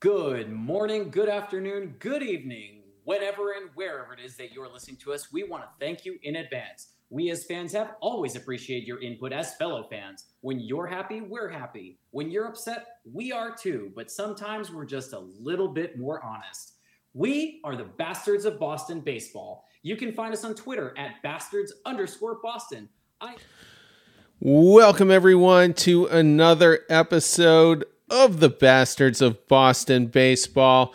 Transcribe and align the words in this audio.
Good 0.00 0.52
morning, 0.52 1.10
good 1.10 1.28
afternoon, 1.28 1.96
good 1.98 2.22
evening, 2.22 2.82
whenever 3.02 3.50
and 3.50 3.68
wherever 3.74 4.12
it 4.12 4.20
is 4.24 4.36
that 4.36 4.52
you're 4.52 4.72
listening 4.72 4.96
to 4.98 5.12
us. 5.12 5.32
We 5.32 5.42
want 5.42 5.64
to 5.64 5.68
thank 5.84 6.04
you 6.04 6.20
in 6.22 6.36
advance. 6.36 6.90
We 7.10 7.30
as 7.30 7.46
fans 7.46 7.72
have 7.72 7.96
always 8.00 8.36
appreciated 8.36 8.86
your 8.86 9.00
input 9.02 9.32
as 9.32 9.56
fellow 9.56 9.88
fans. 9.90 10.26
When 10.40 10.60
you're 10.60 10.86
happy, 10.86 11.20
we're 11.20 11.48
happy. 11.48 11.98
When 12.12 12.30
you're 12.30 12.46
upset, 12.46 12.86
we 13.12 13.32
are 13.32 13.52
too. 13.52 13.90
But 13.96 14.08
sometimes 14.08 14.70
we're 14.70 14.84
just 14.84 15.14
a 15.14 15.18
little 15.18 15.66
bit 15.66 15.98
more 15.98 16.24
honest. 16.24 16.74
We 17.12 17.60
are 17.64 17.74
the 17.74 17.82
Bastards 17.82 18.44
of 18.44 18.60
Boston 18.60 19.00
Baseball. 19.00 19.64
You 19.82 19.96
can 19.96 20.12
find 20.12 20.32
us 20.32 20.44
on 20.44 20.54
Twitter 20.54 20.94
at 20.96 21.20
bastards 21.24 21.72
underscore 21.84 22.38
Boston. 22.40 22.88
I. 23.20 23.34
Welcome, 24.38 25.10
everyone, 25.10 25.74
to 25.74 26.06
another 26.06 26.82
episode 26.88 27.84
of 28.10 28.40
the 28.40 28.48
Bastards 28.48 29.20
of 29.20 29.46
Boston 29.48 30.06
Baseball. 30.06 30.94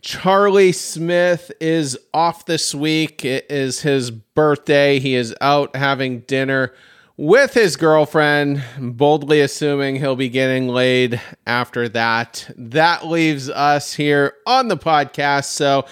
Charlie 0.00 0.72
Smith 0.72 1.50
is 1.60 1.98
off 2.12 2.44
this 2.44 2.74
week. 2.74 3.24
It 3.24 3.46
is 3.50 3.80
his 3.80 4.10
birthday. 4.10 4.98
He 4.98 5.14
is 5.14 5.34
out 5.40 5.74
having 5.76 6.20
dinner 6.20 6.74
with 7.16 7.54
his 7.54 7.76
girlfriend, 7.76 8.62
boldly 8.78 9.40
assuming 9.40 9.96
he'll 9.96 10.16
be 10.16 10.28
getting 10.28 10.68
laid 10.68 11.20
after 11.46 11.88
that. 11.90 12.50
That 12.56 13.06
leaves 13.06 13.48
us 13.48 13.94
here 13.94 14.34
on 14.46 14.68
the 14.68 14.76
podcast. 14.76 15.46
So, 15.46 15.86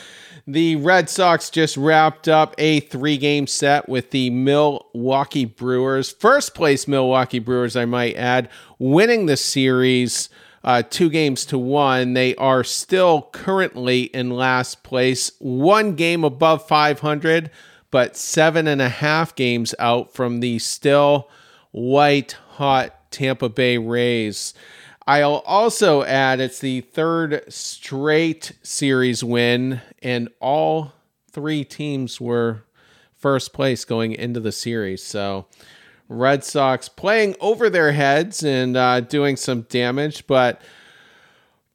the 0.47 0.75
Red 0.77 1.09
Sox 1.09 1.51
just 1.51 1.77
wrapped 1.77 2.27
up 2.27 2.57
a 2.59 2.80
three 2.80 3.16
game 3.16 3.47
set 3.47 3.89
with 3.89 4.11
the 4.11 4.29
Milwaukee 4.30 5.45
Brewers. 5.45 6.11
First 6.11 6.55
place 6.55 6.89
Milwaukee 6.89 7.39
Brewers, 7.39 7.77
I 7.77 7.85
might 7.85 8.16
add, 8.16 8.49
winning 8.79 9.27
the 9.27 9.37
series 9.37 10.29
uh, 10.65 10.83
two 10.83 11.11
games 11.11 11.45
to 11.47 11.59
one. 11.59 12.15
They 12.15 12.34
are 12.37 12.65
still 12.65 13.29
currently 13.33 14.02
in 14.05 14.30
last 14.30 14.83
place, 14.83 15.32
one 15.38 15.95
game 15.95 16.24
above 16.24 16.66
500, 16.66 17.51
but 17.91 18.16
seven 18.16 18.66
and 18.66 18.80
a 18.80 18.88
half 18.88 19.35
games 19.35 19.74
out 19.79 20.15
from 20.15 20.40
the 20.40 20.59
still 20.59 21.29
white 21.73 22.33
hot 22.52 23.10
Tampa 23.10 23.49
Bay 23.49 23.79
Rays. 23.79 24.55
I'll 25.07 25.43
also 25.46 26.05
add 26.05 26.40
it's 26.40 26.60
the 26.60 26.83
third 26.83 27.45
straight 27.52 28.52
series 28.63 29.24
win, 29.24 29.80
and 30.01 30.29
all 30.40 30.93
three 31.30 31.65
teams 31.65 32.21
were 32.21 32.65
first 33.16 33.52
place 33.52 33.85
going 33.85 34.13
into 34.13 34.40
the 34.40 34.52
series. 34.52 35.02
So, 35.02 35.46
Red 36.13 36.45
Sox 36.45 36.88
playing 36.88 37.37
over 37.41 37.71
their 37.71 37.93
heads 37.93 38.43
and 38.43 38.77
uh, 38.77 39.01
doing 39.01 39.37
some 39.37 39.63
damage. 39.63 40.27
But 40.27 40.60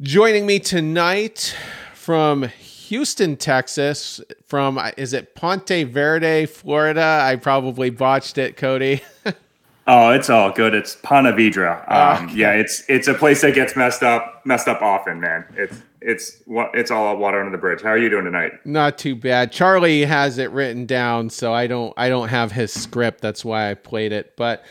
joining 0.02 0.46
me 0.46 0.60
tonight 0.60 1.56
from 1.94 2.44
Houston, 2.44 3.36
Texas, 3.36 4.22
from 4.46 4.80
is 4.96 5.14
it 5.14 5.36
Ponte 5.36 5.88
Verde, 5.88 6.46
Florida? 6.46 7.22
I 7.24 7.36
probably 7.36 7.90
botched 7.90 8.38
it, 8.38 8.56
Cody. 8.58 9.02
oh, 9.88 10.12
it's 10.12 10.30
all 10.30 10.52
good. 10.52 10.74
It's 10.74 10.96
Ponte 10.96 11.34
Vedra. 11.36 11.90
Um, 11.92 12.26
okay. 12.26 12.36
Yeah, 12.36 12.52
it's 12.54 12.84
it's 12.88 13.08
a 13.08 13.14
place 13.14 13.42
that 13.42 13.56
gets 13.56 13.76
messed 13.76 14.04
up 14.04 14.46
messed 14.46 14.68
up 14.68 14.82
often, 14.82 15.20
man. 15.20 15.46
It's 15.56 15.82
it's 16.02 16.42
it's 16.48 16.92
all 16.92 17.18
water 17.18 17.40
under 17.40 17.52
the 17.52 17.58
bridge. 17.58 17.82
How 17.82 17.90
are 17.90 17.98
you 17.98 18.10
doing 18.10 18.26
tonight? 18.26 18.54
Not 18.66 18.98
too 18.98 19.16
bad. 19.16 19.52
Charlie 19.52 20.06
has 20.06 20.38
it 20.38 20.52
written 20.52 20.86
down, 20.86 21.30
so 21.30 21.54
I 21.54 21.68
don't 21.68 21.94
I 21.98 22.10
don't 22.10 22.30
have 22.30 22.52
his 22.52 22.72
script. 22.72 23.22
That's 23.22 23.44
why 23.44 23.72
I 23.72 23.74
played 23.74 24.12
it. 24.12 24.36
But 24.38 24.64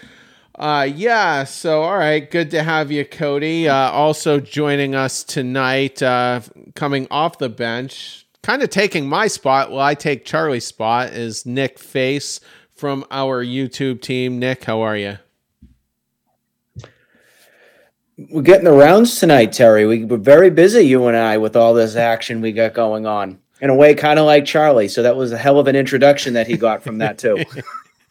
uh, 0.55 0.89
yeah, 0.91 1.45
so 1.45 1.83
all 1.83 1.99
right, 1.99 2.31
good 2.31 2.51
to 2.53 2.63
have 2.63 2.91
you, 2.91 3.05
Cody. 3.05 3.69
Uh, 3.69 3.91
also 3.91 4.41
joining 4.41 4.95
us 4.95 5.25
tonight, 5.25 6.03
uh, 6.03 6.41
coming 6.75 7.07
off 7.11 7.39
the 7.39 7.51
bench, 7.51 8.27
kind 8.43 8.63
of 8.63 8.71
taking 8.71 9.09
my 9.09 9.27
spot. 9.27 9.71
Well, 9.71 9.81
I 9.81 9.95
take 9.95 10.25
Charlie's 10.25 10.67
spot. 10.67 11.13
Is 11.13 11.45
Nick 11.45 11.79
Face 11.79 12.41
from 12.77 13.05
our 13.11 13.45
YouTube 13.45 14.01
team? 14.03 14.39
Nick, 14.39 14.65
how 14.65 14.83
are 14.83 14.97
you? 14.97 15.19
We're 18.19 18.43
getting 18.43 18.65
the 18.65 18.73
rounds 18.73 19.19
tonight, 19.19 19.53
Terry. 19.53 19.85
We 19.85 20.05
were 20.05 20.17
very 20.17 20.51
busy, 20.51 20.87
you 20.87 21.07
and 21.07 21.17
I, 21.17 21.39
with 21.39 21.57
all 21.57 21.75
this 21.75 21.97
action 21.97 22.41
we 22.41 22.53
got 22.53 22.73
going 22.73 23.07
on. 23.07 23.39
In 23.61 23.71
a 23.71 23.75
way, 23.75 23.95
kind 23.95 24.19
of 24.19 24.27
like 24.27 24.45
Charlie. 24.45 24.89
So 24.89 25.03
that 25.03 25.17
was 25.17 25.33
a 25.33 25.39
hell 25.39 25.59
of 25.59 25.67
an 25.67 25.77
introduction 25.77 26.35
that 26.35 26.47
he 26.47 26.57
got 26.57 26.83
from 26.83 26.99
that 26.99 27.19
too. 27.19 27.43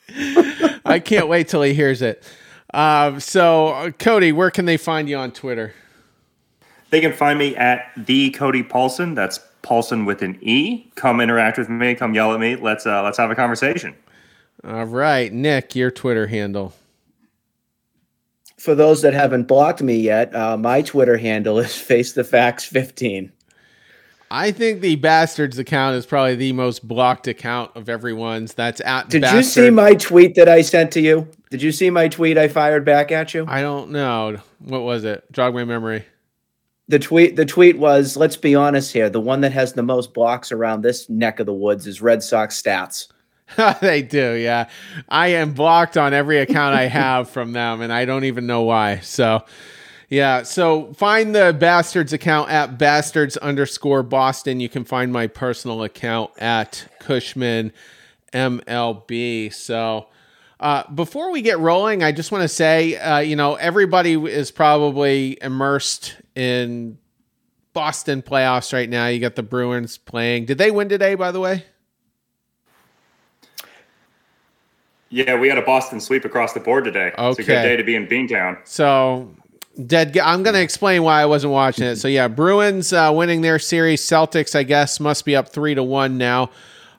I 0.86 1.00
can't 1.00 1.28
wait 1.28 1.48
till 1.48 1.62
he 1.62 1.74
hears 1.74 2.02
it. 2.02 2.24
Uh, 2.74 3.20
so, 3.20 3.70
uh, 3.70 3.92
Cody, 3.92 4.32
where 4.32 4.52
can 4.52 4.66
they 4.66 4.78
find 4.78 5.08
you 5.08 5.18
on 5.18 5.32
Twitter? 5.32 5.74
They 6.90 7.02
can 7.02 7.14
find 7.14 7.38
me 7.38 7.56
at 7.56 7.92
the 7.96 8.32
Cody 8.32 8.64
Paulson. 8.64 9.16
That's 9.16 9.40
Paulson 9.62 10.06
with 10.06 10.22
an 10.22 10.38
E. 10.42 10.92
Come 10.96 11.20
interact 11.20 11.58
with 11.58 11.70
me. 11.70 11.96
Come 11.96 12.14
yell 12.14 12.34
at 12.34 12.40
me. 12.40 12.56
Let's 12.56 12.86
uh, 12.86 13.04
let's 13.04 13.18
have 13.18 13.32
a 13.32 13.36
conversation. 13.36 13.96
All 14.66 14.86
right, 14.86 15.32
Nick, 15.32 15.76
your 15.76 15.92
Twitter 15.92 16.28
handle 16.28 16.74
for 18.66 18.76
those 18.76 19.04
that 19.04 19.14
haven't 19.14 19.44
blocked 19.44 19.82
me 19.84 19.96
yet, 19.96 20.36
uh, 20.36 20.58
my 20.58 20.82
Twitter 20.82 21.18
handle 21.18 21.60
is 21.60 21.76
face 21.80 22.14
the 22.14 22.24
facts 22.24 22.66
15. 22.66 23.32
I 24.32 24.52
think 24.52 24.82
the 24.82 24.96
bastards 24.96 25.60
account 25.60 25.96
is 25.96 26.06
probably 26.06 26.36
the 26.36 26.52
most 26.52 26.86
blocked 26.86 27.28
account 27.28 27.72
of 27.76 27.88
everyone's. 27.88 28.56
That's 28.56 28.82
at. 28.82 29.08
Did 29.08 29.22
bastard. 29.22 29.38
you 29.38 29.44
see 29.44 29.70
my 29.70 29.94
tweet 29.94 30.34
that 30.36 30.50
I 30.50 30.62
sent 30.62 30.92
to 30.94 31.00
you? 31.00 31.28
Did 31.52 31.62
you 31.62 31.72
see 31.72 31.92
my 31.92 32.08
tweet 32.08 32.38
I 32.38 32.48
fired 32.48 32.84
back 32.84 33.12
at 33.12 33.36
you? 33.36 33.46
I 33.48 33.62
don't 33.62 33.92
know. 33.92 34.38
What 34.60 34.82
was 34.82 35.04
it? 35.04 35.32
Jog 35.32 35.54
my 35.54 35.64
memory. 35.64 36.06
The 36.88 36.98
tweet. 36.98 37.36
The 37.36 37.46
tweet 37.46 37.78
was. 37.78 38.18
Let's 38.18 38.36
be 38.36 38.56
honest 38.56 38.92
here. 38.92 39.12
The 39.12 39.22
one 39.22 39.42
that 39.42 39.54
has 39.54 39.74
the 39.74 39.84
most 39.84 40.14
blocks 40.14 40.52
around 40.52 40.82
this 40.82 41.08
neck 41.08 41.40
of 41.40 41.46
the 41.46 41.54
woods 41.54 41.86
is 41.86 42.02
Red 42.02 42.24
Sox 42.24 42.60
stats. 42.60 43.08
they 43.82 44.02
do, 44.02 44.34
yeah. 44.34 44.70
I 45.08 45.28
am 45.30 45.54
blocked 45.54 45.98
on 45.98 46.14
every 46.14 46.40
account 46.40 46.76
I 46.76 46.84
have 46.88 47.30
from 47.30 47.52
them, 47.52 47.82
and 47.82 47.92
I 47.92 48.06
don't 48.06 48.26
even 48.26 48.48
know 48.48 48.64
why. 48.64 49.00
So, 49.00 49.44
yeah. 50.10 50.44
So 50.44 50.94
find 50.94 51.36
the 51.36 51.56
bastards 51.58 52.14
account 52.14 52.50
at 52.50 52.78
bastards 52.78 53.38
underscore 53.38 54.04
Boston. 54.04 54.60
You 54.60 54.70
can 54.70 54.84
find 54.84 55.12
my 55.12 55.28
personal 55.28 55.84
account 55.84 56.32
at 56.38 56.88
Cushman 57.00 57.72
MLB. 58.34 59.54
So. 59.54 60.08
Uh, 60.58 60.90
before 60.90 61.32
we 61.32 61.42
get 61.42 61.60
rolling, 61.60 62.02
I 62.02 62.14
just 62.14 62.32
want 62.32 62.44
to 62.44 62.48
say, 62.48 62.96
uh, 62.96 63.20
you 63.20 63.36
know, 63.36 63.56
everybody 63.56 64.14
is 64.14 64.52
probably 64.52 65.38
immersed 65.42 66.16
in 66.34 66.98
Boston 67.74 68.22
playoffs 68.22 68.72
right 68.72 68.90
now. 68.90 69.08
You 69.08 69.20
got 69.20 69.36
the 69.36 69.44
Bruins 69.44 69.98
playing. 69.98 70.46
Did 70.46 70.58
they 70.58 70.72
win 70.72 70.88
today, 70.88 71.16
by 71.16 71.32
the 71.32 71.42
way? 71.42 71.66
Yeah, 75.16 75.40
we 75.40 75.48
had 75.48 75.58
a 75.58 75.62
Boston 75.62 76.02
sweep 76.02 76.26
across 76.26 76.52
the 76.52 76.60
board 76.60 76.84
today. 76.84 77.14
Okay. 77.18 77.30
It's 77.30 77.40
a 77.40 77.44
good 77.44 77.62
day 77.62 77.78
to 77.78 77.84
be 77.86 77.96
in 77.96 78.06
Beantown. 78.06 78.58
So, 78.66 79.34
dead. 79.86 80.18
I'm 80.18 80.44
going 80.44 80.56
to 80.56 80.62
explain 80.62 81.04
why 81.04 81.22
I 81.22 81.26
wasn't 81.26 81.54
watching 81.54 81.86
it. 81.86 81.96
So, 81.96 82.10
yeah, 82.10 82.28
Bruins 82.28 82.92
uh, 82.92 83.14
winning 83.16 83.40
their 83.40 83.58
series. 83.58 84.02
Celtics, 84.02 84.56
I 84.56 84.64
guess, 84.64 85.00
must 85.00 85.24
be 85.24 85.34
up 85.34 85.48
three 85.48 85.74
to 85.74 85.84
one 85.84 86.18
now. 86.18 86.50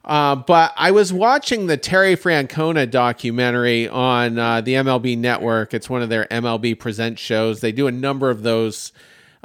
Uh, 0.03 0.34
but 0.34 0.72
I 0.76 0.93
was 0.93 1.12
watching 1.12 1.66
the 1.66 1.76
Terry 1.76 2.16
Francona 2.16 2.91
documentary 2.91 3.87
on 3.87 4.38
uh, 4.38 4.62
the 4.62 4.72
MLB 4.72 5.19
Network. 5.19 5.75
It's 5.75 5.91
one 5.91 6.00
of 6.00 6.09
their 6.09 6.25
MLB 6.31 6.78
Present 6.78 7.19
shows. 7.19 7.60
They 7.60 7.72
do 7.72 7.87
a 7.87 7.93
number 7.93 8.31
of 8.31 8.43
those 8.43 8.93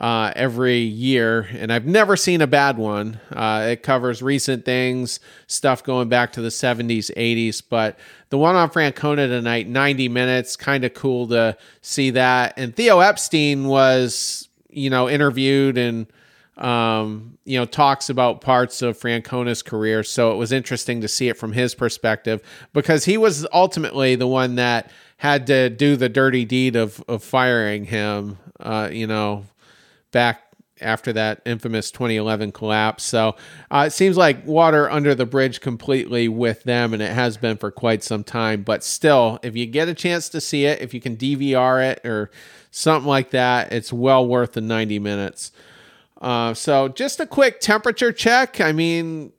uh, 0.02 0.34
every 0.36 0.80
year, 0.80 1.48
and 1.52 1.72
I've 1.72 1.86
never 1.86 2.18
seen 2.18 2.42
a 2.42 2.48
bad 2.48 2.78
one. 2.78 3.20
Uh, 3.32 3.68
it 3.72 3.84
covers 3.84 4.24
recent 4.24 4.66
things, 4.66 5.20
stuff 5.46 5.84
going 5.84 6.10
back 6.10 6.32
to 6.34 6.42
the 6.42 6.50
70s, 6.50 7.14
80s, 7.16 7.62
but 7.68 8.00
the 8.32 8.38
one 8.38 8.56
on 8.56 8.70
Francona 8.70 9.28
tonight, 9.28 9.68
90 9.68 10.08
minutes, 10.08 10.56
kind 10.56 10.86
of 10.86 10.94
cool 10.94 11.28
to 11.28 11.58
see 11.82 12.12
that. 12.12 12.54
And 12.56 12.74
Theo 12.74 13.02
Epstein 13.02 13.68
was, 13.68 14.48
you 14.70 14.90
know, 14.90 15.10
interviewed 15.10 15.78
and, 15.78 16.08
um, 16.56 17.38
you 17.44 17.60
know, 17.60 17.66
talks 17.66 18.10
about 18.10 18.40
parts 18.40 18.82
of 18.82 18.98
Francona's 18.98 19.62
career. 19.62 20.02
So 20.02 20.32
it 20.32 20.36
was 20.36 20.54
interesting 20.54 21.02
to 21.02 21.10
see 21.10 21.28
it 21.28 21.38
from 21.38 21.52
his 21.52 21.76
perspective 21.76 22.42
because 22.72 23.04
he 23.04 23.18
was 23.18 23.46
ultimately 23.52 24.16
the 24.16 24.28
one 24.28 24.56
that 24.56 24.90
had 25.18 25.46
to 25.48 25.70
do 25.70 25.98
the 25.98 26.08
dirty 26.08 26.46
deed 26.46 26.78
of, 26.78 27.04
of 27.10 27.22
firing 27.22 27.84
him, 27.84 28.38
uh, 28.62 28.88
you 28.90 29.08
know, 29.08 29.44
back 30.14 30.51
after 30.82 31.14
that 31.14 31.42
infamous 31.46 31.92
2011 31.92 32.52
collapse. 32.52 33.04
So 33.04 33.36
uh, 33.70 33.86
it 33.88 33.92
seems 33.92 34.18
like 34.18 34.46
water 34.46 34.90
under 34.90 35.16
the 35.16 35.26
bridge 35.26 35.62
completely 35.62 36.28
with 36.28 36.64
them, 36.64 36.94
and 36.94 37.02
it 37.02 37.12
has 37.12 37.38
been 37.38 37.58
for 37.58 37.72
quite 37.72 38.04
some 38.04 38.24
time. 38.24 38.64
But 38.64 38.84
still, 38.84 39.40
if 39.44 39.56
you 39.56 39.66
get 39.66 39.88
a 39.90 39.94
chance 39.94 40.30
to 40.30 40.42
see 40.42 40.66
it, 40.66 40.82
if 40.82 40.94
you 40.94 41.02
can 41.02 41.18
DVR 41.18 41.92
it 41.92 42.06
or 42.06 42.32
something 42.72 43.08
like 43.08 43.32
that, 43.32 43.72
it's 43.72 43.92
well 43.92 44.26
worth 44.26 44.54
the 44.54 44.62
90 44.62 45.00
minutes. 45.00 45.52
Uh, 46.22 46.54
so 46.54 46.88
just 46.88 47.20
a 47.20 47.26
quick 47.26 47.60
temperature 47.60 48.12
check. 48.12 48.62
I 48.62 48.72
mean, 48.72 49.34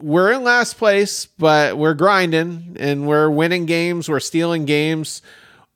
we're 0.00 0.32
in 0.32 0.44
last 0.44 0.76
place, 0.76 1.26
but 1.26 1.76
we're 1.76 1.94
grinding 1.94 2.76
and 2.78 3.06
we're 3.06 3.30
winning 3.30 3.66
games, 3.66 4.08
we're 4.08 4.20
stealing 4.20 4.64
games, 4.64 5.22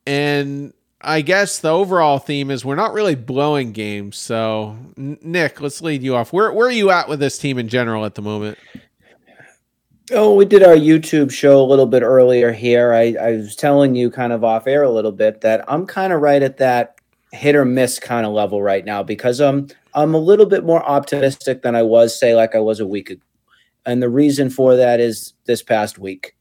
and 0.06 0.73
I 1.03 1.21
guess 1.21 1.59
the 1.59 1.71
overall 1.71 2.19
theme 2.19 2.51
is 2.51 2.65
we're 2.65 2.77
not 2.77 2.93
really 2.93 3.15
blowing 3.15 3.73
games. 3.73 4.17
So, 4.17 4.77
Nick, 4.97 5.61
let's 5.61 5.83
lead 5.83 6.03
you 6.03 6.15
off. 6.15 6.33
Where 6.33 6.53
where 6.53 6.69
are 6.69 6.73
you 6.73 6.91
at 6.91 7.09
with 7.09 7.19
this 7.19 7.39
team 7.39 7.59
in 7.59 7.69
general 7.69 8.05
at 8.05 8.15
the 8.15 8.23
moment? 8.23 8.59
Oh, 10.11 10.35
we 10.35 10.45
did 10.45 10.63
our 10.63 10.75
YouTube 10.75 11.31
show 11.31 11.61
a 11.61 11.65
little 11.65 11.87
bit 11.87 12.03
earlier 12.03 12.53
here. 12.53 12.93
I, 12.93 13.15
I 13.21 13.33
was 13.33 13.57
telling 13.57 13.95
you 13.95 14.11
kind 14.11 14.33
of 14.33 14.45
off 14.45 14.67
air 14.67 14.83
a 14.83 14.91
little 14.91 15.13
bit 15.13 15.41
that 15.41 15.65
I'm 15.69 15.87
kind 15.87 16.13
of 16.13 16.21
right 16.21 16.43
at 16.43 16.59
that 16.59 16.97
hit 17.33 17.57
or 17.57 17.65
miss 17.65 17.99
kind 17.99 18.27
of 18.27 18.33
level 18.33 18.63
right 18.63 18.85
now 18.85 19.03
because 19.03 19.41
I'm 19.41 19.69
I'm 19.95 20.15
a 20.15 20.19
little 20.19 20.47
bit 20.47 20.65
more 20.65 20.85
optimistic 20.85 21.63
than 21.63 21.75
I 21.75 21.83
was, 21.83 22.19
say, 22.19 22.35
like 22.35 22.55
I 22.55 22.61
was 22.61 22.81
a 22.81 22.87
week 22.87 23.11
ago. 23.11 23.23
And 23.85 24.03
the 24.03 24.09
reason 24.09 24.51
for 24.51 24.77
that 24.77 25.01
is 25.01 25.35
this 25.47 25.63
past 25.63 25.99
week. 25.99 26.37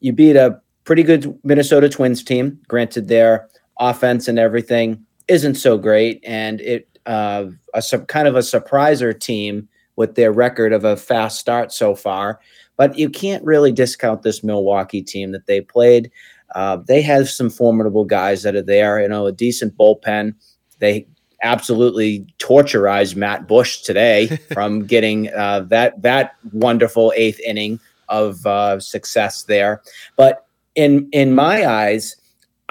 You 0.00 0.12
beat 0.12 0.36
a 0.36 0.60
pretty 0.84 1.02
good 1.02 1.38
Minnesota 1.44 1.88
Twins 1.88 2.22
team. 2.22 2.60
Granted, 2.68 3.08
their 3.08 3.48
offense 3.78 4.28
and 4.28 4.38
everything 4.38 5.04
isn't 5.28 5.54
so 5.54 5.78
great, 5.78 6.22
and 6.24 6.60
it 6.60 6.88
uh, 7.06 7.46
a 7.74 7.98
kind 8.06 8.28
of 8.28 8.36
a 8.36 8.40
surpriser 8.40 9.18
team 9.18 9.68
with 9.96 10.14
their 10.14 10.32
record 10.32 10.72
of 10.72 10.84
a 10.84 10.96
fast 10.96 11.38
start 11.38 11.72
so 11.72 11.94
far. 11.94 12.40
But 12.76 12.98
you 12.98 13.10
can't 13.10 13.44
really 13.44 13.72
discount 13.72 14.22
this 14.22 14.42
Milwaukee 14.42 15.02
team 15.02 15.32
that 15.32 15.46
they 15.46 15.60
played. 15.60 16.10
Uh, 16.54 16.78
they 16.86 17.02
have 17.02 17.28
some 17.28 17.50
formidable 17.50 18.04
guys 18.04 18.42
that 18.42 18.54
are 18.54 18.62
there. 18.62 19.00
You 19.00 19.08
know, 19.08 19.26
a 19.26 19.32
decent 19.32 19.76
bullpen. 19.76 20.34
They 20.78 21.06
absolutely 21.42 22.26
torturized 22.38 23.16
Matt 23.16 23.48
Bush 23.48 23.82
today 23.82 24.26
from 24.52 24.84
getting 24.86 25.32
uh, 25.34 25.60
that 25.68 26.00
that 26.02 26.34
wonderful 26.52 27.12
eighth 27.16 27.40
inning 27.40 27.80
of 28.08 28.46
uh, 28.46 28.80
success 28.80 29.44
there. 29.44 29.82
But 30.16 30.46
in 30.74 31.08
in 31.12 31.34
my 31.34 31.66
eyes, 31.66 32.16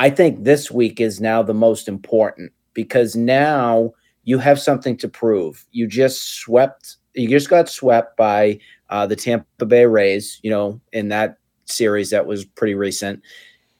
I 0.01 0.09
think 0.09 0.43
this 0.43 0.71
week 0.71 0.99
is 0.99 1.21
now 1.21 1.43
the 1.43 1.53
most 1.53 1.87
important 1.87 2.51
because 2.73 3.15
now 3.15 3.91
you 4.23 4.39
have 4.39 4.59
something 4.59 4.97
to 4.97 5.07
prove. 5.07 5.63
You 5.73 5.85
just 5.85 6.39
swept. 6.39 6.95
You 7.13 7.29
just 7.29 7.51
got 7.51 7.69
swept 7.69 8.17
by 8.17 8.57
uh, 8.89 9.05
the 9.05 9.15
Tampa 9.15 9.63
Bay 9.67 9.85
Rays. 9.85 10.39
You 10.41 10.49
know, 10.49 10.81
in 10.91 11.09
that 11.09 11.37
series 11.65 12.09
that 12.09 12.25
was 12.25 12.45
pretty 12.45 12.73
recent. 12.73 13.21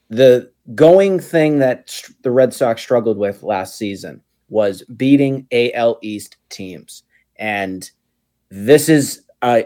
The 0.10 0.52
going 0.76 1.20
thing 1.20 1.58
that 1.58 2.00
the 2.22 2.30
Red 2.30 2.54
Sox 2.54 2.84
struggled 2.84 3.18
with 3.18 3.42
last 3.42 3.76
season 3.80 4.22
was 4.48 4.84
beating 4.96 5.48
AL 5.52 5.98
East 6.04 6.38
teams, 6.50 7.02
and 7.38 7.90
this 8.50 8.90
is 8.90 9.24
a, 9.42 9.66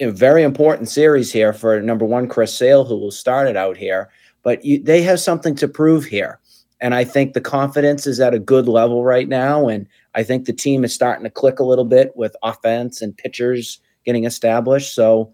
a 0.00 0.10
very 0.10 0.42
important 0.42 0.88
series 0.88 1.32
here 1.32 1.52
for 1.52 1.80
number 1.80 2.04
one 2.04 2.26
Chris 2.26 2.52
Sale, 2.52 2.84
who 2.84 2.96
will 2.96 3.12
start 3.12 3.46
it 3.46 3.56
out 3.56 3.76
here. 3.76 4.10
But 4.44 4.64
you, 4.64 4.80
they 4.80 5.02
have 5.02 5.18
something 5.18 5.56
to 5.56 5.66
prove 5.66 6.04
here. 6.04 6.38
And 6.80 6.94
I 6.94 7.02
think 7.02 7.32
the 7.32 7.40
confidence 7.40 8.06
is 8.06 8.20
at 8.20 8.34
a 8.34 8.38
good 8.38 8.68
level 8.68 9.04
right 9.04 9.28
now. 9.28 9.68
And 9.68 9.88
I 10.14 10.22
think 10.22 10.44
the 10.44 10.52
team 10.52 10.84
is 10.84 10.94
starting 10.94 11.24
to 11.24 11.30
click 11.30 11.58
a 11.58 11.64
little 11.64 11.84
bit 11.84 12.12
with 12.14 12.36
offense 12.42 13.02
and 13.02 13.16
pitchers 13.16 13.80
getting 14.04 14.24
established. 14.24 14.94
So 14.94 15.32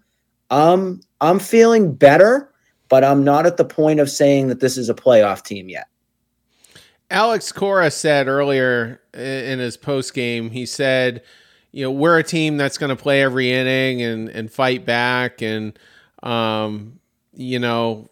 um, 0.49 1.01
I'm 1.19 1.39
feeling 1.39 1.93
better, 1.93 2.51
but 2.89 3.03
I'm 3.03 3.23
not 3.23 3.45
at 3.45 3.57
the 3.57 3.65
point 3.65 3.99
of 3.99 4.09
saying 4.09 4.47
that 4.47 4.59
this 4.59 4.77
is 4.77 4.89
a 4.89 4.93
playoff 4.93 5.43
team 5.43 5.69
yet. 5.69 5.87
Alex 7.09 7.51
Cora 7.51 7.91
said 7.91 8.27
earlier 8.27 9.01
in 9.13 9.59
his 9.59 9.75
post 9.75 10.13
game, 10.13 10.49
he 10.49 10.65
said, 10.65 11.21
you 11.73 11.83
know, 11.83 11.91
we're 11.91 12.19
a 12.19 12.23
team 12.23 12.55
that's 12.55 12.77
going 12.77 12.95
to 12.95 13.01
play 13.01 13.21
every 13.21 13.51
inning 13.51 14.01
and, 14.01 14.29
and 14.29 14.51
fight 14.51 14.85
back 14.85 15.41
and, 15.41 15.77
um, 16.23 16.99
you 17.33 17.59
know, 17.59 18.09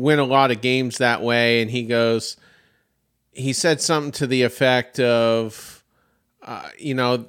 win 0.00 0.18
a 0.18 0.24
lot 0.24 0.50
of 0.50 0.60
games 0.60 0.98
that 0.98 1.22
way. 1.22 1.62
And 1.62 1.70
he 1.70 1.84
goes, 1.84 2.36
he 3.32 3.52
said 3.52 3.80
something 3.80 4.12
to 4.12 4.26
the 4.26 4.42
effect 4.42 5.00
of, 5.00 5.84
uh, 6.42 6.68
you 6.78 6.94
know, 6.94 7.26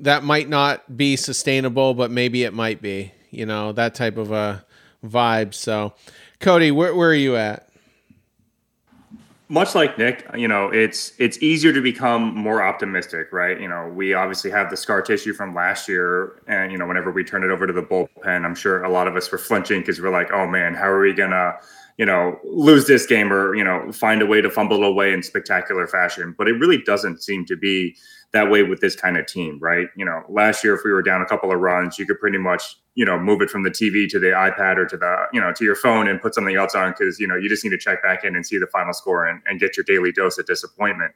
that 0.00 0.24
might 0.24 0.48
not 0.48 0.96
be 0.96 1.16
sustainable, 1.16 1.94
but 1.94 2.10
maybe 2.10 2.44
it 2.44 2.52
might 2.52 2.82
be, 2.82 3.12
you 3.30 3.46
know, 3.46 3.72
that 3.72 3.94
type 3.94 4.16
of 4.16 4.30
a 4.30 4.64
vibe. 5.04 5.54
So, 5.54 5.94
Cody, 6.40 6.70
where, 6.70 6.94
where 6.94 7.10
are 7.10 7.14
you 7.14 7.36
at? 7.36 7.68
much 9.52 9.74
like 9.74 9.98
Nick, 9.98 10.26
you 10.34 10.48
know, 10.48 10.70
it's 10.70 11.12
it's 11.18 11.36
easier 11.42 11.74
to 11.74 11.82
become 11.82 12.34
more 12.34 12.62
optimistic, 12.62 13.30
right? 13.34 13.60
You 13.60 13.68
know, 13.68 13.86
we 13.86 14.14
obviously 14.14 14.50
have 14.50 14.70
the 14.70 14.78
scar 14.78 15.02
tissue 15.02 15.34
from 15.34 15.54
last 15.54 15.90
year, 15.90 16.40
and 16.46 16.72
you 16.72 16.78
know, 16.78 16.86
whenever 16.86 17.12
we 17.12 17.22
turn 17.22 17.44
it 17.44 17.50
over 17.50 17.66
to 17.66 17.72
the 17.72 17.82
bullpen, 17.82 18.46
I'm 18.46 18.54
sure 18.54 18.82
a 18.82 18.88
lot 18.88 19.08
of 19.08 19.14
us 19.14 19.30
were 19.30 19.36
flinching 19.36 19.80
because 19.80 20.00
we're 20.00 20.08
like, 20.08 20.32
oh 20.32 20.46
man, 20.46 20.72
how 20.72 20.88
are 20.88 21.02
we 21.02 21.12
gonna, 21.12 21.58
you 21.98 22.06
know, 22.06 22.38
lose 22.44 22.86
this 22.86 23.06
game 23.06 23.32
or 23.32 23.54
you 23.54 23.64
know, 23.64 23.92
find 23.92 24.22
a 24.22 24.26
way 24.26 24.40
to 24.40 24.50
fumble 24.50 24.84
away 24.84 25.12
in 25.12 25.22
spectacular 25.22 25.86
fashion? 25.86 26.34
But 26.36 26.48
it 26.48 26.52
really 26.52 26.78
doesn't 26.78 27.22
seem 27.22 27.44
to 27.46 27.56
be 27.56 27.96
that 28.32 28.50
way 28.50 28.62
with 28.62 28.80
this 28.80 28.96
kind 28.96 29.16
of 29.16 29.26
team, 29.26 29.58
right? 29.60 29.88
You 29.96 30.04
know, 30.04 30.22
last 30.28 30.64
year 30.64 30.74
if 30.74 30.80
we 30.84 30.90
were 30.90 31.02
down 31.02 31.20
a 31.20 31.26
couple 31.26 31.52
of 31.52 31.60
runs, 31.60 31.98
you 31.98 32.06
could 32.06 32.18
pretty 32.18 32.38
much 32.38 32.76
you 32.94 33.04
know 33.04 33.18
move 33.18 33.40
it 33.40 33.50
from 33.50 33.62
the 33.62 33.70
TV 33.70 34.08
to 34.08 34.18
the 34.18 34.28
iPad 34.28 34.76
or 34.76 34.86
to 34.86 34.96
the 34.96 35.26
you 35.32 35.40
know 35.40 35.52
to 35.52 35.64
your 35.64 35.74
phone 35.74 36.08
and 36.08 36.20
put 36.20 36.34
something 36.34 36.56
else 36.56 36.74
on 36.74 36.92
because 36.92 37.18
you 37.18 37.26
know 37.26 37.36
you 37.36 37.48
just 37.48 37.64
need 37.64 37.70
to 37.70 37.78
check 37.78 38.02
back 38.02 38.24
in 38.24 38.34
and 38.34 38.44
see 38.46 38.58
the 38.58 38.66
final 38.66 38.92
score 38.92 39.26
and, 39.26 39.40
and 39.46 39.60
get 39.60 39.76
your 39.76 39.84
daily 39.84 40.12
dose 40.12 40.38
of 40.38 40.46
disappointment. 40.46 41.12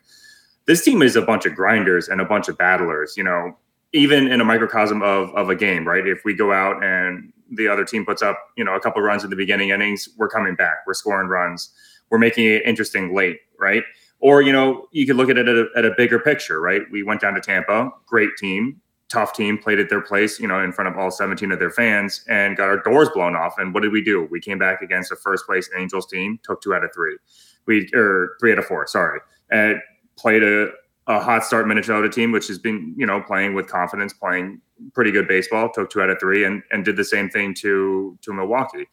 This 0.67 0.85
team 0.85 1.03
is 1.03 1.17
a 1.17 1.23
bunch 1.23 1.47
of 1.47 1.55
grinders 1.55 2.09
and 2.09 2.21
a 2.21 2.25
bunch 2.25 2.49
of 2.49 2.59
battlers. 2.59 3.15
You 3.17 3.25
know, 3.25 3.57
even 3.93 4.29
in 4.29 4.41
a 4.41 4.45
microcosm 4.45 5.03
of 5.03 5.31
of 5.31 5.49
a 5.49 5.55
game, 5.55 5.87
right? 5.87 6.07
If 6.07 6.23
we 6.25 6.35
go 6.35 6.53
out 6.53 6.85
and 6.85 7.33
the 7.51 7.69
other 7.69 7.85
team 7.85 8.05
puts 8.05 8.23
up 8.23 8.39
you 8.57 8.65
know 8.65 8.75
a 8.75 8.81
couple 8.81 9.03
runs 9.03 9.25
in 9.25 9.31
the 9.31 9.37
beginning 9.37 9.71
innings, 9.71 10.09
we're 10.17 10.29
coming 10.29 10.55
back, 10.55 10.79
we're 10.87 10.95
scoring 10.95 11.29
runs, 11.29 11.71
we're 12.11 12.19
making 12.19 12.47
it 12.47 12.63
interesting 12.65 13.15
late, 13.15 13.39
right? 13.59 13.83
Or 14.21 14.43
you 14.43 14.53
know 14.53 14.87
you 14.93 15.07
could 15.07 15.17
look 15.17 15.31
at 15.31 15.39
it 15.39 15.49
at 15.49 15.57
a, 15.57 15.67
at 15.77 15.85
a 15.85 15.93
bigger 15.97 16.19
picture, 16.19 16.61
right? 16.61 16.83
We 16.91 17.03
went 17.03 17.21
down 17.21 17.35
to 17.35 17.41
Tampa, 17.41 17.91
great 18.07 18.31
team, 18.39 18.81
tough 19.09 19.33
team, 19.33 19.59
played 19.59 19.79
at 19.79 19.89
their 19.89 20.01
place, 20.01 20.41
you 20.41 20.49
know, 20.49 20.63
in 20.63 20.73
front 20.73 20.89
of 20.89 20.99
all 20.99 21.11
17 21.11 21.53
of 21.53 21.59
their 21.59 21.71
fans 21.71 22.25
and 22.29 22.57
got 22.57 22.69
our 22.69 22.83
doors 22.83 23.09
blown 23.15 23.37
off. 23.37 23.59
And 23.59 23.73
what 23.73 23.83
did 23.83 23.93
we 23.93 24.03
do? 24.03 24.27
We 24.31 24.41
came 24.41 24.59
back 24.59 24.83
against 24.83 25.13
a 25.13 25.17
first 25.17 25.47
place 25.47 25.71
Angels 25.77 26.07
team, 26.07 26.39
took 26.43 26.61
two 26.61 26.75
out 26.75 26.85
of 26.85 26.93
three. 26.93 27.17
We 27.67 27.89
or 27.95 28.37
three 28.41 28.53
out 28.53 28.59
of 28.59 28.67
four, 28.67 28.87
sorry. 28.87 29.21
And 29.51 29.81
played 30.17 30.43
a, 30.43 30.71
a 31.07 31.21
hot 31.21 31.45
start 31.45 31.69
Minnesota 31.69 32.09
team, 32.09 32.33
which 32.33 32.49
has 32.49 32.59
been, 32.59 32.95
you 32.97 33.07
know, 33.07 33.21
playing 33.21 33.55
with 33.55 33.69
confidence, 33.69 34.13
playing 34.13 34.61
pretty 34.93 35.13
good 35.13 35.29
baseball, 35.29 35.71
took 35.71 35.91
two 35.91 36.03
out 36.03 36.11
of 36.11 36.19
three 36.19 36.45
and 36.45 36.63
and 36.71 36.85
did 36.85 36.97
the 36.97 37.05
same 37.05 37.29
thing 37.31 37.55
to 37.55 38.19
to 38.23 38.33
Milwaukee. 38.33 38.89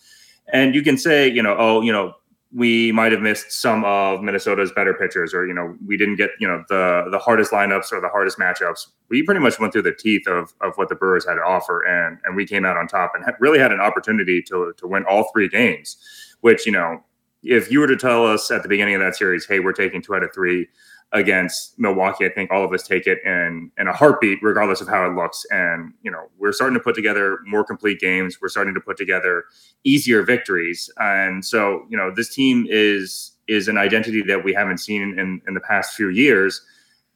And 0.52 0.76
you 0.76 0.84
can 0.84 0.98
say, 0.98 1.28
you 1.28 1.42
know, 1.42 1.56
oh, 1.58 1.82
you 1.82 1.92
know, 1.92 2.14
we 2.56 2.92
might 2.92 3.12
have 3.12 3.22
missed 3.22 3.52
some 3.52 3.84
of 3.84 4.22
Minnesota's 4.22 4.72
better 4.72 4.94
pitchers, 4.94 5.34
or 5.34 5.48
you 5.48 5.54
know, 5.54 5.76
we 5.86 5.98
didn't 5.98 6.18
get 6.18 6.32
you 6.40 6.48
know 6.48 6.64
the 6.70 7.06
the 7.10 7.18
hardest 7.18 7.52
lineups 7.52 7.92
or 7.92 8.00
the 8.00 8.10
hardest 8.10 8.38
matchups. 8.38 8.88
We 9.10 9.24
pretty 9.24 9.42
much 9.42 9.60
went 9.60 9.74
through 9.74 9.84
the 9.84 9.96
teeth 9.96 10.28
of 10.28 10.54
of 10.62 10.74
what 10.76 10.90
the 10.90 10.96
Brewers 10.96 11.26
had 11.28 11.36
to 11.36 11.42
offer, 11.42 11.82
and 11.82 12.20
and 12.24 12.36
we 12.36 12.46
came 12.46 12.64
out 12.64 12.78
on 12.78 12.88
top 12.88 13.14
and 13.16 13.26
really 13.40 13.60
had 13.60 13.72
an 13.72 13.80
opportunity 13.80 14.42
to 14.44 14.74
to 14.78 14.88
win 14.88 15.04
all 15.06 15.30
three 15.34 15.50
games. 15.50 15.98
Which 16.42 16.66
you 16.68 16.72
know, 16.72 17.04
if 17.42 17.72
you 17.72 17.80
were 17.80 17.88
to 17.88 17.98
tell 17.98 18.28
us 18.28 18.52
at 18.52 18.62
the 18.62 18.70
beginning 18.70 18.94
of 18.94 19.02
that 19.02 19.16
series, 19.16 19.48
hey, 19.48 19.60
we're 19.60 19.74
taking 19.74 20.02
two 20.02 20.14
out 20.14 20.24
of 20.24 20.32
three 20.34 20.68
against 21.14 21.78
Milwaukee, 21.78 22.26
I 22.26 22.30
think 22.30 22.52
all 22.52 22.66
of 22.66 22.74
us 22.74 22.84
take 22.84 23.06
it 23.06 23.20
in 23.24 23.72
in 23.78 23.88
a 23.88 23.94
heartbeat, 23.94 24.40
regardless 24.42 24.82
of 24.82 24.88
how 24.88 25.06
it 25.06 25.14
looks. 25.14 25.46
And 25.52 25.94
you 26.02 26.12
know, 26.12 26.30
we're 26.40 26.52
starting 26.52 26.78
to 26.78 26.84
put 26.84 26.96
together 26.96 27.38
more 27.46 27.64
complete 27.64 28.00
games. 28.00 28.40
We're 28.42 28.50
starting 28.50 28.74
to 28.74 28.82
put 28.82 28.98
together 28.98 29.46
easier 29.84 30.24
victories. 30.24 30.90
And 30.98 31.46
so, 31.46 31.86
you 31.90 31.98
know, 31.98 32.12
this 32.14 32.34
team 32.34 32.66
is 32.68 33.32
is 33.48 33.68
an 33.68 33.78
identity 33.78 34.24
that 34.24 34.44
we 34.44 34.54
haven't 34.54 34.80
seen 34.80 35.18
in 35.20 35.42
in 35.48 35.54
the 35.54 35.62
past 35.62 35.94
few 35.96 36.10
years. 36.10 36.62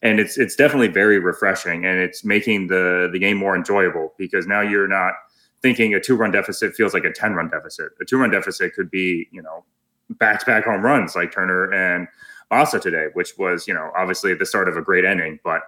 And 0.03 0.19
it's 0.19 0.37
it's 0.37 0.55
definitely 0.55 0.89
very 0.89 1.17
refreshing, 1.17 1.83
and 1.83 1.97
it's 1.97 2.23
making 2.23 2.67
the 2.67 3.09
the 3.11 3.17
game 3.17 3.37
more 3.37 3.55
enjoyable 3.55 4.13
because 4.19 4.45
now 4.45 4.61
you're 4.61 4.87
not 4.87 5.13
thinking 5.63 5.95
a 5.95 5.99
two 5.99 6.15
run 6.15 6.29
deficit 6.29 6.75
feels 6.75 6.93
like 6.93 7.03
a 7.03 7.11
ten 7.11 7.33
run 7.33 7.49
deficit. 7.49 7.89
A 7.99 8.05
two 8.05 8.19
run 8.19 8.29
deficit 8.29 8.75
could 8.75 8.91
be 8.91 9.27
you 9.31 9.41
know 9.41 9.65
back 10.11 10.39
to 10.39 10.45
back 10.45 10.65
home 10.65 10.81
runs 10.81 11.15
like 11.15 11.31
Turner 11.31 11.73
and 11.73 12.07
Masa 12.51 12.81
today, 12.81 13.07
which 13.13 13.37
was, 13.37 13.67
you 13.67 13.73
know, 13.73 13.91
obviously 13.95 14.33
the 14.33 14.45
start 14.45 14.67
of 14.67 14.77
a 14.77 14.81
great 14.81 15.05
ending. 15.05 15.39
But 15.43 15.61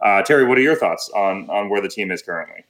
uh, 0.00 0.22
Terry, 0.22 0.44
what 0.44 0.58
are 0.58 0.62
your 0.62 0.76
thoughts 0.76 1.10
on 1.14 1.48
on 1.50 1.68
where 1.68 1.80
the 1.80 1.88
team 1.88 2.10
is 2.10 2.22
currently? 2.22 2.64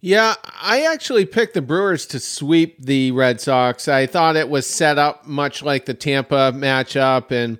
Yeah, 0.00 0.34
I 0.44 0.84
actually 0.84 1.26
picked 1.26 1.54
the 1.54 1.62
Brewers 1.62 2.06
to 2.06 2.20
sweep 2.20 2.80
the 2.80 3.10
Red 3.10 3.40
Sox. 3.40 3.88
I 3.88 4.06
thought 4.06 4.36
it 4.36 4.48
was 4.48 4.64
set 4.64 4.96
up 4.96 5.26
much 5.26 5.60
like 5.60 5.86
the 5.86 5.94
Tampa 5.94 6.52
matchup. 6.54 7.32
And 7.32 7.58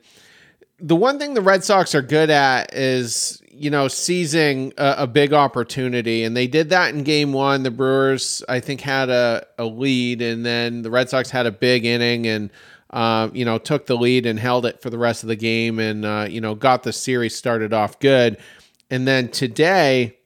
the 0.79 0.95
one 0.95 1.19
thing 1.19 1.35
the 1.35 1.43
Red 1.43 1.65
Sox 1.65 1.97
are 1.97 2.03
good 2.03 2.31
at 2.31 2.73
is, 2.73 3.43
you 3.51 3.71
know, 3.71 3.89
seizing 3.89 4.73
a, 4.79 4.95
a 4.99 5.07
big 5.09 5.33
opportunity. 5.33 6.23
And 6.23 6.37
they 6.37 6.47
did 6.47 6.71
that 6.71 6.95
in 6.95 7.03
game 7.03 7.33
one. 7.33 7.65
The 7.65 7.73
Brewers, 7.73 8.45
I 8.49 8.61
think, 8.61 8.83
had 8.83 9.11
a, 9.11 9.45
a 9.59 9.65
lead, 9.65 10.23
and 10.23 10.47
then 10.47 10.83
the 10.83 10.91
Red 10.93 11.11
Sox 11.11 11.31
had 11.31 11.47
a 11.47 11.51
big 11.51 11.85
inning. 11.85 12.29
And 12.29 12.53
uh, 12.91 13.29
you 13.33 13.45
know, 13.45 13.59
took 13.59 13.87
the 13.87 13.97
lead 13.97 14.27
and 14.27 14.39
held 14.39 14.65
it 14.65 14.81
for 14.81 14.91
the 14.91 14.99
rest 14.99 15.23
of 15.23 15.29
the 15.29 15.37
game 15.37 15.79
and, 15.79 16.05
uh, 16.05 16.27
you 16.29 16.41
know, 16.41 16.55
got 16.55 16.83
the 16.83 16.93
series 16.93 17.37
started 17.37 17.73
off 17.73 17.99
good. 17.99 18.39
And 18.91 19.07
then 19.07 19.29
today, 19.29 20.17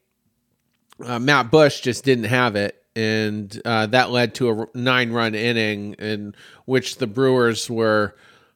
uh, 1.03 1.19
Matt 1.19 1.51
Bush 1.51 1.81
just 1.81 2.05
didn't 2.05 2.25
have 2.25 2.55
it. 2.55 2.81
And 2.95 3.59
uh, 3.65 3.87
that 3.87 4.11
led 4.11 4.35
to 4.35 4.51
a 4.51 4.67
nine 4.77 5.11
run 5.11 5.35
inning 5.35 5.93
in 5.95 6.35
which 6.65 6.97
the 6.97 7.07
Brewers 7.07 7.69
were, 7.69 8.15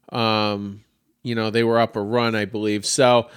um, 0.09 0.83
you 1.23 1.35
know, 1.35 1.49
they 1.49 1.63
were 1.63 1.79
up 1.79 1.95
a 1.95 2.01
run, 2.01 2.35
I 2.35 2.45
believe. 2.45 2.85
So, 2.85 3.29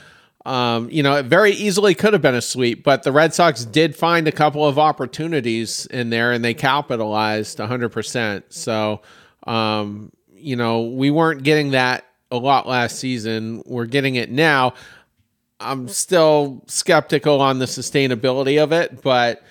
um, 0.44 0.88
you 0.90 1.02
know, 1.02 1.16
it 1.16 1.26
very 1.26 1.52
easily 1.52 1.94
could 1.94 2.12
have 2.12 2.22
been 2.22 2.34
a 2.34 2.42
sweep, 2.42 2.84
but 2.84 3.02
the 3.02 3.12
Red 3.12 3.34
Sox 3.34 3.64
did 3.64 3.96
find 3.96 4.28
a 4.28 4.32
couple 4.32 4.64
of 4.64 4.78
opportunities 4.78 5.86
in 5.86 6.10
there 6.10 6.32
and 6.32 6.44
they 6.44 6.54
capitalized 6.54 7.58
100%. 7.58 8.44
So, 8.50 9.00
um, 9.46 10.12
you 10.40 10.56
know, 10.56 10.82
we 10.82 11.10
weren't 11.10 11.42
getting 11.42 11.72
that 11.72 12.04
a 12.30 12.36
lot 12.36 12.66
last 12.66 12.98
season. 12.98 13.62
We're 13.66 13.86
getting 13.86 14.14
it 14.14 14.30
now. 14.30 14.74
I'm 15.58 15.88
still 15.88 16.62
skeptical 16.66 17.40
on 17.40 17.58
the 17.58 17.66
sustainability 17.66 18.62
of 18.62 18.72
it, 18.72 19.02
but 19.02 19.42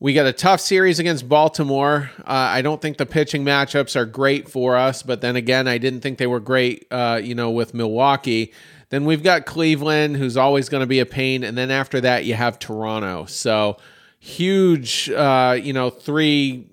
we 0.00 0.14
got 0.14 0.26
a 0.26 0.32
tough 0.32 0.60
series 0.60 0.98
against 0.98 1.28
Baltimore. 1.28 2.10
Uh, 2.18 2.24
I 2.24 2.62
don't 2.62 2.82
think 2.82 2.96
the 2.96 3.06
pitching 3.06 3.44
matchups 3.44 3.94
are 3.94 4.04
great 4.04 4.48
for 4.48 4.76
us, 4.76 5.04
but 5.04 5.20
then 5.20 5.36
again, 5.36 5.68
I 5.68 5.78
didn't 5.78 6.00
think 6.00 6.18
they 6.18 6.26
were 6.26 6.40
great, 6.40 6.88
uh, 6.90 7.20
you 7.22 7.36
know, 7.36 7.52
with 7.52 7.72
Milwaukee. 7.72 8.52
Then 8.88 9.04
we've 9.04 9.22
got 9.22 9.46
Cleveland, 9.46 10.16
who's 10.16 10.36
always 10.36 10.68
going 10.68 10.80
to 10.80 10.88
be 10.88 10.98
a 10.98 11.06
pain, 11.06 11.44
and 11.44 11.56
then 11.56 11.70
after 11.70 12.00
that, 12.00 12.24
you 12.24 12.34
have 12.34 12.58
Toronto. 12.58 13.26
So 13.26 13.76
huge, 14.18 15.08
uh, 15.10 15.56
you 15.62 15.72
know, 15.72 15.88
three 15.88 16.66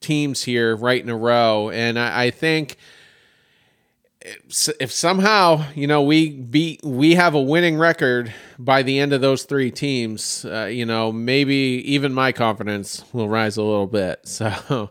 teams 0.00 0.44
here 0.44 0.76
right 0.76 1.02
in 1.02 1.08
a 1.08 1.16
row, 1.16 1.70
and 1.70 1.98
I, 1.98 2.26
I 2.26 2.30
think 2.30 2.76
if 4.80 4.90
somehow 4.92 5.64
you 5.74 5.86
know 5.86 6.02
we 6.02 6.30
beat 6.30 6.80
we 6.84 7.14
have 7.14 7.34
a 7.34 7.40
winning 7.40 7.78
record 7.78 8.32
by 8.58 8.82
the 8.82 8.98
end 8.98 9.12
of 9.12 9.20
those 9.20 9.44
three 9.44 9.70
teams 9.70 10.44
uh, 10.44 10.64
you 10.64 10.84
know 10.84 11.12
maybe 11.12 11.54
even 11.86 12.12
my 12.12 12.32
confidence 12.32 13.04
will 13.12 13.28
rise 13.28 13.56
a 13.56 13.62
little 13.62 13.86
bit. 13.86 14.20
So 14.36 14.90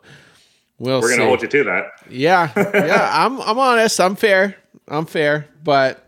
we'll 0.80 1.00
we're 1.02 1.10
gonna 1.10 1.22
see. 1.22 1.28
hold 1.28 1.42
you 1.42 1.48
to 1.48 1.64
that. 1.66 1.84
Yeah 2.10 2.52
yeah 2.74 3.10
i'm 3.26 3.40
i'm 3.42 3.58
honest 3.58 4.00
i'm 4.02 4.16
fair 4.16 4.58
i'm 4.90 5.06
fair 5.06 5.48
but 5.64 6.06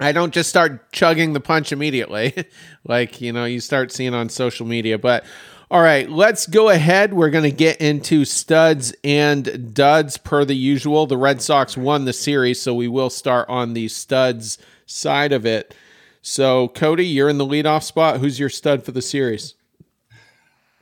i 0.00 0.10
don't 0.10 0.34
just 0.34 0.50
start 0.50 0.90
chugging 0.92 1.32
the 1.34 1.40
punch 1.40 1.72
immediately. 1.72 2.34
Like 2.84 3.20
you 3.20 3.32
know 3.32 3.44
you 3.44 3.60
start 3.60 3.92
seeing 3.92 4.14
on 4.14 4.28
social 4.30 4.66
media 4.66 4.98
but 4.98 5.24
all 5.70 5.82
right, 5.82 6.10
let's 6.10 6.48
go 6.48 6.68
ahead. 6.68 7.14
We're 7.14 7.30
going 7.30 7.44
to 7.44 7.52
get 7.52 7.80
into 7.80 8.24
studs 8.24 8.92
and 9.04 9.72
duds 9.72 10.16
per 10.16 10.44
the 10.44 10.56
usual. 10.56 11.06
The 11.06 11.16
Red 11.16 11.40
Sox 11.40 11.76
won 11.76 12.06
the 12.06 12.12
series, 12.12 12.60
so 12.60 12.74
we 12.74 12.88
will 12.88 13.08
start 13.08 13.48
on 13.48 13.74
the 13.74 13.86
studs 13.86 14.58
side 14.86 15.32
of 15.32 15.46
it. 15.46 15.72
So, 16.22 16.68
Cody, 16.68 17.06
you're 17.06 17.28
in 17.28 17.38
the 17.38 17.46
leadoff 17.46 17.84
spot. 17.84 18.18
Who's 18.18 18.40
your 18.40 18.48
stud 18.48 18.82
for 18.82 18.90
the 18.90 19.00
series? 19.00 19.54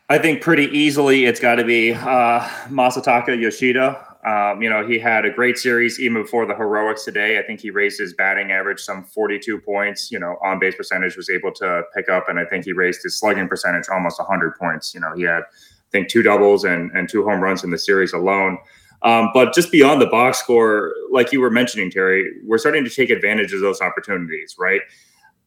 I 0.09 0.17
think 0.17 0.41
pretty 0.41 0.65
easily 0.77 1.27
it's 1.27 1.39
got 1.39 1.57
to 1.57 1.65
be 1.65 1.93
uh, 1.93 2.41
Masataka 2.71 3.39
Yoshida. 3.39 4.08
Um, 4.27 4.61
you 4.61 4.69
know, 4.69 4.87
he 4.87 4.99
had 4.99 5.25
a 5.25 5.31
great 5.31 5.59
series 5.59 6.01
even 6.01 6.23
before 6.23 6.45
the 6.45 6.55
heroics 6.55 7.05
today. 7.05 7.39
I 7.39 7.43
think 7.43 7.61
he 7.61 7.71
raised 7.71 8.01
his 8.01 8.15
batting 8.15 8.51
average 8.51 8.81
some 8.81 9.05
42 9.05 9.61
points. 9.61 10.11
You 10.11 10.19
know, 10.19 10.37
on 10.45 10.59
base 10.59 10.75
percentage 10.75 11.17
was 11.17 11.31
able 11.31 11.53
to 11.55 11.83
pick 11.95 12.09
up, 12.09 12.29
and 12.29 12.39
I 12.39 12.45
think 12.45 12.65
he 12.65 12.73
raised 12.73 13.03
his 13.03 13.19
slugging 13.19 13.49
percentage 13.49 13.85
almost 13.91 14.19
100 14.19 14.59
points. 14.59 14.93
You 14.93 15.01
know, 15.01 15.15
he 15.15 15.23
had, 15.23 15.43
I 15.43 15.91
think, 15.93 16.09
two 16.09 16.23
doubles 16.23 16.65
and, 16.65 16.91
and 16.93 17.09
two 17.09 17.25
home 17.25 17.41
runs 17.41 17.63
in 17.63 17.71
the 17.71 17.79
series 17.79 18.13
alone. 18.13 18.59
Um, 19.03 19.31
but 19.33 19.55
just 19.55 19.71
beyond 19.71 20.03
the 20.03 20.07
box 20.07 20.39
score, 20.39 20.93
like 21.13 21.33
you 21.33 21.41
were 21.41 21.51
mentioning, 21.51 21.91
Terry, 21.91 22.29
we're 22.45 22.59
starting 22.59 22.85
to 22.85 22.91
take 22.91 23.11
advantage 23.11 23.53
of 23.53 23.61
those 23.61 23.81
opportunities, 23.81 24.57
right? 24.59 24.81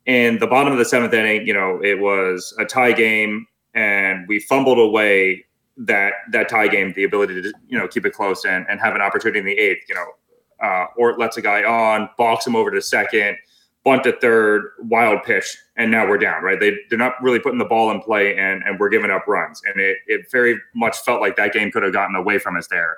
In 0.05 0.39
the 0.39 0.47
bottom 0.47 0.71
of 0.71 0.79
the 0.79 0.85
seventh 0.85 1.13
inning, 1.13 1.45
you 1.45 1.53
know, 1.53 1.79
it 1.83 1.99
was 1.99 2.55
a 2.57 2.65
tie 2.65 2.93
game, 2.93 3.45
and 3.73 4.25
we 4.29 4.39
fumbled 4.39 4.79
away 4.79 5.45
that 5.85 6.13
that 6.31 6.49
tie 6.49 6.67
game, 6.67 6.93
the 6.95 7.03
ability 7.03 7.41
to 7.41 7.53
you 7.67 7.77
know 7.77 7.87
keep 7.87 8.05
it 8.05 8.13
close 8.13 8.45
and, 8.45 8.65
and 8.69 8.79
have 8.79 8.95
an 8.95 9.01
opportunity 9.01 9.39
in 9.39 9.45
the 9.45 9.57
eighth. 9.57 9.85
You 9.89 9.95
know, 9.95 10.67
uh, 10.67 10.85
or 10.97 11.17
lets 11.17 11.37
a 11.37 11.41
guy 11.41 11.63
on, 11.63 12.09
balks 12.17 12.45
him 12.45 12.55
over 12.55 12.69
to 12.71 12.81
second, 12.81 13.37
bunt 13.83 14.03
to 14.03 14.17
third, 14.19 14.63
wild 14.79 15.23
pitch, 15.23 15.57
and 15.75 15.91
now 15.91 16.07
we're 16.07 16.17
down. 16.17 16.43
Right? 16.43 16.59
They 16.59 16.77
they're 16.89 16.99
not 16.99 17.21
really 17.21 17.39
putting 17.39 17.59
the 17.59 17.65
ball 17.65 17.91
in 17.91 18.01
play, 18.01 18.35
and 18.37 18.63
and 18.63 18.79
we're 18.79 18.89
giving 18.89 19.11
up 19.11 19.27
runs. 19.27 19.61
And 19.65 19.79
it 19.79 19.97
it 20.07 20.31
very 20.31 20.59
much 20.75 20.97
felt 20.99 21.21
like 21.21 21.35
that 21.37 21.53
game 21.53 21.71
could 21.71 21.83
have 21.83 21.93
gotten 21.93 22.15
away 22.15 22.37
from 22.37 22.55
us 22.55 22.67
there. 22.67 22.97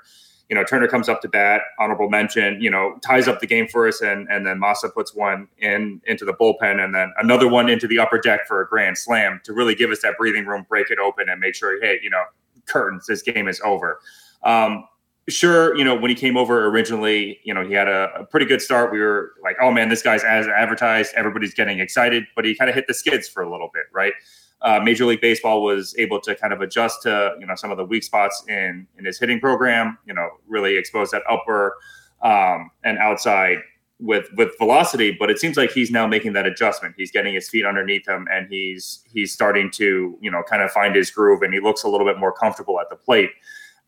You 0.49 0.57
know, 0.57 0.65
Turner 0.65 0.89
comes 0.89 1.07
up 1.07 1.21
to 1.21 1.29
bat, 1.29 1.61
honorable 1.79 2.09
mention. 2.09 2.61
You 2.61 2.69
know, 2.69 2.99
ties 3.01 3.29
up 3.29 3.39
the 3.39 3.47
game 3.47 3.67
for 3.67 3.87
us, 3.87 4.01
and 4.01 4.27
and 4.29 4.45
then 4.45 4.59
Massa 4.59 4.89
puts 4.89 5.15
one 5.15 5.47
in 5.57 6.01
into 6.05 6.25
the 6.25 6.33
bullpen, 6.33 6.83
and 6.83 6.93
then 6.93 7.13
another 7.17 7.47
one 7.47 7.69
into 7.69 7.87
the 7.87 7.97
upper 7.97 8.19
deck 8.19 8.41
for 8.45 8.61
a 8.61 8.67
grand 8.67 8.97
slam 8.97 9.39
to 9.45 9.53
really 9.53 9.73
give 9.73 9.89
us 9.89 10.01
that 10.01 10.17
breathing 10.17 10.45
room, 10.45 10.65
break 10.67 10.91
it 10.91 10.99
open, 10.99 11.29
and 11.29 11.39
make 11.39 11.55
sure, 11.55 11.81
hey, 11.81 11.97
you 12.03 12.09
know, 12.09 12.23
curtains. 12.67 13.05
This 13.07 13.21
game 13.21 13.47
is 13.47 13.61
over. 13.63 13.99
Um, 14.43 14.85
sure, 15.29 15.75
you 15.77 15.83
know, 15.83 15.95
when 15.95 16.09
he 16.09 16.15
came 16.15 16.37
over 16.37 16.65
originally, 16.65 17.39
you 17.43 17.53
know, 17.53 17.65
he 17.65 17.73
had 17.73 17.87
a, 17.87 18.09
a, 18.19 18.25
pretty 18.25 18.45
good 18.45 18.61
start. 18.61 18.91
We 18.91 18.99
were 18.99 19.31
like, 19.41 19.55
oh 19.61 19.71
man, 19.71 19.89
this 19.89 20.01
guy's 20.01 20.23
as 20.23 20.47
advertised. 20.47 21.13
Everybody's 21.15 21.53
getting 21.53 21.79
excited, 21.79 22.25
but 22.35 22.45
he 22.45 22.55
kind 22.55 22.69
of 22.69 22.75
hit 22.75 22.87
the 22.87 22.93
skids 22.93 23.27
for 23.27 23.41
a 23.41 23.49
little 23.49 23.69
bit, 23.73 23.83
right? 23.93 24.13
Uh, 24.61 24.79
Major 24.81 25.05
League 25.05 25.21
Baseball 25.21 25.61
was 25.61 25.93
able 25.97 26.19
to 26.21 26.35
kind 26.35 26.53
of 26.53 26.61
adjust 26.61 27.01
to 27.03 27.35
you 27.39 27.45
know 27.45 27.55
some 27.55 27.69
of 27.69 27.77
the 27.77 27.83
weak 27.83 28.03
spots 28.03 28.43
in 28.47 28.87
in 28.97 29.05
his 29.05 29.19
hitting 29.19 29.39
program. 29.39 29.97
You 30.05 30.13
know, 30.13 30.29
really 30.47 30.77
expose 30.77 31.11
that 31.11 31.21
upper 31.29 31.75
um, 32.21 32.71
and 32.83 32.97
outside 32.97 33.57
with 34.03 34.27
with 34.35 34.49
velocity, 34.57 35.15
but 35.17 35.31
it 35.31 35.39
seems 35.39 35.57
like 35.57 35.71
he's 35.71 35.89
now 35.89 36.05
making 36.05 36.33
that 36.33 36.45
adjustment. 36.45 36.93
He's 36.97 37.11
getting 37.11 37.33
his 37.33 37.49
feet 37.49 37.65
underneath 37.65 38.07
him, 38.07 38.27
and 38.29 38.47
he's 38.49 39.03
he's 39.11 39.33
starting 39.33 39.71
to 39.71 40.17
you 40.21 40.29
know 40.29 40.43
kind 40.43 40.61
of 40.61 40.71
find 40.71 40.95
his 40.95 41.09
groove, 41.09 41.41
and 41.41 41.53
he 41.53 41.59
looks 41.59 41.83
a 41.83 41.87
little 41.87 42.05
bit 42.05 42.19
more 42.19 42.33
comfortable 42.33 42.79
at 42.79 42.89
the 42.89 42.95
plate. 42.95 43.31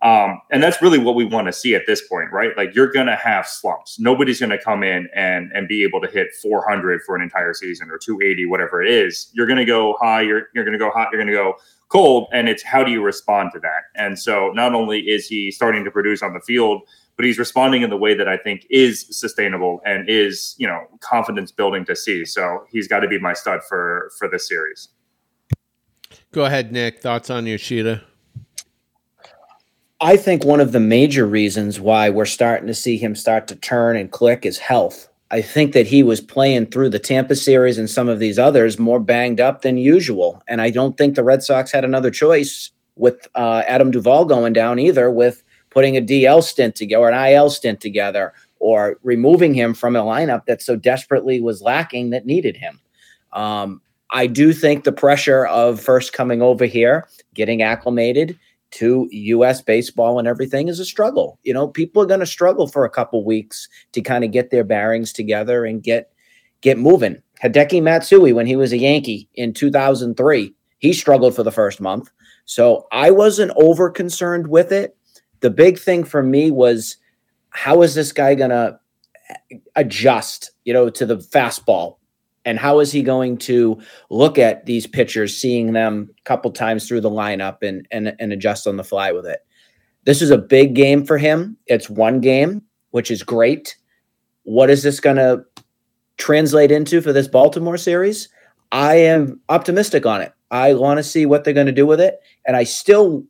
Um, 0.01 0.41
and 0.51 0.61
that's 0.61 0.81
really 0.81 0.99
what 0.99 1.15
we 1.15 1.25
want 1.25 1.47
to 1.47 1.53
see 1.53 1.73
at 1.73 1.83
this 1.87 2.07
point, 2.07 2.31
right? 2.31 2.51
Like 2.57 2.75
you're 2.75 2.91
going 2.91 3.07
to 3.07 3.15
have 3.15 3.47
slumps. 3.47 3.97
Nobody's 3.99 4.39
going 4.39 4.51
to 4.51 4.61
come 4.61 4.83
in 4.83 5.07
and 5.15 5.51
and 5.53 5.67
be 5.67 5.83
able 5.83 6.01
to 6.01 6.07
hit 6.07 6.33
400 6.41 7.01
for 7.05 7.15
an 7.15 7.21
entire 7.21 7.53
season 7.53 7.89
or 7.89 7.97
280, 7.97 8.45
whatever 8.45 8.81
it 8.81 8.89
is. 8.89 9.29
You're 9.33 9.47
going 9.47 9.57
to 9.57 9.65
go 9.65 9.95
high. 9.99 10.21
You're 10.21 10.47
you're 10.53 10.65
going 10.65 10.77
to 10.77 10.79
go 10.79 10.91
hot. 10.91 11.09
You're 11.11 11.21
going 11.21 11.33
to 11.33 11.37
go 11.37 11.55
cold, 11.89 12.27
and 12.33 12.47
it's 12.49 12.63
how 12.63 12.83
do 12.83 12.91
you 12.91 13.03
respond 13.03 13.51
to 13.53 13.59
that? 13.59 13.83
And 13.95 14.17
so 14.17 14.51
not 14.53 14.73
only 14.73 14.99
is 15.01 15.27
he 15.27 15.51
starting 15.51 15.83
to 15.83 15.91
produce 15.91 16.21
on 16.23 16.33
the 16.33 16.41
field 16.41 16.81
but 17.15 17.25
he's 17.25 17.39
responding 17.39 17.81
in 17.81 17.89
the 17.89 17.97
way 17.97 18.13
that 18.13 18.27
I 18.27 18.37
think 18.37 18.65
is 18.69 19.05
sustainable 19.09 19.81
and 19.85 20.09
is, 20.09 20.55
you 20.57 20.67
know, 20.67 20.81
confidence 20.99 21.51
building 21.51 21.85
to 21.85 21.95
see. 21.95 22.25
So 22.25 22.65
he's 22.71 22.87
got 22.87 22.99
to 22.99 23.07
be 23.07 23.19
my 23.19 23.33
stud 23.33 23.61
for 23.67 24.11
for 24.17 24.27
this 24.27 24.47
series. 24.47 24.89
Go 26.31 26.45
ahead, 26.45 26.71
Nick. 26.71 26.99
Thoughts 26.99 27.29
on 27.29 27.45
Yoshida? 27.45 28.03
I 30.01 30.17
think 30.17 30.43
one 30.43 30.59
of 30.59 30.73
the 30.73 30.79
major 30.79 31.25
reasons 31.25 31.79
why 31.79 32.09
we're 32.09 32.25
starting 32.25 32.67
to 32.67 32.73
see 32.73 32.97
him 32.97 33.15
start 33.15 33.47
to 33.47 33.55
turn 33.55 33.95
and 33.95 34.11
click 34.11 34.45
is 34.45 34.57
health. 34.57 35.07
I 35.31 35.41
think 35.41 35.73
that 35.73 35.87
he 35.87 36.03
was 36.03 36.21
playing 36.21 36.67
through 36.67 36.89
the 36.89 36.99
Tampa 36.99 37.35
series 37.35 37.77
and 37.77 37.89
some 37.89 38.09
of 38.09 38.19
these 38.19 38.37
others 38.37 38.77
more 38.77 38.99
banged 38.99 39.39
up 39.39 39.61
than 39.61 39.77
usual. 39.77 40.43
And 40.47 40.61
I 40.61 40.69
don't 40.69 40.97
think 40.97 41.15
the 41.15 41.23
Red 41.23 41.43
Sox 41.43 41.71
had 41.71 41.85
another 41.85 42.11
choice 42.11 42.71
with 42.95 43.27
uh, 43.35 43.63
Adam 43.67 43.89
Duvall 43.89 44.25
going 44.25 44.53
down 44.53 44.79
either, 44.79 45.09
with 45.09 45.43
putting 45.75 45.97
a 45.97 46.01
DL 46.01 46.41
stint 46.41 46.73
together 46.73 47.03
or 47.03 47.09
an 47.09 47.33
IL 47.33 47.49
stint 47.49 47.81
together 47.81 48.33
or 48.59 48.97
removing 49.03 49.53
him 49.53 49.73
from 49.73 49.95
a 49.95 50.01
lineup 50.01 50.45
that 50.45 50.61
so 50.61 50.75
desperately 50.77 51.41
was 51.41 51.61
lacking 51.61 52.09
that 52.09 52.25
needed 52.25 52.55
him. 52.55 52.79
Um, 53.33 53.81
I 54.11 54.27
do 54.27 54.53
think 54.53 54.85
the 54.85 54.93
pressure 54.93 55.45
of 55.47 55.81
first 55.81 56.13
coming 56.13 56.41
over 56.41 56.65
here, 56.65 57.07
getting 57.33 57.61
acclimated 57.61 58.39
to 58.71 59.09
US 59.11 59.61
baseball 59.61 60.17
and 60.17 60.27
everything 60.27 60.69
is 60.69 60.79
a 60.79 60.85
struggle. 60.85 61.37
You 61.43 61.53
know, 61.53 61.67
people 61.67 62.01
are 62.01 62.07
going 62.07 62.21
to 62.21 62.25
struggle 62.25 62.67
for 62.67 62.85
a 62.85 62.89
couple 62.89 63.25
weeks 63.25 63.67
to 63.91 64.01
kind 64.01 64.23
of 64.23 64.31
get 64.31 64.51
their 64.51 64.63
bearings 64.63 65.11
together 65.11 65.65
and 65.65 65.83
get 65.83 66.11
get 66.61 66.77
moving. 66.77 67.21
Hideki 67.43 67.83
Matsui 67.83 68.31
when 68.31 68.47
he 68.47 68.55
was 68.55 68.71
a 68.71 68.77
Yankee 68.77 69.27
in 69.35 69.53
2003, 69.53 70.53
he 70.79 70.93
struggled 70.93 71.35
for 71.35 71.43
the 71.43 71.51
first 71.51 71.81
month. 71.81 72.09
So 72.45 72.87
I 72.91 73.11
wasn't 73.11 73.51
over 73.57 73.89
concerned 73.89 74.47
with 74.47 74.71
it 74.71 74.94
the 75.45 75.51
big 75.51 75.77
thing 75.77 76.03
for 76.03 76.23
me 76.23 76.49
was 76.49 76.97
how 77.51 77.83
is 77.83 77.93
this 77.93 78.11
guy 78.11 78.33
going 78.33 78.49
to 78.49 78.79
adjust, 79.75 80.49
you 80.63 80.73
know, 80.73 80.89
to 80.89 81.05
the 81.05 81.17
fastball? 81.17 81.97
And 82.45 82.57
how 82.57 82.79
is 82.79 82.91
he 82.91 83.03
going 83.03 83.37
to 83.39 83.79
look 84.09 84.39
at 84.39 84.65
these 84.65 84.87
pitchers, 84.87 85.39
seeing 85.39 85.73
them 85.73 86.09
a 86.17 86.21
couple 86.23 86.49
times 86.49 86.87
through 86.87 87.01
the 87.01 87.11
lineup 87.11 87.57
and, 87.61 87.87
and, 87.91 88.15
and 88.19 88.33
adjust 88.33 88.65
on 88.65 88.77
the 88.77 88.83
fly 88.83 89.11
with 89.11 89.27
it? 89.27 89.45
This 90.05 90.19
is 90.19 90.31
a 90.31 90.37
big 90.39 90.73
game 90.73 91.05
for 91.05 91.19
him. 91.19 91.57
It's 91.67 91.91
one 91.91 92.21
game, 92.21 92.63
which 92.89 93.11
is 93.11 93.21
great. 93.21 93.75
What 94.45 94.71
is 94.71 94.81
this 94.81 94.99
going 94.99 95.17
to 95.17 95.45
translate 96.17 96.71
into 96.71 97.01
for 97.01 97.13
this 97.13 97.27
Baltimore 97.27 97.77
series? 97.77 98.29
I 98.71 98.95
am 98.95 99.39
optimistic 99.49 100.07
on 100.07 100.23
it. 100.23 100.33
I 100.49 100.73
want 100.73 100.97
to 100.97 101.03
see 101.03 101.27
what 101.27 101.43
they're 101.43 101.53
going 101.53 101.67
to 101.67 101.71
do 101.71 101.85
with 101.85 102.01
it. 102.01 102.19
And 102.47 102.57
I 102.57 102.63
still 102.63 103.25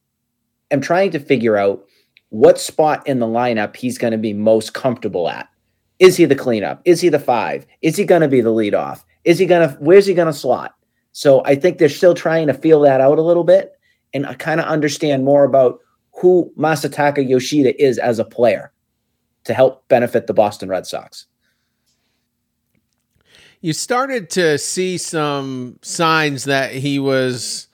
am 0.72 0.80
trying 0.80 1.12
to 1.12 1.20
figure 1.20 1.58
out 1.58 1.84
what 2.30 2.60
spot 2.60 3.06
in 3.08 3.20
the 3.20 3.26
lineup 3.26 3.76
he's 3.76 3.98
going 3.98 4.12
to 4.12 4.18
be 4.18 4.34
most 4.34 4.74
comfortable 4.74 5.30
at. 5.30 5.48
Is 6.00 6.18
he 6.18 6.26
the 6.26 6.36
cleanup? 6.36 6.82
Is 6.86 7.02
he 7.02 7.10
the 7.10 7.20
five? 7.20 7.66
Is 7.82 7.96
he 7.96 8.04
going 8.04 8.22
to 8.22 8.28
be 8.28 8.42
the 8.42 8.50
leadoff? 8.50 9.04
Is 9.24 9.40
he 9.40 9.46
going 9.46 9.70
to, 9.70 9.76
where's 9.76 10.06
he 10.06 10.14
going 10.14 10.28
to 10.28 10.34
slot? 10.34 10.76
So 11.14 11.44
I 11.46 11.56
think 11.56 11.78
they're 11.78 11.88
still 11.90 12.14
trying 12.14 12.48
to 12.48 12.54
feel 12.54 12.82
that 12.82 13.00
out 13.00 13.18
a 13.18 13.22
little 13.22 13.46
bit 13.46 13.72
and 14.14 14.28
kind 14.40 14.60
of 14.60 14.66
understand 14.66 15.24
more 15.24 15.46
about 15.46 15.80
who 16.12 16.52
Masataka 16.58 17.28
Yoshida 17.28 17.82
is 17.82 17.98
as 17.98 18.20
a 18.20 18.26
player 18.26 18.72
to 19.46 19.54
help 19.54 19.88
benefit 19.88 20.28
the 20.28 20.34
Boston 20.34 20.70
Red 20.70 20.86
Sox. 20.86 21.28
you 23.66 23.74
started 23.74 24.30
to 24.30 24.60
see 24.60 24.96
some 24.96 25.80
signs 25.82 26.44
that 26.44 26.72
he 26.72 27.00
was 27.00 27.65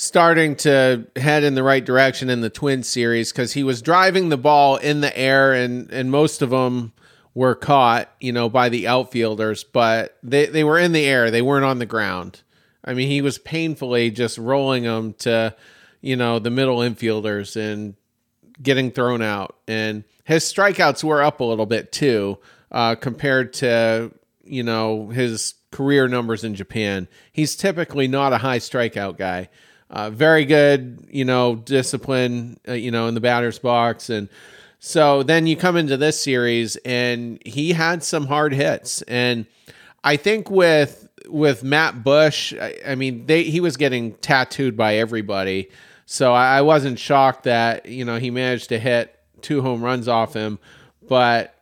starting 0.00 0.54
to 0.54 1.04
head 1.16 1.42
in 1.42 1.56
the 1.56 1.62
right 1.64 1.84
direction 1.84 2.30
in 2.30 2.40
the 2.40 2.48
twin 2.48 2.84
series 2.84 3.32
because 3.32 3.54
he 3.54 3.64
was 3.64 3.82
driving 3.82 4.28
the 4.28 4.36
ball 4.36 4.76
in 4.76 5.00
the 5.00 5.18
air 5.18 5.52
and 5.52 5.90
and 5.90 6.08
most 6.08 6.40
of 6.40 6.50
them 6.50 6.92
were 7.34 7.56
caught 7.56 8.08
you 8.20 8.32
know 8.32 8.48
by 8.48 8.68
the 8.68 8.86
outfielders 8.86 9.64
but 9.64 10.16
they, 10.22 10.46
they 10.46 10.62
were 10.62 10.78
in 10.78 10.92
the 10.92 11.04
air. 11.04 11.32
They 11.32 11.42
weren't 11.42 11.64
on 11.64 11.80
the 11.80 11.84
ground. 11.84 12.42
I 12.84 12.94
mean 12.94 13.08
he 13.08 13.20
was 13.20 13.38
painfully 13.38 14.12
just 14.12 14.38
rolling 14.38 14.84
them 14.84 15.14
to 15.14 15.56
you 16.00 16.14
know 16.14 16.38
the 16.38 16.48
middle 16.48 16.78
infielders 16.78 17.56
and 17.56 17.96
getting 18.62 18.92
thrown 18.92 19.20
out. 19.20 19.56
And 19.66 20.04
his 20.22 20.44
strikeouts 20.44 21.02
were 21.02 21.24
up 21.24 21.40
a 21.40 21.44
little 21.44 21.66
bit 21.66 21.90
too 21.90 22.38
uh, 22.70 22.94
compared 22.94 23.52
to 23.54 24.12
you 24.44 24.62
know 24.62 25.08
his 25.08 25.54
career 25.72 26.06
numbers 26.06 26.44
in 26.44 26.54
japan. 26.54 27.08
He's 27.32 27.56
typically 27.56 28.06
not 28.06 28.32
a 28.32 28.38
high 28.38 28.60
strikeout 28.60 29.18
guy 29.18 29.48
uh, 29.90 30.10
very 30.10 30.44
good, 30.44 31.06
you 31.10 31.24
know, 31.24 31.56
discipline, 31.56 32.58
uh, 32.68 32.72
you 32.72 32.90
know, 32.90 33.06
in 33.06 33.14
the 33.14 33.20
batter's 33.20 33.58
box. 33.58 34.10
And 34.10 34.28
so 34.78 35.22
then 35.22 35.46
you 35.46 35.56
come 35.56 35.76
into 35.76 35.96
this 35.96 36.20
series 36.20 36.76
and 36.84 37.40
he 37.44 37.72
had 37.72 38.02
some 38.02 38.26
hard 38.26 38.52
hits. 38.52 39.02
And 39.02 39.46
I 40.04 40.16
think 40.16 40.50
with, 40.50 41.08
with 41.26 41.64
Matt 41.64 42.04
Bush, 42.04 42.54
I, 42.54 42.76
I 42.86 42.94
mean, 42.94 43.26
they, 43.26 43.44
he 43.44 43.60
was 43.60 43.76
getting 43.76 44.14
tattooed 44.14 44.76
by 44.76 44.96
everybody. 44.96 45.70
So 46.06 46.32
I, 46.32 46.58
I 46.58 46.62
wasn't 46.62 46.98
shocked 46.98 47.44
that, 47.44 47.86
you 47.86 48.04
know, 48.04 48.18
he 48.18 48.30
managed 48.30 48.68
to 48.70 48.78
hit 48.78 49.18
two 49.40 49.62
home 49.62 49.82
runs 49.82 50.08
off 50.08 50.34
him, 50.34 50.58
but 51.06 51.54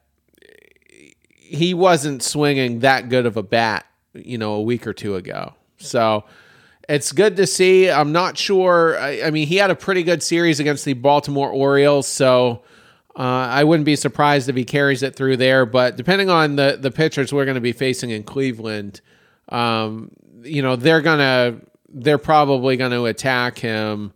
he 1.30 1.74
wasn't 1.74 2.22
swinging 2.22 2.80
that 2.80 3.08
good 3.08 3.26
of 3.26 3.36
a 3.36 3.42
bat, 3.42 3.86
you 4.14 4.36
know, 4.36 4.54
a 4.54 4.62
week 4.62 4.86
or 4.86 4.92
two 4.92 5.14
ago. 5.14 5.54
So, 5.78 6.24
it's 6.88 7.12
good 7.12 7.36
to 7.36 7.46
see. 7.46 7.90
I'm 7.90 8.12
not 8.12 8.38
sure. 8.38 8.98
I, 8.98 9.22
I, 9.22 9.30
mean, 9.30 9.46
he 9.46 9.56
had 9.56 9.70
a 9.70 9.74
pretty 9.74 10.02
good 10.02 10.22
series 10.22 10.60
against 10.60 10.84
the 10.84 10.92
Baltimore 10.92 11.50
Orioles, 11.50 12.06
so 12.06 12.62
uh, 13.16 13.22
I 13.22 13.64
wouldn't 13.64 13.86
be 13.86 13.96
surprised 13.96 14.48
if 14.48 14.56
he 14.56 14.64
carries 14.64 15.02
it 15.02 15.16
through 15.16 15.38
there. 15.38 15.66
But 15.66 15.96
depending 15.96 16.30
on 16.30 16.56
the 16.56 16.78
the 16.80 16.90
pitchers 16.90 17.32
we're 17.32 17.44
going 17.44 17.56
to 17.56 17.60
be 17.60 17.72
facing 17.72 18.10
in 18.10 18.22
Cleveland, 18.22 19.00
um, 19.48 20.10
you 20.42 20.62
know, 20.62 20.76
they're 20.76 21.00
gonna 21.00 21.56
they're 21.88 22.18
probably 22.18 22.76
going 22.76 22.92
to 22.92 23.06
attack 23.06 23.58
him. 23.58 24.12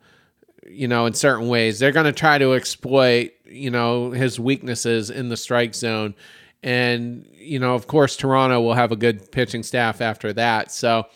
You 0.69 0.87
know, 0.87 1.07
in 1.07 1.15
certain 1.15 1.49
ways, 1.49 1.81
they're 1.81 1.93
going 1.93 2.07
to 2.07 2.13
try 2.13 2.39
to 2.39 2.55
exploit 2.55 3.33
you 3.47 3.71
know 3.71 4.13
his 4.13 4.39
weaknesses 4.39 5.11
in 5.11 5.29
the 5.29 5.37
strike 5.37 5.75
zone, 5.75 6.15
and 6.63 7.27
you 7.33 7.59
know, 7.59 7.75
of 7.75 7.89
course, 7.89 8.17
Toronto 8.17 8.61
will 8.61 8.75
have 8.75 8.93
a 8.93 8.97
good 8.97 9.33
pitching 9.33 9.65
staff 9.65 10.01
after 10.01 10.33
that. 10.35 10.71
So 10.71 11.07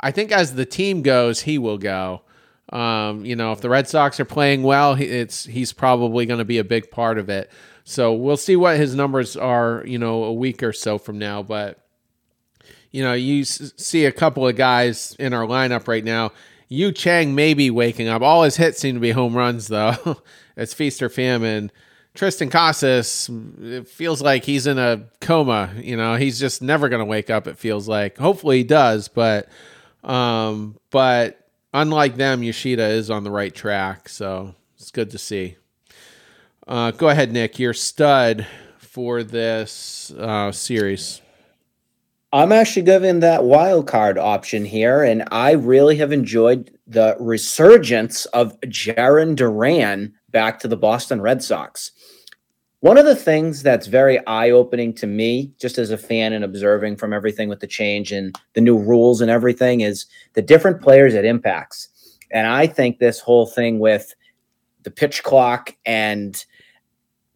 I 0.00 0.10
think 0.10 0.32
as 0.32 0.54
the 0.54 0.66
team 0.66 1.02
goes, 1.02 1.42
he 1.42 1.58
will 1.58 1.78
go. 1.78 2.22
Um, 2.72 3.24
you 3.24 3.36
know, 3.36 3.52
if 3.52 3.60
the 3.60 3.68
Red 3.68 3.88
Sox 3.88 4.18
are 4.20 4.24
playing 4.24 4.62
well, 4.62 4.94
it's 4.94 5.44
he's 5.44 5.72
probably 5.72 6.26
going 6.26 6.38
to 6.38 6.44
be 6.44 6.58
a 6.58 6.64
big 6.64 6.90
part 6.90 7.18
of 7.18 7.28
it. 7.28 7.50
So 7.84 8.12
we'll 8.12 8.36
see 8.36 8.56
what 8.56 8.76
his 8.76 8.94
numbers 8.94 9.36
are, 9.36 9.82
you 9.86 9.98
know, 9.98 10.24
a 10.24 10.32
week 10.32 10.62
or 10.62 10.72
so 10.72 10.96
from 10.96 11.18
now. 11.18 11.42
But 11.42 11.78
you 12.90 13.02
know, 13.02 13.12
you 13.12 13.44
see 13.44 14.04
a 14.04 14.12
couple 14.12 14.46
of 14.46 14.56
guys 14.56 15.14
in 15.18 15.32
our 15.32 15.46
lineup 15.46 15.88
right 15.88 16.04
now. 16.04 16.32
Yu 16.68 16.92
Chang 16.92 17.34
may 17.34 17.54
be 17.54 17.70
waking 17.70 18.08
up. 18.08 18.22
All 18.22 18.44
his 18.44 18.56
hits 18.56 18.78
seem 18.78 18.94
to 18.94 19.00
be 19.00 19.10
home 19.10 19.36
runs, 19.36 19.66
though. 19.68 20.22
it's 20.56 20.72
feast 20.72 21.02
or 21.02 21.08
famine. 21.08 21.72
Triston 22.14 22.50
Casas, 22.50 23.30
it 23.60 23.88
feels 23.88 24.22
like 24.22 24.44
he's 24.44 24.66
in 24.66 24.78
a 24.78 25.04
coma. 25.20 25.72
You 25.76 25.96
know, 25.96 26.16
he's 26.16 26.38
just 26.38 26.62
never 26.62 26.88
going 26.88 27.00
to 27.00 27.04
wake 27.06 27.30
up. 27.30 27.46
It 27.46 27.58
feels 27.58 27.88
like. 27.88 28.18
Hopefully, 28.18 28.58
he 28.58 28.64
does, 28.64 29.08
but 29.08 29.48
um, 30.04 30.76
but 30.90 31.48
unlike 31.72 32.16
them, 32.16 32.42
Yoshida 32.42 32.86
is 32.88 33.10
on 33.10 33.24
the 33.24 33.30
right 33.30 33.54
track, 33.54 34.08
so 34.08 34.54
it's 34.76 34.90
good 34.90 35.10
to 35.10 35.18
see. 35.18 35.56
Uh, 36.66 36.90
go 36.92 37.08
ahead, 37.08 37.32
Nick. 37.32 37.58
Your 37.58 37.74
stud 37.74 38.46
for 38.78 39.22
this 39.22 40.12
uh, 40.12 40.52
series. 40.52 41.20
I'm 42.32 42.52
actually 42.52 42.82
giving 42.82 43.20
that 43.20 43.42
wild 43.42 43.88
card 43.88 44.16
option 44.16 44.64
here, 44.64 45.02
and 45.02 45.24
I 45.32 45.52
really 45.52 45.96
have 45.96 46.12
enjoyed 46.12 46.70
the 46.86 47.16
resurgence 47.18 48.24
of 48.26 48.58
Jarren 48.60 49.34
Duran 49.34 50.14
back 50.28 50.60
to 50.60 50.68
the 50.68 50.76
Boston 50.76 51.20
Red 51.20 51.42
Sox. 51.42 51.90
One 52.80 52.96
of 52.96 53.04
the 53.04 53.16
things 53.16 53.62
that's 53.62 53.86
very 53.88 54.26
eye 54.26 54.48
opening 54.48 54.94
to 54.94 55.06
me, 55.06 55.52
just 55.60 55.76
as 55.76 55.90
a 55.90 55.98
fan 55.98 56.32
and 56.32 56.42
observing 56.42 56.96
from 56.96 57.12
everything 57.12 57.50
with 57.50 57.60
the 57.60 57.66
change 57.66 58.10
and 58.10 58.34
the 58.54 58.62
new 58.62 58.78
rules 58.78 59.20
and 59.20 59.30
everything, 59.30 59.82
is 59.82 60.06
the 60.32 60.40
different 60.40 60.80
players 60.80 61.12
it 61.12 61.26
impacts. 61.26 61.88
And 62.30 62.46
I 62.46 62.66
think 62.66 62.98
this 62.98 63.20
whole 63.20 63.44
thing 63.44 63.80
with 63.80 64.14
the 64.82 64.90
pitch 64.90 65.22
clock 65.22 65.76
and 65.84 66.42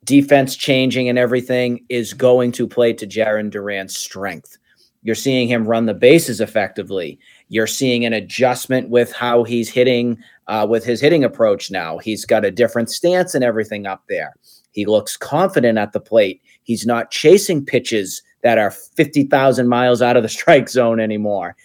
defense 0.04 0.56
changing 0.56 1.10
and 1.10 1.18
everything 1.18 1.84
is 1.90 2.14
going 2.14 2.52
to 2.52 2.66
play 2.66 2.94
to 2.94 3.06
Jarren 3.06 3.50
Duran's 3.50 3.96
strength. 3.96 4.56
You're 5.02 5.14
seeing 5.14 5.46
him 5.46 5.66
run 5.66 5.84
the 5.84 5.92
bases 5.92 6.40
effectively. 6.40 7.18
You're 7.50 7.66
seeing 7.66 8.06
an 8.06 8.14
adjustment 8.14 8.88
with 8.88 9.12
how 9.12 9.44
he's 9.44 9.68
hitting, 9.68 10.16
uh, 10.46 10.66
with 10.70 10.86
his 10.86 11.02
hitting 11.02 11.22
approach 11.22 11.70
now. 11.70 11.98
He's 11.98 12.24
got 12.24 12.46
a 12.46 12.50
different 12.50 12.90
stance 12.90 13.34
and 13.34 13.44
everything 13.44 13.84
up 13.84 14.04
there. 14.08 14.34
He 14.74 14.86
looks 14.86 15.16
confident 15.16 15.78
at 15.78 15.92
the 15.92 16.00
plate. 16.00 16.42
He's 16.64 16.84
not 16.84 17.12
chasing 17.12 17.64
pitches 17.64 18.22
that 18.42 18.58
are 18.58 18.72
50,000 18.72 19.68
miles 19.68 20.02
out 20.02 20.16
of 20.16 20.24
the 20.24 20.28
strike 20.40 20.68
zone 20.68 20.98
anymore. 20.98 21.56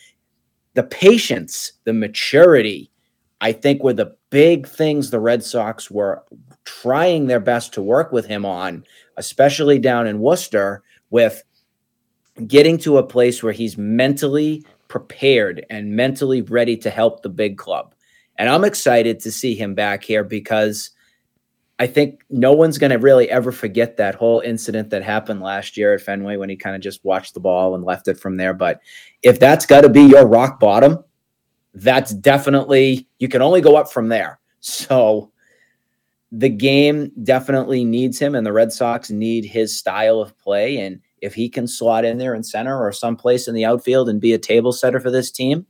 The 0.75 0.83
patience, 0.83 1.73
the 1.83 1.93
maturity, 1.93 2.91
I 3.41 3.51
think 3.51 3.83
were 3.83 3.93
the 3.93 4.15
big 4.29 4.67
things 4.67 5.09
the 5.09 5.19
Red 5.19 5.43
Sox 5.43 5.89
were 5.89 6.23
trying 6.65 7.25
their 7.25 7.39
best 7.39 7.73
to 7.73 7.81
work 7.81 8.11
with 8.11 8.27
him 8.27 8.45
on, 8.45 8.83
especially 9.17 9.79
down 9.79 10.05
in 10.05 10.19
Worcester, 10.19 10.83
with 11.09 11.41
getting 12.45 12.77
to 12.79 12.99
a 12.99 13.03
place 13.03 13.41
where 13.41 13.53
he's 13.53 13.75
mentally 13.75 14.63
prepared 14.87 15.65
and 15.71 15.95
mentally 15.95 16.43
ready 16.43 16.77
to 16.77 16.91
help 16.91 17.23
the 17.23 17.29
big 17.29 17.57
club. 17.57 17.95
And 18.37 18.49
I'm 18.49 18.63
excited 18.63 19.19
to 19.21 19.31
see 19.31 19.55
him 19.55 19.73
back 19.73 20.03
here 20.03 20.23
because 20.23 20.91
I 21.79 21.87
think 21.87 22.25
no 22.29 22.51
one's 22.51 22.77
going 22.77 22.91
to 22.91 22.97
really 22.97 23.29
ever 23.29 23.53
forget 23.53 23.95
that 23.97 24.15
whole 24.15 24.41
incident 24.41 24.89
that 24.89 25.01
happened 25.01 25.41
last 25.41 25.77
year 25.77 25.93
at 25.93 26.01
Fenway 26.01 26.35
when 26.35 26.49
he 26.49 26.57
kind 26.57 26.75
of 26.75 26.81
just 26.81 27.05
watched 27.05 27.33
the 27.33 27.39
ball 27.39 27.73
and 27.73 27.85
left 27.85 28.09
it 28.09 28.19
from 28.19 28.35
there. 28.35 28.53
But 28.53 28.81
if 29.23 29.39
that's 29.39 29.65
got 29.65 29.81
to 29.81 29.89
be 29.89 30.01
your 30.01 30.27
rock 30.27 30.59
bottom, 30.59 31.01
that's 31.73 32.13
definitely, 32.13 33.07
you 33.19 33.29
can 33.29 33.41
only 33.41 33.61
go 33.61 33.77
up 33.77 33.89
from 33.89 34.09
there. 34.09 34.39
So 34.59 35.31
the 36.33 36.49
game 36.49 37.11
definitely 37.23 37.85
needs 37.85 38.19
him, 38.19 38.35
and 38.35 38.45
the 38.45 38.53
Red 38.53 38.73
Sox 38.73 39.09
need 39.09 39.45
his 39.45 39.77
style 39.77 40.19
of 40.19 40.37
play. 40.37 40.79
And 40.79 40.99
if 41.21 41.33
he 41.33 41.47
can 41.49 41.65
slot 41.65 42.03
in 42.03 42.17
there 42.17 42.35
in 42.35 42.43
center 42.43 42.77
or 42.77 42.91
someplace 42.91 43.47
in 43.47 43.55
the 43.55 43.65
outfield 43.65 44.09
and 44.09 44.19
be 44.19 44.33
a 44.33 44.37
table 44.37 44.73
setter 44.73 44.99
for 44.99 45.11
this 45.11 45.31
team, 45.31 45.65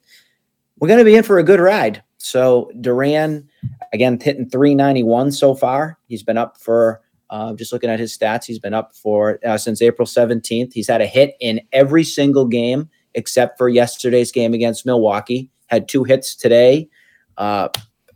we're 0.80 0.88
going 0.88 1.00
to 1.00 1.06
be 1.06 1.16
in 1.16 1.24
for 1.24 1.38
a 1.38 1.44
good 1.44 1.60
ride. 1.60 2.02
So 2.18 2.72
Duran, 2.82 3.48
again, 3.94 4.20
hitting 4.20 4.50
391 4.50 5.32
so 5.32 5.56
far. 5.56 5.98
He's 6.08 6.24
been 6.24 6.38
up 6.38 6.58
for, 6.58 7.02
uh, 7.30 7.54
just 7.54 7.72
looking 7.72 7.90
at 7.90 8.00
his 8.00 8.18
stats, 8.18 8.46
he's 8.46 8.60
been 8.60 8.74
up 8.74 8.96
for 8.96 9.40
uh, 9.46 9.58
since 9.58 9.82
April 9.82 10.06
17th. 10.06 10.74
He's 10.74 10.88
had 10.88 11.02
a 11.02 11.08
hit 11.08 11.36
in 11.40 11.62
every 11.72 12.04
single 12.04 12.46
game 12.46 12.90
except 13.16 13.58
for 13.58 13.70
yesterday's 13.70 14.32
game 14.32 14.54
against 14.54 14.86
Milwaukee. 14.86 15.52
Had 15.68 15.88
two 15.88 16.04
hits 16.04 16.36
today. 16.36 16.90
Uh, 17.38 17.70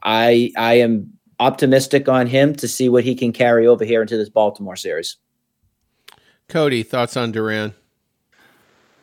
I 0.04 0.52
I 0.58 0.76
am 0.76 1.14
optimistic 1.40 2.08
on 2.08 2.28
him 2.28 2.56
to 2.56 2.68
see 2.68 2.90
what 2.90 3.04
he 3.04 3.16
can 3.16 3.32
carry 3.32 3.68
over 3.68 3.86
here 3.86 4.02
into 4.02 4.18
this 4.18 4.30
Baltimore 4.30 4.76
series. 4.76 5.18
Cody, 6.50 6.84
thoughts 6.84 7.18
on 7.18 7.32
Duran? 7.32 7.74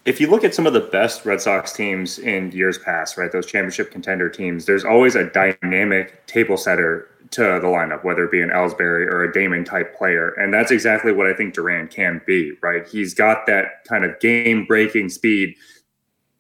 If 0.05 0.21
you 0.21 0.29
look 0.29 0.45
at 0.45 0.55
some 0.55 0.67
of 0.67 0.73
the 0.73 0.81
best 0.81 1.27
Red 1.27 1.41
Sox 1.41 1.73
teams 1.73 2.19
in 2.19 2.51
years 2.53 2.79
past, 2.79 3.17
right, 3.17 3.31
those 3.31 3.47
championship 3.47 3.91
contender 3.91 4.29
teams, 4.29 4.65
there's 4.65 4.85
always 4.85 5.15
a 5.15 5.31
dynamic 5.31 6.27
table 6.27 6.57
setter 6.57 7.09
to 7.33 7.43
the 7.43 7.69
lineup, 7.69 8.03
whether 8.03 8.25
it 8.25 8.33
be 8.33 8.41
an 8.41 8.51
Ellsbury 8.51 9.07
or 9.07 9.23
a 9.23 9.33
Damon 9.33 9.65
type 9.65 9.97
player. 9.97 10.31
And 10.31 10.53
that's 10.53 10.71
exactly 10.71 11.13
what 11.13 11.27
I 11.27 11.35
think 11.35 11.55
Duran 11.55 11.89
can 11.89 12.21
be, 12.27 12.53
right? 12.63 12.87
He's 12.89 13.15
got 13.15 13.47
that 13.47 13.85
kind 13.87 14.05
of 14.05 14.19
game 14.21 14.65
breaking 14.65 15.11
speed 15.11 15.55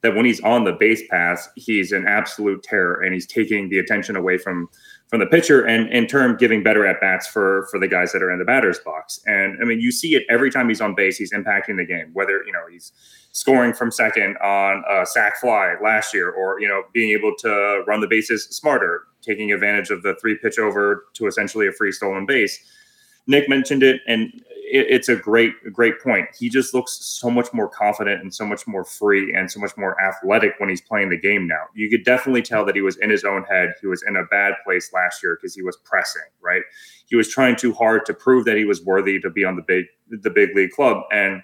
that 0.02 0.16
when 0.16 0.24
he's 0.24 0.40
on 0.40 0.64
the 0.64 0.72
base 0.72 1.02
pass, 1.08 1.48
he's 1.56 1.92
an 1.92 2.06
absolute 2.06 2.62
terror 2.62 3.00
and 3.02 3.12
he's 3.12 3.26
taking 3.26 3.68
the 3.68 3.78
attention 3.78 4.16
away 4.16 4.38
from 4.38 4.68
from 5.08 5.18
the 5.18 5.26
pitcher 5.26 5.66
and 5.66 5.92
in 5.92 6.06
turn 6.06 6.36
giving 6.36 6.62
better 6.62 6.86
at 6.86 7.00
bats 7.00 7.26
for 7.26 7.66
for 7.70 7.78
the 7.78 7.88
guys 7.88 8.12
that 8.12 8.22
are 8.22 8.32
in 8.32 8.38
the 8.38 8.44
batter's 8.44 8.78
box. 8.78 9.20
And 9.26 9.58
I 9.60 9.64
mean, 9.64 9.80
you 9.80 9.92
see 9.92 10.14
it 10.14 10.24
every 10.30 10.50
time 10.50 10.68
he's 10.68 10.80
on 10.80 10.94
base, 10.94 11.18
he's 11.18 11.32
impacting 11.32 11.76
the 11.76 11.84
game, 11.84 12.10
whether, 12.14 12.42
you 12.46 12.52
know, 12.52 12.62
he's 12.70 12.92
scoring 13.32 13.72
from 13.72 13.90
second 13.90 14.36
on 14.38 14.82
a 14.90 15.06
sac 15.06 15.38
fly 15.38 15.74
last 15.82 16.12
year 16.12 16.30
or, 16.30 16.60
you 16.60 16.68
know, 16.68 16.82
being 16.92 17.10
able 17.10 17.32
to 17.38 17.82
run 17.86 18.00
the 18.00 18.08
bases 18.08 18.44
smarter, 18.46 19.04
taking 19.22 19.52
advantage 19.52 19.90
of 19.90 20.02
the 20.02 20.16
three 20.20 20.36
pitch 20.36 20.58
over 20.58 21.04
to 21.14 21.26
essentially 21.26 21.66
a 21.66 21.72
free 21.72 21.92
stolen 21.92 22.26
base. 22.26 22.58
Nick 23.26 23.48
mentioned 23.48 23.82
it 23.82 24.00
and 24.08 24.32
it, 24.70 24.86
it's 24.88 25.08
a 25.08 25.16
great, 25.16 25.52
great 25.72 26.00
point. 26.00 26.26
He 26.36 26.48
just 26.48 26.74
looks 26.74 26.98
so 27.00 27.30
much 27.30 27.52
more 27.52 27.68
confident 27.68 28.22
and 28.22 28.34
so 28.34 28.44
much 28.44 28.66
more 28.66 28.84
free 28.84 29.32
and 29.34 29.50
so 29.50 29.60
much 29.60 29.76
more 29.76 30.00
athletic 30.02 30.54
when 30.58 30.68
he's 30.68 30.80
playing 30.80 31.10
the 31.10 31.18
game 31.18 31.46
now. 31.46 31.64
You 31.74 31.88
could 31.88 32.04
definitely 32.04 32.42
tell 32.42 32.64
that 32.64 32.74
he 32.74 32.82
was 32.82 32.96
in 32.98 33.10
his 33.10 33.24
own 33.24 33.44
head. 33.44 33.74
He 33.80 33.86
was 33.86 34.02
in 34.02 34.16
a 34.16 34.24
bad 34.24 34.54
place 34.64 34.92
last 34.92 35.22
year 35.22 35.36
because 35.40 35.54
he 35.54 35.62
was 35.62 35.76
pressing, 35.84 36.22
right? 36.42 36.62
He 37.06 37.16
was 37.16 37.28
trying 37.28 37.56
too 37.56 37.72
hard 37.72 38.06
to 38.06 38.14
prove 38.14 38.44
that 38.46 38.56
he 38.56 38.64
was 38.64 38.82
worthy 38.84 39.20
to 39.20 39.30
be 39.30 39.44
on 39.44 39.56
the 39.56 39.62
big, 39.62 39.86
the 40.08 40.30
big 40.30 40.56
league 40.56 40.70
club. 40.70 41.02
And 41.12 41.42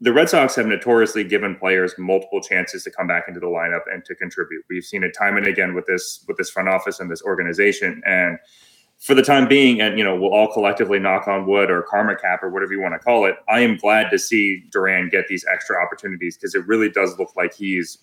the 0.00 0.12
Red 0.12 0.28
Sox 0.28 0.56
have 0.56 0.66
notoriously 0.66 1.24
given 1.24 1.56
players 1.56 1.94
multiple 1.98 2.40
chances 2.40 2.82
to 2.84 2.90
come 2.90 3.06
back 3.06 3.24
into 3.28 3.40
the 3.40 3.46
lineup 3.46 3.82
and 3.92 4.04
to 4.04 4.14
contribute. 4.14 4.64
We've 4.68 4.84
seen 4.84 5.04
it 5.04 5.12
time 5.16 5.36
and 5.36 5.46
again 5.46 5.74
with 5.74 5.86
this 5.86 6.24
with 6.26 6.36
this 6.36 6.50
front 6.50 6.68
office 6.68 7.00
and 7.00 7.10
this 7.10 7.22
organization. 7.22 8.02
And 8.04 8.38
for 8.98 9.14
the 9.14 9.22
time 9.22 9.48
being, 9.48 9.80
and 9.80 9.98
you 9.98 10.04
know, 10.04 10.16
we'll 10.16 10.32
all 10.32 10.52
collectively 10.52 10.98
knock 10.98 11.28
on 11.28 11.46
wood 11.46 11.70
or 11.70 11.82
karma 11.82 12.16
cap 12.16 12.42
or 12.42 12.50
whatever 12.50 12.72
you 12.72 12.80
want 12.80 12.94
to 12.94 12.98
call 12.98 13.24
it. 13.24 13.36
I 13.48 13.60
am 13.60 13.76
glad 13.76 14.10
to 14.10 14.18
see 14.18 14.64
Duran 14.70 15.10
get 15.10 15.28
these 15.28 15.44
extra 15.50 15.76
opportunities 15.82 16.36
because 16.36 16.54
it 16.54 16.66
really 16.66 16.90
does 16.90 17.18
look 17.18 17.34
like 17.36 17.54
he's 17.54 17.98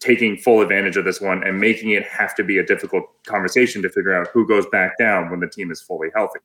taking 0.00 0.36
full 0.36 0.60
advantage 0.60 0.96
of 0.96 1.04
this 1.04 1.20
one 1.20 1.44
and 1.44 1.60
making 1.60 1.90
it 1.90 2.04
have 2.04 2.34
to 2.34 2.42
be 2.42 2.58
a 2.58 2.64
difficult 2.64 3.04
conversation 3.26 3.80
to 3.82 3.88
figure 3.88 4.12
out 4.12 4.28
who 4.32 4.46
goes 4.46 4.66
back 4.66 4.98
down 4.98 5.30
when 5.30 5.40
the 5.40 5.48
team 5.48 5.70
is 5.70 5.80
fully 5.80 6.08
healthy. 6.14 6.40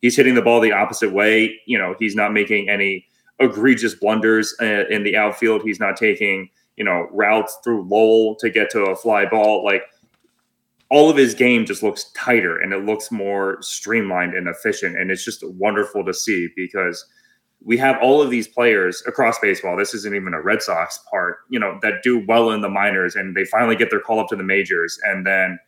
He's 0.00 0.16
hitting 0.16 0.34
the 0.34 0.42
ball 0.42 0.60
the 0.60 0.72
opposite 0.72 1.12
way. 1.12 1.60
You 1.66 1.78
know, 1.78 1.94
he's 1.98 2.14
not 2.14 2.32
making 2.32 2.70
any 2.70 3.06
egregious 3.38 3.94
blunders 3.94 4.54
uh, 4.60 4.86
in 4.88 5.02
the 5.02 5.16
outfield. 5.16 5.62
He's 5.62 5.80
not 5.80 5.96
taking, 5.96 6.48
you 6.76 6.84
know, 6.84 7.08
routes 7.12 7.58
through 7.62 7.86
Lowell 7.88 8.36
to 8.36 8.50
get 8.50 8.70
to 8.70 8.84
a 8.84 8.96
fly 8.96 9.26
ball. 9.26 9.64
Like 9.64 9.82
all 10.90 11.10
of 11.10 11.16
his 11.16 11.34
game 11.34 11.66
just 11.66 11.82
looks 11.82 12.10
tighter 12.12 12.58
and 12.58 12.72
it 12.72 12.84
looks 12.84 13.10
more 13.10 13.58
streamlined 13.60 14.34
and 14.34 14.48
efficient. 14.48 14.96
And 14.96 15.10
it's 15.10 15.24
just 15.24 15.42
wonderful 15.58 16.04
to 16.04 16.14
see 16.14 16.48
because 16.56 17.04
we 17.64 17.76
have 17.78 17.96
all 18.00 18.22
of 18.22 18.30
these 18.30 18.46
players 18.46 19.02
across 19.06 19.38
baseball. 19.40 19.76
This 19.76 19.94
isn't 19.94 20.14
even 20.14 20.34
a 20.34 20.40
Red 20.40 20.62
Sox 20.62 21.00
part, 21.10 21.38
you 21.50 21.58
know, 21.58 21.78
that 21.82 22.02
do 22.02 22.24
well 22.26 22.50
in 22.52 22.60
the 22.60 22.68
minors 22.68 23.16
and 23.16 23.36
they 23.36 23.44
finally 23.44 23.74
get 23.74 23.90
their 23.90 24.00
call 24.00 24.20
up 24.20 24.28
to 24.28 24.36
the 24.36 24.44
majors. 24.44 24.98
And 25.04 25.26
then, 25.26 25.58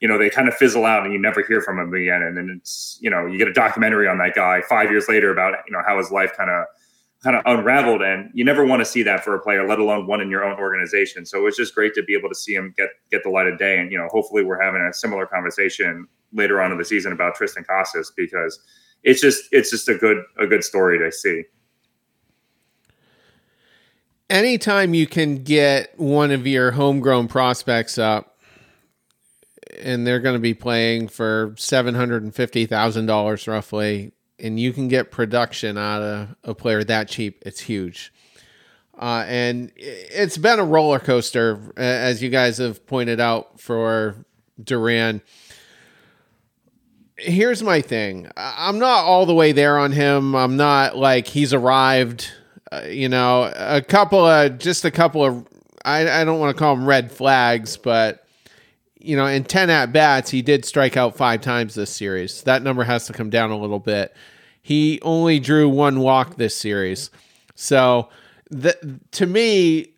you 0.00 0.08
know, 0.08 0.18
they 0.18 0.28
kind 0.28 0.48
of 0.48 0.54
fizzle 0.54 0.84
out 0.84 1.04
and 1.04 1.12
you 1.12 1.18
never 1.18 1.42
hear 1.42 1.62
from 1.62 1.78
them 1.78 1.94
again. 1.94 2.22
And 2.22 2.36
then 2.36 2.54
it's, 2.54 2.98
you 3.00 3.08
know, 3.08 3.24
you 3.24 3.38
get 3.38 3.48
a 3.48 3.52
documentary 3.52 4.06
on 4.08 4.18
that 4.18 4.34
guy 4.34 4.60
five 4.68 4.90
years 4.90 5.08
later 5.08 5.30
about, 5.30 5.54
you 5.66 5.72
know, 5.72 5.82
how 5.86 5.96
his 5.96 6.10
life 6.10 6.36
kind 6.36 6.50
of 6.50 6.66
kind 7.26 7.36
of 7.36 7.42
unraveled 7.44 8.02
and 8.02 8.30
you 8.34 8.44
never 8.44 8.64
want 8.64 8.78
to 8.80 8.84
see 8.84 9.02
that 9.02 9.24
for 9.24 9.34
a 9.34 9.40
player 9.40 9.66
let 9.66 9.80
alone 9.80 10.06
one 10.06 10.20
in 10.20 10.30
your 10.30 10.44
own 10.44 10.56
organization. 10.60 11.26
So 11.26 11.38
it 11.38 11.42
was 11.42 11.56
just 11.56 11.74
great 11.74 11.92
to 11.94 12.04
be 12.04 12.14
able 12.14 12.28
to 12.28 12.36
see 12.36 12.54
him 12.54 12.72
get 12.76 12.90
get 13.10 13.24
the 13.24 13.30
light 13.30 13.48
of 13.48 13.58
day 13.58 13.80
and 13.80 13.90
you 13.90 13.98
know 13.98 14.06
hopefully 14.12 14.44
we're 14.44 14.62
having 14.62 14.80
a 14.80 14.92
similar 14.92 15.26
conversation 15.26 16.06
later 16.32 16.62
on 16.62 16.70
in 16.70 16.78
the 16.78 16.84
season 16.84 17.10
about 17.10 17.36
Triston 17.36 17.66
Casas 17.66 18.12
because 18.16 18.60
it's 19.02 19.20
just 19.20 19.42
it's 19.50 19.70
just 19.70 19.88
a 19.88 19.96
good 19.96 20.18
a 20.38 20.46
good 20.46 20.62
story 20.62 21.00
to 21.00 21.10
see. 21.10 21.42
Anytime 24.30 24.94
you 24.94 25.08
can 25.08 25.42
get 25.42 25.98
one 25.98 26.30
of 26.30 26.46
your 26.46 26.70
homegrown 26.70 27.26
prospects 27.26 27.98
up 27.98 28.38
and 29.80 30.06
they're 30.06 30.20
going 30.20 30.36
to 30.36 30.40
be 30.40 30.54
playing 30.54 31.08
for 31.08 31.50
$750,000 31.56 33.48
roughly 33.48 34.12
and 34.38 34.60
you 34.60 34.72
can 34.72 34.88
get 34.88 35.10
production 35.10 35.78
out 35.78 36.02
of 36.02 36.36
a 36.44 36.54
player 36.54 36.84
that 36.84 37.08
cheap, 37.08 37.42
it's 37.46 37.60
huge. 37.60 38.12
Uh, 38.98 39.24
and 39.26 39.72
it's 39.76 40.38
been 40.38 40.58
a 40.58 40.64
roller 40.64 40.98
coaster, 40.98 41.72
as 41.76 42.22
you 42.22 42.30
guys 42.30 42.58
have 42.58 42.86
pointed 42.86 43.20
out 43.20 43.60
for 43.60 44.16
Duran. 44.62 45.20
Here's 47.18 47.62
my 47.62 47.80
thing 47.80 48.30
I'm 48.36 48.78
not 48.78 49.04
all 49.04 49.26
the 49.26 49.34
way 49.34 49.52
there 49.52 49.78
on 49.78 49.92
him. 49.92 50.34
I'm 50.34 50.56
not 50.56 50.96
like 50.96 51.26
he's 51.26 51.52
arrived. 51.52 52.30
Uh, 52.72 52.82
you 52.88 53.08
know, 53.08 53.52
a 53.54 53.80
couple 53.80 54.24
of, 54.24 54.58
just 54.58 54.84
a 54.84 54.90
couple 54.90 55.24
of, 55.24 55.46
I, 55.84 56.22
I 56.22 56.24
don't 56.24 56.40
want 56.40 56.56
to 56.56 56.58
call 56.58 56.74
them 56.74 56.86
red 56.86 57.12
flags, 57.12 57.76
but 57.76 58.25
you 59.06 59.16
know, 59.16 59.26
in 59.26 59.44
10 59.44 59.70
at 59.70 59.92
bats, 59.92 60.30
he 60.30 60.42
did 60.42 60.64
strike 60.64 60.96
out 60.96 61.16
five 61.16 61.40
times 61.40 61.74
this 61.74 61.90
series. 61.90 62.42
That 62.42 62.62
number 62.62 62.82
has 62.82 63.06
to 63.06 63.12
come 63.12 63.30
down 63.30 63.50
a 63.50 63.58
little 63.58 63.78
bit. 63.78 64.14
He 64.60 65.00
only 65.02 65.38
drew 65.38 65.68
one 65.68 66.00
walk 66.00 66.36
this 66.36 66.56
series. 66.56 67.10
So, 67.54 68.08
the, 68.50 69.00
to 69.12 69.26
me, 69.26 69.92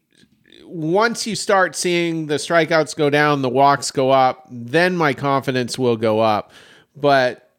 once 0.64 1.27
you 1.27 1.35
start 1.35 1.75
seeing 1.75 2.27
the 2.27 2.35
strikeouts 2.35 2.94
go 2.97 3.09
down, 3.09 3.40
the 3.40 3.49
walks 3.49 3.90
go 3.90 4.11
up, 4.11 4.47
then 4.51 4.97
my 4.97 5.14
confidence 5.14 5.79
will 5.79 5.97
go 5.97 6.21
up. 6.21 6.53
But 6.94 7.51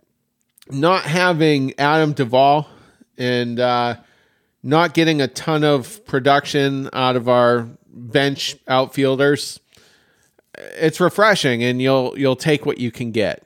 not 0.70 1.04
having 1.04 1.78
Adam 1.80 2.14
Duvall 2.14 2.70
and 3.18 3.60
uh, 3.60 3.96
not 4.62 4.94
getting 4.94 5.20
a 5.20 5.28
ton 5.28 5.64
of 5.64 6.06
production 6.06 6.90
out 6.94 7.16
of 7.16 7.28
our 7.28 7.68
bench 7.92 8.56
outfielders 8.68 9.60
it's 10.60 11.00
refreshing 11.00 11.64
and 11.64 11.82
you'll 11.82 12.18
you'll 12.18 12.36
take 12.36 12.66
what 12.66 12.78
you 12.78 12.92
can 12.92 13.12
get. 13.12 13.46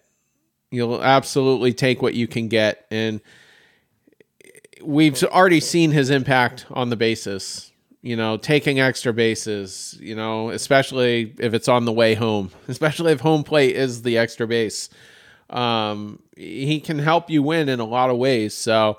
You'll 0.72 1.04
absolutely 1.04 1.74
take 1.74 2.02
what 2.02 2.14
you 2.14 2.28
can 2.28 2.48
get 2.48 2.86
and 2.90 3.22
we've 4.84 5.22
already 5.24 5.60
seen 5.60 5.92
his 5.92 6.10
impact 6.10 6.66
on 6.72 6.90
the 6.90 6.96
bases. 6.96 7.72
You 8.02 8.18
know, 8.18 8.36
taking 8.36 8.82
extra 8.82 9.14
bases, 9.14 9.98
you 10.02 10.14
know, 10.14 10.50
especially 10.50 11.34
if 11.40 11.54
it's 11.54 11.70
on 11.70 11.86
the 11.86 11.94
way 11.94 12.16
home, 12.16 12.52
especially 12.68 13.14
if 13.14 13.22
home 13.22 13.44
plate 13.44 13.78
is 13.78 14.02
the 14.02 14.18
extra 14.18 14.46
base. 14.46 14.90
Um, 15.50 16.20
he 16.36 16.82
can 16.82 17.00
help 17.00 17.30
you 17.30 17.42
win 17.42 17.70
in 17.70 17.80
a 17.80 17.86
lot 17.86 18.10
of 18.10 18.18
ways. 18.18 18.54
So, 18.54 18.98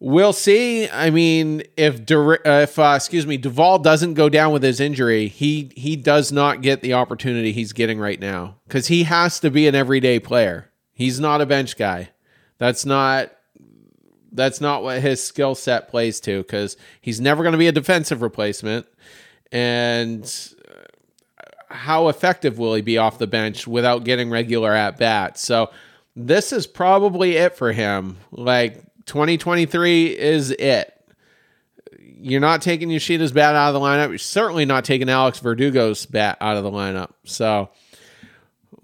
We'll 0.00 0.32
see. 0.32 0.88
I 0.88 1.10
mean, 1.10 1.64
if 1.76 2.06
Dur- 2.06 2.46
uh, 2.46 2.62
if 2.62 2.78
uh, 2.78 2.92
excuse 2.94 3.26
me, 3.26 3.36
Duvall 3.36 3.80
doesn't 3.80 4.14
go 4.14 4.28
down 4.28 4.52
with 4.52 4.62
his 4.62 4.78
injury, 4.78 5.26
he 5.26 5.72
he 5.74 5.96
does 5.96 6.30
not 6.30 6.62
get 6.62 6.82
the 6.82 6.92
opportunity 6.92 7.52
he's 7.52 7.72
getting 7.72 7.98
right 7.98 8.20
now 8.20 8.56
because 8.68 8.86
he 8.86 9.02
has 9.04 9.40
to 9.40 9.50
be 9.50 9.66
an 9.66 9.74
everyday 9.74 10.20
player. 10.20 10.70
He's 10.92 11.18
not 11.18 11.40
a 11.40 11.46
bench 11.46 11.76
guy. 11.76 12.10
That's 12.58 12.86
not 12.86 13.32
that's 14.30 14.60
not 14.60 14.84
what 14.84 15.00
his 15.00 15.22
skill 15.22 15.56
set 15.56 15.88
plays 15.88 16.20
to 16.20 16.42
because 16.42 16.76
he's 17.00 17.20
never 17.20 17.42
going 17.42 17.52
to 17.52 17.58
be 17.58 17.66
a 17.66 17.72
defensive 17.72 18.22
replacement. 18.22 18.86
And 19.50 20.22
uh, 20.68 21.74
how 21.74 22.06
effective 22.06 22.56
will 22.56 22.74
he 22.74 22.82
be 22.82 22.98
off 22.98 23.18
the 23.18 23.26
bench 23.26 23.66
without 23.66 24.04
getting 24.04 24.30
regular 24.30 24.72
at 24.72 24.96
bats? 24.96 25.42
So 25.42 25.70
this 26.14 26.52
is 26.52 26.68
probably 26.68 27.36
it 27.36 27.56
for 27.56 27.72
him. 27.72 28.18
Like 28.30 28.84
2023 29.08 30.16
is 30.16 30.50
it. 30.52 30.94
You're 31.98 32.40
not 32.40 32.62
taking 32.62 32.90
Yoshida's 32.90 33.32
bat 33.32 33.54
out 33.54 33.68
of 33.68 33.74
the 33.74 33.80
lineup. 33.80 34.10
You're 34.10 34.18
certainly 34.18 34.64
not 34.64 34.84
taking 34.84 35.08
Alex 35.08 35.40
Verdugo's 35.40 36.06
bat 36.06 36.36
out 36.40 36.56
of 36.56 36.64
the 36.64 36.70
lineup. 36.70 37.12
So 37.24 37.70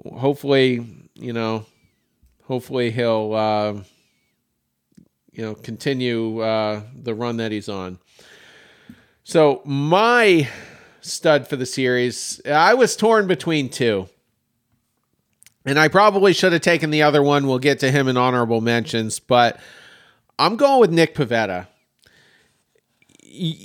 hopefully, 0.05 0.87
you 1.15 1.33
know, 1.33 1.67
hopefully 2.45 2.91
he'll, 2.91 3.35
uh, 3.35 3.73
you 5.33 5.43
know, 5.45 5.55
continue 5.55 6.41
uh, 6.41 6.83
the 6.95 7.15
run 7.15 7.39
that 7.39 7.53
he's 7.53 7.69
on. 7.69 7.99
So 9.25 9.63
my 9.65 10.49
stud 11.01 11.49
for 11.49 11.57
the 11.57 11.67
series, 11.67 12.41
I 12.47 12.75
was 12.75 12.97
torn 12.97 13.27
between 13.27 13.69
two. 13.69 14.09
And 15.67 15.79
I 15.79 15.89
probably 15.89 16.35
should 16.35 16.53
have 16.53 16.61
taken 16.61 16.91
the 16.91 17.03
other 17.03 17.23
one. 17.23 17.47
We'll 17.47 17.59
get 17.59 17.79
to 17.81 17.91
him 17.91 18.07
in 18.07 18.19
honorable 18.19 18.61
mentions, 18.61 19.19
but 19.19 19.59
I'm 20.39 20.57
going 20.57 20.81
with 20.81 20.91
Nick 20.91 21.15
Pivetta. 21.15 21.67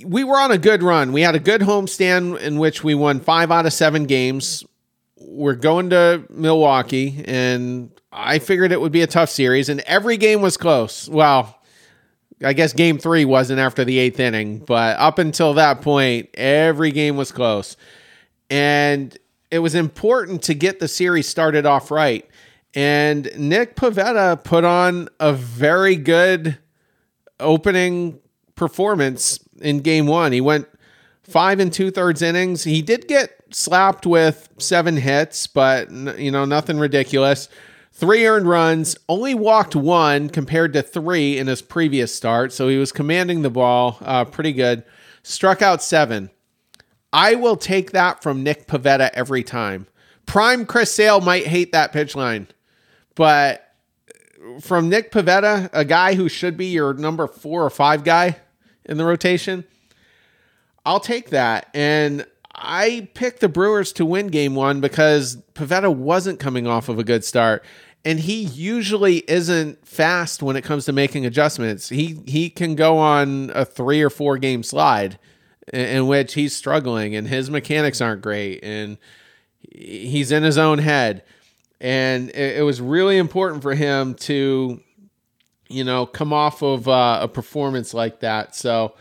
We 0.06 0.24
were 0.24 0.38
on 0.38 0.52
a 0.52 0.58
good 0.58 0.82
run. 0.82 1.12
We 1.12 1.22
had 1.22 1.36
a 1.36 1.40
good 1.40 1.62
homestand 1.62 2.40
in 2.40 2.58
which 2.58 2.84
we 2.84 2.96
won 2.96 3.20
five 3.20 3.52
out 3.52 3.66
of 3.66 3.74
seven 3.74 4.06
games. 4.06 4.64
We're 5.18 5.56
going 5.56 5.92
to 5.92 6.24
Milwaukee, 6.30 7.24
and 7.26 7.92
I 8.12 8.40
figured 8.40 8.72
it 8.72 8.82
would 8.82 8.92
be 8.92 9.02
a 9.02 9.08
tough 9.08 9.30
series, 9.30 9.70
and 9.70 9.82
every 9.82 10.18
game 10.18 10.42
was 10.42 10.58
close. 10.58 11.08
Well, 11.10 11.60
I 12.44 12.54
guess 12.54 12.74
game 12.74 12.98
three 12.98 13.26
wasn't 13.26 13.60
after 13.60 13.84
the 13.84 14.00
eighth 14.00 14.20
inning, 14.20 14.60
but 14.60 14.98
up 14.98 15.20
until 15.20 15.54
that 15.56 15.82
point, 15.82 16.30
every 16.36 16.92
game 16.92 17.18
was 17.18 17.32
close. 17.32 17.76
And 18.50 19.16
it 19.52 19.60
was 19.60 19.76
important 19.76 20.44
to 20.44 20.54
get 20.54 20.80
the 20.80 20.88
series 20.88 21.28
started 21.28 21.66
off 21.66 21.92
right. 21.92 22.29
And 22.76 23.32
Nick 23.38 23.76
Pivetta 23.76 24.44
put 24.44 24.64
on 24.64 25.10
a 25.20 25.34
very 25.34 25.96
good 25.96 26.58
opening 27.40 28.20
performance 28.56 29.40
in 29.62 29.80
game 29.80 30.06
one. 30.06 30.32
He 30.32 30.42
went 30.42 30.68
five 31.24 31.60
and 31.60 31.74
two 31.74 31.92
thirds 31.92 32.22
innings. 32.22 32.64
He 32.64 32.82
did 32.82 33.08
get 33.08 33.32
slapped 33.52 34.06
with 34.06 34.50
seven 34.58 34.98
hits, 34.98 35.48
but 35.48 35.92
you 35.92 36.32
know, 36.32 36.46
nothing 36.46 36.78
ridiculous. 36.78 37.50
Three 37.92 38.26
earned 38.26 38.48
runs, 38.48 38.96
only 39.10 39.34
walked 39.34 39.76
one 39.76 40.30
compared 40.30 40.74
to 40.74 40.82
three 40.82 41.38
in 41.38 41.48
his 41.48 41.62
previous 41.62 42.14
start. 42.14 42.54
So 42.54 42.68
he 42.70 42.78
was 42.78 42.92
commanding 42.92 43.42
the 43.42 43.50
ball 43.50 43.98
uh, 44.02 44.26
pretty 44.26 44.54
good. 44.54 44.84
Struck 45.24 45.62
out 45.62 45.82
seven. 45.82 46.30
I 47.12 47.36
will 47.36 47.58
take 47.58 47.92
that 47.92 48.22
from 48.22 48.44
Nick 48.44 48.68
Pivetta 48.68 49.10
every 49.14 49.44
time. 49.44 49.88
Prime 50.26 50.66
Chris 50.66 50.94
Sale 50.94 51.22
might 51.22 51.48
hate 51.48 51.72
that 51.72 51.92
pitch 51.92 52.16
line 52.16 52.48
but 53.20 53.76
from 54.62 54.88
Nick 54.88 55.12
Pivetta, 55.12 55.70
a 55.74 55.84
guy 55.84 56.16
who 56.16 56.30
should 56.30 56.56
be 56.56 56.68
your 56.68 56.94
number 56.94 57.28
four 57.28 57.66
or 57.66 57.70
five 57.70 58.06
guy 58.06 58.38
in 58.86 58.96
the 58.96 59.04
rotation, 59.04 59.66
I'll 60.86 61.02
take 61.02 61.32
that. 61.32 61.68
And 61.74 62.26
I 62.56 63.10
picked 63.16 63.42
the 63.42 63.50
Brewers 63.50 63.92
to 63.94 64.06
win 64.06 64.28
game 64.28 64.56
one 64.56 64.80
because 64.80 65.36
Pivetta 65.54 65.94
wasn't 65.94 66.40
coming 66.40 66.66
off 66.66 66.88
of 66.88 66.98
a 66.98 67.04
good 67.04 67.26
start. 67.26 67.66
And 68.06 68.22
he 68.22 68.44
usually 68.44 69.30
isn't 69.30 69.86
fast 69.86 70.42
when 70.42 70.56
it 70.56 70.64
comes 70.64 70.86
to 70.86 70.94
making 70.94 71.26
adjustments. 71.26 71.90
He 71.90 72.22
he 72.26 72.50
can 72.50 72.76
go 72.76 72.98
on 73.00 73.52
a 73.54 73.66
three 73.66 74.02
or 74.02 74.10
four 74.10 74.38
game 74.38 74.64
slide 74.64 75.20
in, 75.74 75.82
in 75.82 76.08
which 76.08 76.36
he's 76.36 76.56
struggling 76.56 77.18
and 77.18 77.28
his 77.28 77.50
mechanics 77.50 78.00
aren't 78.00 78.22
great 78.22 78.64
and 78.64 78.98
he's 79.74 80.32
in 80.32 80.44
his 80.44 80.58
own 80.58 80.78
head. 80.78 81.22
And 81.82 82.30
it, 82.30 82.58
it 82.58 82.64
was 82.64 82.82
really 82.82 83.18
important 83.18 83.62
for 83.62 83.74
him 83.74 84.16
to, 84.16 84.82
you 85.68 85.84
know, 85.84 86.06
come 86.06 86.34
off 86.34 86.62
of 86.62 86.88
uh, 86.88 87.20
a 87.22 87.28
performance 87.28 87.94
like 87.94 88.20
that. 88.22 88.56
So 88.56 88.96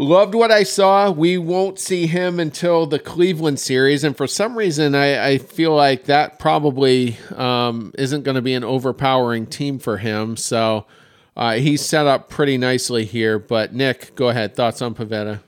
Loved 0.00 0.34
what 0.34 0.50
I 0.50 0.62
saw. 0.62 1.10
We 1.10 1.36
won't 1.36 1.78
see 1.78 2.06
him 2.06 2.40
until 2.40 2.86
the 2.86 2.98
Cleveland 2.98 3.60
series. 3.60 4.02
And 4.02 4.16
for 4.16 4.26
some 4.26 4.56
reason, 4.56 4.94
I, 4.94 5.32
I 5.32 5.38
feel 5.38 5.74
like 5.74 6.04
that 6.04 6.38
probably 6.38 7.18
um, 7.36 7.92
isn't 7.98 8.22
going 8.22 8.36
to 8.36 8.40
be 8.40 8.54
an 8.54 8.64
overpowering 8.64 9.46
team 9.46 9.78
for 9.78 9.98
him. 9.98 10.38
So 10.38 10.86
uh, 11.36 11.56
he's 11.56 11.84
set 11.84 12.06
up 12.06 12.30
pretty 12.30 12.56
nicely 12.56 13.04
here. 13.04 13.38
But 13.38 13.74
Nick, 13.74 14.14
go 14.14 14.30
ahead. 14.30 14.54
Thoughts 14.54 14.80
on 14.80 14.94
Pivetta? 14.94 15.40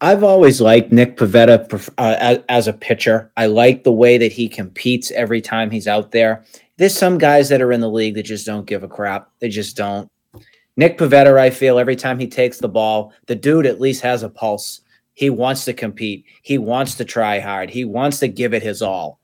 I've 0.00 0.22
always 0.22 0.60
liked 0.60 0.92
Nick 0.92 1.16
Pivetta 1.16 1.90
uh, 1.96 2.38
as, 2.48 2.68
a 2.68 2.72
pitcher. 2.72 3.32
I 3.36 3.46
like 3.46 3.82
the 3.82 3.92
way 3.92 4.18
that 4.18 4.32
he 4.32 4.48
competes 4.48 5.10
every 5.12 5.40
time 5.40 5.70
he's 5.70 5.88
out 5.88 6.10
there. 6.10 6.44
There's 6.76 6.96
some 6.96 7.16
guys 7.16 7.48
that 7.48 7.62
are 7.62 7.72
in 7.72 7.80
the 7.80 7.90
league 7.90 8.14
that 8.16 8.24
just 8.24 8.44
don't 8.44 8.66
give 8.66 8.82
a 8.82 8.88
crap. 8.88 9.30
They 9.40 9.48
just 9.48 9.76
don't. 9.76 10.10
Nick 10.76 10.98
Pivetta, 10.98 11.38
I 11.38 11.48
feel 11.48 11.78
every 11.78 11.96
time 11.96 12.18
he 12.18 12.26
takes 12.26 12.58
the 12.58 12.68
ball, 12.68 13.14
the 13.26 13.34
dude 13.34 13.64
at 13.64 13.80
least 13.80 14.02
has 14.02 14.22
a 14.22 14.28
pulse. 14.28 14.82
He 15.14 15.30
wants 15.30 15.64
to 15.64 15.72
compete. 15.72 16.26
He 16.42 16.58
wants 16.58 16.96
to 16.96 17.04
try 17.06 17.40
hard. 17.40 17.70
He 17.70 17.86
wants 17.86 18.18
to 18.18 18.28
give 18.28 18.52
it 18.52 18.62
his 18.62 18.82
all. 18.82 19.18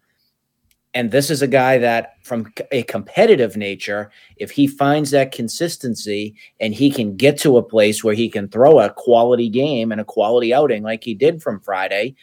And 0.94 1.11
this 1.11 1.31
is 1.31 1.40
a 1.40 1.46
guy 1.46 1.78
that, 1.78 2.16
from 2.22 2.52
a 2.70 2.83
competitive 2.83 3.57
nature, 3.57 4.11
if 4.37 4.50
he 4.50 4.66
finds 4.66 5.11
that 5.11 5.33
consistency 5.33 6.35
and 6.61 6.74
he 6.74 6.90
can 6.90 7.16
get 7.16 7.38
to 7.38 7.57
a 7.57 7.62
place 7.62 8.05
where 8.05 8.14
he 8.14 8.28
can 8.28 8.48
throw 8.48 8.78
a 8.78 8.90
quality 8.90 9.48
game 9.48 9.90
and 9.90 10.00
a 10.00 10.05
quality 10.05 10.52
outing 10.52 10.83
like 10.83 11.02
he 11.02 11.14
did 11.14 11.42
from 11.42 11.61
Friday, 11.61 12.14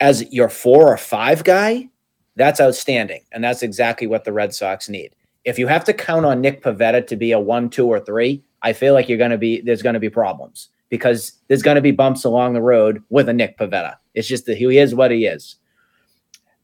as 0.00 0.30
your 0.32 0.48
four 0.48 0.90
or 0.90 0.96
five 0.96 1.44
guy, 1.44 1.88
that's 2.36 2.60
outstanding. 2.60 3.20
And 3.32 3.44
that's 3.44 3.62
exactly 3.62 4.06
what 4.06 4.24
the 4.24 4.32
Red 4.32 4.54
Sox 4.54 4.88
need 4.88 5.14
if 5.44 5.58
you 5.58 5.66
have 5.66 5.84
to 5.84 5.92
count 5.92 6.26
on 6.26 6.40
Nick 6.40 6.62
Pivetta 6.62 7.06
to 7.06 7.16
be 7.16 7.32
a 7.32 7.38
one, 7.38 7.68
two, 7.68 7.86
or 7.86 8.00
three, 8.00 8.42
I 8.62 8.72
feel 8.72 8.94
like 8.94 9.08
you're 9.08 9.18
going 9.18 9.30
to 9.30 9.38
be 9.38 9.60
there's 9.60 9.82
going 9.82 9.94
to 9.94 10.00
be 10.00 10.10
problems 10.10 10.70
because 10.88 11.32
there's 11.48 11.62
going 11.62 11.74
to 11.76 11.82
be 11.82 11.90
bumps 11.90 12.24
along 12.24 12.54
the 12.54 12.62
road 12.62 13.02
with 13.10 13.28
a 13.28 13.32
Nick 13.32 13.58
Pivetta. 13.58 13.96
It's 14.14 14.28
just 14.28 14.46
that 14.46 14.56
he 14.56 14.78
is 14.78 14.94
what 14.94 15.10
he 15.10 15.26
is. 15.26 15.56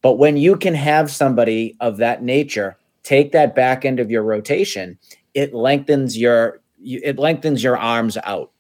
But 0.02 0.14
when 0.14 0.36
you 0.36 0.56
can 0.56 0.74
have 0.74 1.10
somebody 1.10 1.76
of 1.80 1.98
that 1.98 2.22
nature 2.22 2.76
take 3.02 3.32
that 3.32 3.54
back 3.54 3.84
end 3.84 4.00
of 4.00 4.10
your 4.10 4.22
rotation, 4.22 4.98
it 5.34 5.54
lengthens 5.54 6.16
your 6.16 6.60
it 6.82 7.18
lengthens 7.18 7.62
your 7.62 7.76
arms 7.76 8.16
out. 8.24 8.52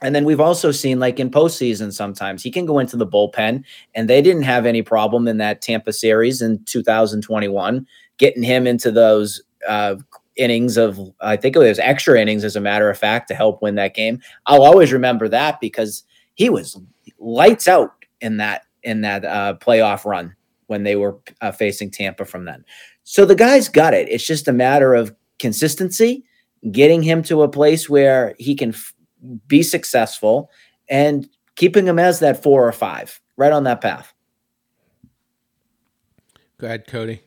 And 0.00 0.14
then 0.14 0.24
we've 0.24 0.40
also 0.40 0.72
seen, 0.72 0.98
like 0.98 1.20
in 1.20 1.30
postseason, 1.30 1.92
sometimes 1.92 2.42
he 2.42 2.50
can 2.50 2.66
go 2.66 2.78
into 2.80 2.96
the 2.96 3.06
bullpen, 3.06 3.64
and 3.94 4.10
they 4.10 4.20
didn't 4.20 4.42
have 4.42 4.66
any 4.66 4.82
problem 4.82 5.28
in 5.28 5.38
that 5.38 5.62
Tampa 5.62 5.92
series 5.92 6.42
in 6.42 6.64
2021 6.64 7.86
getting 8.18 8.42
him 8.42 8.66
into 8.66 8.90
those 8.90 9.42
uh, 9.68 9.96
innings 10.36 10.76
of 10.76 10.98
I 11.20 11.36
think 11.36 11.56
it 11.56 11.60
was 11.60 11.78
extra 11.78 12.20
innings 12.20 12.44
as 12.44 12.56
a 12.56 12.60
matter 12.60 12.90
of 12.90 12.98
fact 12.98 13.28
to 13.28 13.34
help 13.34 13.62
win 13.62 13.76
that 13.76 13.94
game. 13.94 14.20
I'll 14.46 14.62
always 14.62 14.92
remember 14.92 15.28
that 15.28 15.60
because 15.60 16.04
he 16.34 16.48
was 16.48 16.78
lights 17.18 17.68
out 17.68 17.92
in 18.20 18.38
that 18.38 18.62
in 18.82 19.02
that 19.02 19.24
uh, 19.24 19.54
playoff 19.60 20.04
run 20.04 20.34
when 20.72 20.84
they 20.84 20.96
were 20.96 21.18
uh, 21.42 21.52
facing 21.52 21.90
Tampa 21.90 22.24
from 22.24 22.46
then. 22.46 22.64
So 23.04 23.26
the 23.26 23.34
guy's 23.34 23.68
got 23.68 23.92
it. 23.92 24.08
It's 24.08 24.26
just 24.26 24.48
a 24.48 24.52
matter 24.52 24.94
of 24.94 25.14
consistency, 25.38 26.24
getting 26.70 27.02
him 27.02 27.22
to 27.24 27.42
a 27.42 27.48
place 27.48 27.90
where 27.90 28.34
he 28.38 28.54
can 28.54 28.70
f- 28.70 28.94
be 29.46 29.62
successful 29.62 30.50
and 30.88 31.28
keeping 31.56 31.86
him 31.86 31.98
as 31.98 32.20
that 32.20 32.42
4 32.42 32.66
or 32.66 32.72
5 32.72 33.20
right 33.36 33.52
on 33.52 33.64
that 33.64 33.82
path. 33.82 34.14
Go 36.56 36.66
ahead, 36.66 36.86
Cody. 36.86 37.20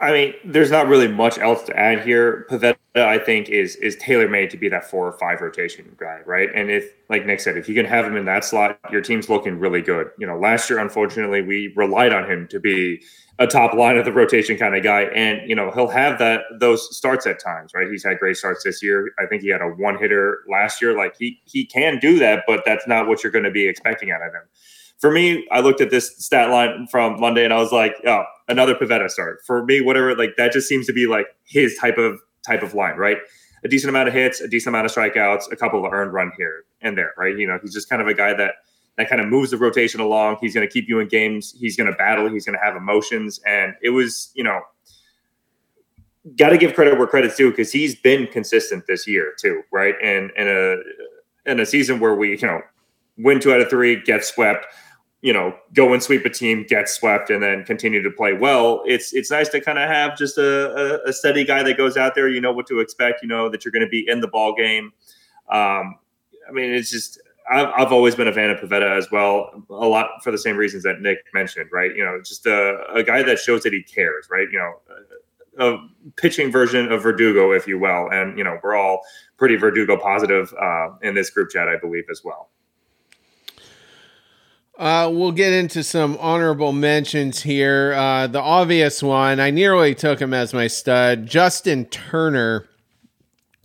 I 0.00 0.12
mean, 0.12 0.34
there's 0.44 0.70
not 0.70 0.86
really 0.86 1.08
much 1.08 1.38
else 1.38 1.64
to 1.64 1.76
add 1.76 2.04
here. 2.04 2.46
Pivetta, 2.48 2.76
I 2.94 3.18
think, 3.18 3.48
is 3.48 3.74
is 3.76 3.96
tailor 3.96 4.28
made 4.28 4.48
to 4.50 4.56
be 4.56 4.68
that 4.68 4.88
four 4.88 5.08
or 5.08 5.18
five 5.18 5.40
rotation 5.40 5.92
guy, 5.98 6.20
right? 6.24 6.48
And 6.54 6.70
if, 6.70 6.92
like 7.08 7.26
Nick 7.26 7.40
said, 7.40 7.56
if 7.56 7.68
you 7.68 7.74
can 7.74 7.84
have 7.84 8.04
him 8.04 8.16
in 8.16 8.24
that 8.26 8.44
slot, 8.44 8.78
your 8.92 9.00
team's 9.00 9.28
looking 9.28 9.58
really 9.58 9.82
good. 9.82 10.10
You 10.16 10.26
know, 10.28 10.38
last 10.38 10.70
year, 10.70 10.78
unfortunately, 10.78 11.42
we 11.42 11.72
relied 11.74 12.12
on 12.12 12.30
him 12.30 12.46
to 12.48 12.60
be 12.60 13.02
a 13.40 13.46
top 13.48 13.74
line 13.74 13.96
of 13.96 14.04
the 14.04 14.12
rotation 14.12 14.56
kind 14.56 14.76
of 14.76 14.84
guy, 14.84 15.02
and 15.02 15.48
you 15.48 15.56
know, 15.56 15.72
he'll 15.72 15.88
have 15.88 16.20
that 16.20 16.42
those 16.60 16.96
starts 16.96 17.26
at 17.26 17.42
times, 17.42 17.72
right? 17.74 17.90
He's 17.90 18.04
had 18.04 18.20
great 18.20 18.36
starts 18.36 18.62
this 18.62 18.80
year. 18.80 19.10
I 19.18 19.26
think 19.26 19.42
he 19.42 19.48
had 19.48 19.62
a 19.62 19.66
one 19.66 19.98
hitter 19.98 20.44
last 20.48 20.80
year. 20.80 20.96
Like 20.96 21.16
he 21.18 21.40
he 21.44 21.64
can 21.64 21.98
do 21.98 22.20
that, 22.20 22.44
but 22.46 22.62
that's 22.64 22.86
not 22.86 23.08
what 23.08 23.24
you're 23.24 23.32
going 23.32 23.44
to 23.44 23.50
be 23.50 23.66
expecting 23.66 24.12
out 24.12 24.22
of 24.22 24.32
him 24.32 24.42
for 24.98 25.12
me, 25.12 25.46
I 25.50 25.60
looked 25.60 25.80
at 25.80 25.90
this 25.90 26.16
stat 26.18 26.50
line 26.50 26.88
from 26.90 27.20
Monday 27.20 27.44
and 27.44 27.52
I 27.52 27.58
was 27.58 27.72
like, 27.72 27.94
oh, 28.06 28.24
another 28.48 28.74
Pivetta 28.74 29.10
start. 29.10 29.40
For 29.46 29.64
me, 29.64 29.80
whatever, 29.80 30.16
like 30.16 30.36
that 30.36 30.52
just 30.52 30.68
seems 30.68 30.86
to 30.86 30.92
be 30.92 31.06
like 31.06 31.26
his 31.44 31.76
type 31.76 31.98
of 31.98 32.20
type 32.46 32.62
of 32.62 32.74
line, 32.74 32.96
right? 32.96 33.18
A 33.64 33.68
decent 33.68 33.90
amount 33.90 34.08
of 34.08 34.14
hits, 34.14 34.40
a 34.40 34.48
decent 34.48 34.74
amount 34.74 34.86
of 34.86 34.92
strikeouts, 34.92 35.50
a 35.50 35.56
couple 35.56 35.84
of 35.84 35.92
earned 35.92 36.12
run 36.12 36.32
here 36.36 36.64
and 36.80 36.96
there, 36.96 37.12
right? 37.16 37.36
You 37.36 37.46
know, 37.46 37.58
he's 37.60 37.74
just 37.74 37.88
kind 37.88 38.00
of 38.00 38.08
a 38.08 38.14
guy 38.14 38.34
that 38.34 38.54
that 38.96 39.08
kind 39.08 39.20
of 39.20 39.28
moves 39.28 39.50
the 39.50 39.56
rotation 39.56 40.00
along. 40.00 40.38
He's 40.40 40.54
going 40.54 40.66
to 40.66 40.72
keep 40.72 40.88
you 40.88 40.98
in 40.98 41.08
games. 41.08 41.54
He's 41.58 41.76
going 41.76 41.90
to 41.90 41.96
battle. 41.96 42.28
He's 42.28 42.44
going 42.44 42.58
to 42.58 42.64
have 42.64 42.74
emotions. 42.74 43.40
And 43.46 43.74
it 43.80 43.90
was, 43.90 44.32
you 44.34 44.42
know, 44.42 44.60
got 46.36 46.48
to 46.48 46.58
give 46.58 46.74
credit 46.74 46.98
where 46.98 47.06
credit's 47.06 47.36
due 47.36 47.50
because 47.50 47.70
he's 47.70 47.94
been 47.94 48.26
consistent 48.26 48.86
this 48.88 49.06
year 49.06 49.34
too, 49.40 49.62
right? 49.72 49.94
And 50.02 50.30
in 50.36 50.48
a 50.48 51.50
in 51.50 51.60
a 51.60 51.66
season 51.66 52.00
where 52.00 52.14
we, 52.14 52.30
you 52.30 52.46
know, 52.46 52.60
win 53.16 53.40
two 53.40 53.52
out 53.52 53.60
of 53.60 53.70
three, 53.70 54.02
get 54.02 54.24
swept 54.24 54.66
you 55.20 55.32
know, 55.32 55.54
go 55.72 55.92
and 55.92 56.02
sweep 56.02 56.24
a 56.24 56.30
team, 56.30 56.64
get 56.68 56.88
swept, 56.88 57.30
and 57.30 57.42
then 57.42 57.64
continue 57.64 58.02
to 58.02 58.10
play 58.10 58.32
well. 58.32 58.82
It's 58.86 59.12
it's 59.12 59.30
nice 59.30 59.48
to 59.50 59.60
kind 59.60 59.78
of 59.78 59.88
have 59.88 60.16
just 60.16 60.38
a, 60.38 61.02
a, 61.04 61.12
steady 61.12 61.44
guy 61.44 61.62
that 61.64 61.76
goes 61.76 61.96
out 61.96 62.14
there. 62.14 62.28
You 62.28 62.40
know 62.40 62.52
what 62.52 62.66
to 62.68 62.78
expect. 62.78 63.22
You 63.22 63.28
know 63.28 63.48
that 63.48 63.64
you're 63.64 63.72
going 63.72 63.84
to 63.84 63.88
be 63.88 64.04
in 64.06 64.20
the 64.20 64.28
ball 64.28 64.54
game. 64.54 64.92
Um, 65.50 65.96
I 66.48 66.52
mean, 66.52 66.72
it's 66.72 66.90
just 66.90 67.20
I've, 67.50 67.68
I've 67.76 67.92
always 67.92 68.14
been 68.14 68.28
a 68.28 68.32
fan 68.32 68.50
of 68.50 68.58
Pivetta 68.58 68.96
as 68.96 69.10
well, 69.10 69.64
a 69.70 69.74
lot 69.74 70.22
for 70.22 70.30
the 70.30 70.38
same 70.38 70.56
reasons 70.56 70.84
that 70.84 71.00
Nick 71.00 71.18
mentioned. 71.34 71.70
Right? 71.72 71.94
You 71.96 72.04
know, 72.04 72.20
just 72.24 72.46
a, 72.46 72.84
a 72.94 73.02
guy 73.02 73.24
that 73.24 73.40
shows 73.40 73.64
that 73.64 73.72
he 73.72 73.82
cares. 73.82 74.28
Right? 74.30 74.46
You 74.52 74.58
know, 74.58 74.74
a 75.58 75.78
pitching 76.14 76.52
version 76.52 76.92
of 76.92 77.02
Verdugo, 77.02 77.50
if 77.50 77.66
you 77.66 77.76
will, 77.78 78.08
and 78.12 78.38
you 78.38 78.44
know 78.44 78.58
we're 78.62 78.76
all 78.76 79.00
pretty 79.36 79.56
Verdugo 79.56 79.96
positive 79.96 80.54
uh, 80.60 80.90
in 81.02 81.14
this 81.16 81.30
group 81.30 81.50
chat, 81.50 81.68
I 81.68 81.76
believe, 81.76 82.04
as 82.08 82.22
well. 82.22 82.50
Uh, 84.78 85.10
we'll 85.12 85.32
get 85.32 85.52
into 85.52 85.82
some 85.82 86.16
honorable 86.20 86.72
mentions 86.72 87.42
here. 87.42 87.92
Uh, 87.94 88.28
the 88.28 88.40
obvious 88.40 89.02
one, 89.02 89.40
I 89.40 89.50
nearly 89.50 89.92
took 89.92 90.20
him 90.20 90.32
as 90.32 90.54
my 90.54 90.68
stud. 90.68 91.26
Justin 91.26 91.84
Turner 91.86 92.68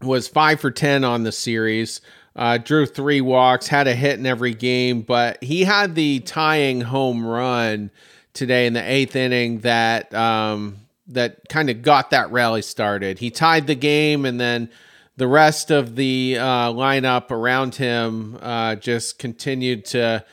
was 0.02 0.28
five 0.28 0.60
for 0.60 0.71
10 0.71 1.04
on 1.04 1.21
the 1.21 1.32
series, 1.32 2.02
uh, 2.36 2.58
drew 2.58 2.88
three 2.88 3.21
walks, 3.21 3.67
had 3.67 3.88
a 3.88 3.93
hit 3.93 4.17
in 4.17 4.26
every 4.26 4.56
game, 4.56 5.02
but 5.02 5.41
he 5.43 5.65
had 5.65 5.93
the 5.93 6.19
tying 6.21 6.82
home 6.82 7.23
run 7.23 7.91
today 8.34 8.65
in 8.65 8.73
the 8.73 8.82
eighth 8.82 9.15
inning 9.15 9.60
that 9.60 10.12
um, 10.15 10.78
that 11.08 11.47
kind 11.47 11.69
of 11.69 11.84
got 11.84 12.10
that 12.10 12.32
rally 12.32 12.63
started. 12.63 13.19
He 13.19 13.30
tied 13.30 13.67
the 13.67 13.76
game, 13.76 14.26
and 14.26 14.39
then 14.39 14.67
the 15.15 15.28
rest 15.28 15.69
of 15.69 15.95
the 15.95 16.38
uh, 16.39 16.71
lineup 16.71 17.30
around 17.30 17.76
him 17.76 18.39
uh, 18.41 18.76
just 18.78 19.19
continued 19.19 19.86
to 19.86 20.26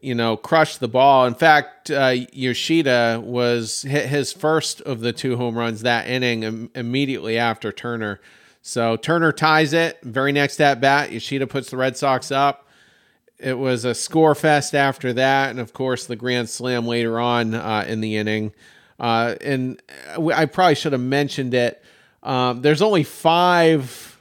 you 0.00 0.14
know, 0.14 0.36
crushed 0.36 0.80
the 0.80 0.88
ball. 0.88 1.26
In 1.26 1.34
fact, 1.34 1.90
uh, 1.90 2.14
Yoshida 2.32 3.20
was 3.24 3.82
hit 3.82 4.06
his 4.06 4.32
first 4.32 4.80
of 4.82 5.00
the 5.00 5.12
two 5.12 5.36
home 5.36 5.56
runs 5.56 5.82
that 5.82 6.06
inning 6.08 6.42
Im- 6.42 6.70
immediately 6.74 7.36
after 7.38 7.72
Turner. 7.72 8.20
So 8.62 8.96
Turner 8.96 9.32
ties 9.32 9.72
it. 9.72 9.98
Very 10.02 10.32
next 10.32 10.60
at 10.60 10.80
bat, 10.80 11.12
Yoshida 11.12 11.46
puts 11.46 11.70
the 11.70 11.76
Red 11.76 11.96
Sox 11.96 12.30
up. 12.30 12.68
It 13.38 13.58
was 13.58 13.84
a 13.84 13.94
score 13.94 14.34
fest 14.34 14.74
after 14.74 15.14
that, 15.14 15.50
and 15.50 15.58
of 15.60 15.72
course 15.72 16.04
the 16.06 16.16
grand 16.16 16.50
slam 16.50 16.86
later 16.86 17.18
on 17.18 17.54
uh, 17.54 17.84
in 17.88 18.00
the 18.02 18.16
inning. 18.16 18.52
Uh, 18.98 19.34
and 19.40 19.80
I 20.14 20.44
probably 20.44 20.74
should 20.74 20.92
have 20.92 21.00
mentioned 21.00 21.54
it. 21.54 21.82
Um, 22.22 22.60
there's 22.60 22.82
only 22.82 23.02
five 23.02 24.20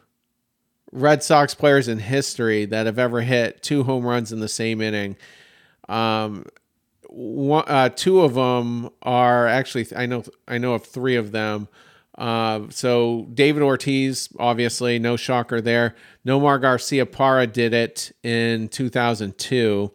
Red 0.94 1.22
Sox 1.22 1.54
players 1.54 1.90
in 1.90 2.00
history 2.00 2.64
that 2.66 2.86
have 2.86 2.98
ever 2.98 3.22
hit 3.22 3.62
two 3.62 3.84
home 3.84 4.06
runs 4.06 4.32
in 4.32 4.40
the 4.40 4.48
same 4.48 4.82
inning. 4.82 5.18
Um, 5.89 6.45
one, 7.10 7.65
uh, 7.67 7.89
two 7.89 8.21
of 8.21 8.36
them 8.36 8.89
are 9.02 9.47
actually 9.47 9.88
I 9.95 10.06
know 10.06 10.23
I 10.47 10.58
know 10.60 10.73
of 10.73 10.86
three 10.86 11.15
of 11.15 11.32
them. 11.32 11.67
Uh, 12.17 12.67
so 12.69 13.28
David 13.34 13.63
Ortiz, 13.63 14.30
obviously, 14.38 14.99
no 14.99 15.15
shocker 15.15 15.62
there. 15.62 15.95
Nomar 16.25 16.62
Garciaparra 16.62 17.52
did 17.52 17.73
it 17.73 18.12
in 18.23 18.67
2002, 18.67 19.91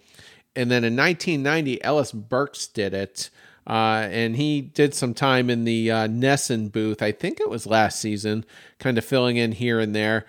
and 0.57 0.71
then 0.71 0.85
in 0.85 0.97
1990, 0.97 1.85
Ellis 1.85 2.13
Burks 2.13 2.67
did 2.67 2.95
it. 2.95 3.31
Uh, 3.67 4.09
and 4.11 4.37
he 4.37 4.61
did 4.61 4.95
some 4.95 5.15
time 5.15 5.49
in 5.49 5.65
the 5.65 5.91
uh, 5.91 6.07
NESN 6.07 6.71
booth. 6.71 7.01
I 7.01 7.13
think 7.13 7.41
it 7.41 7.49
was 7.49 7.67
last 7.67 7.99
season, 7.99 8.45
kind 8.79 8.99
of 8.99 9.05
filling 9.07 9.39
in 9.39 9.53
here 9.53 9.81
and 9.81 9.95
there. 9.95 10.27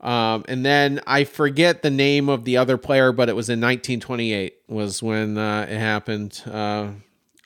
Um, 0.00 0.44
and 0.46 0.64
then 0.64 1.00
I 1.06 1.24
forget 1.24 1.82
the 1.82 1.90
name 1.90 2.28
of 2.28 2.44
the 2.44 2.56
other 2.56 2.76
player, 2.76 3.10
but 3.10 3.28
it 3.28 3.34
was 3.34 3.48
in 3.48 3.60
1928 3.60 4.54
was 4.68 5.02
when 5.02 5.36
uh, 5.36 5.66
it 5.68 5.78
happened. 5.78 6.42
Uh, 6.46 6.90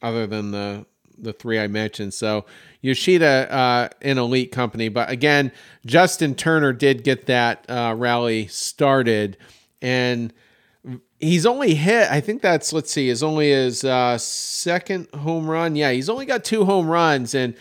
other 0.02 0.26
than 0.26 0.50
the 0.50 0.84
the 1.16 1.32
three 1.32 1.58
I 1.58 1.68
mentioned, 1.68 2.12
so 2.12 2.44
Yoshida 2.80 3.52
uh, 3.52 3.88
an 4.02 4.18
elite 4.18 4.50
company, 4.50 4.88
but 4.88 5.08
again, 5.08 5.52
Justin 5.86 6.34
Turner 6.34 6.72
did 6.72 7.04
get 7.04 7.26
that 7.26 7.64
uh, 7.70 7.94
rally 7.96 8.48
started, 8.48 9.38
and 9.80 10.32
he's 11.20 11.46
only 11.46 11.74
hit. 11.74 12.10
I 12.10 12.20
think 12.20 12.42
that's 12.42 12.72
let's 12.72 12.90
see, 12.90 13.08
is 13.08 13.22
only 13.22 13.50
his 13.50 13.84
uh, 13.84 14.18
second 14.18 15.08
home 15.14 15.48
run. 15.48 15.76
Yeah, 15.76 15.92
he's 15.92 16.08
only 16.08 16.26
got 16.26 16.44
two 16.44 16.64
home 16.64 16.88
runs, 16.88 17.34
and 17.34 17.54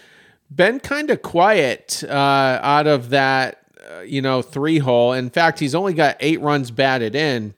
been 0.54 0.80
kind 0.80 1.10
of 1.12 1.22
quiet 1.22 2.04
uh, 2.04 2.60
out 2.62 2.88
of 2.88 3.10
that 3.12 3.61
you 4.06 4.22
know, 4.22 4.42
three 4.42 4.80
hole. 4.80 5.14
In 5.14 5.30
fact, 5.30 5.60
he's 5.60 5.76
only 5.76 5.94
got 5.94 6.18
eight 6.20 6.42
runs 6.42 6.72
batted 6.72 7.16
in, 7.16 7.54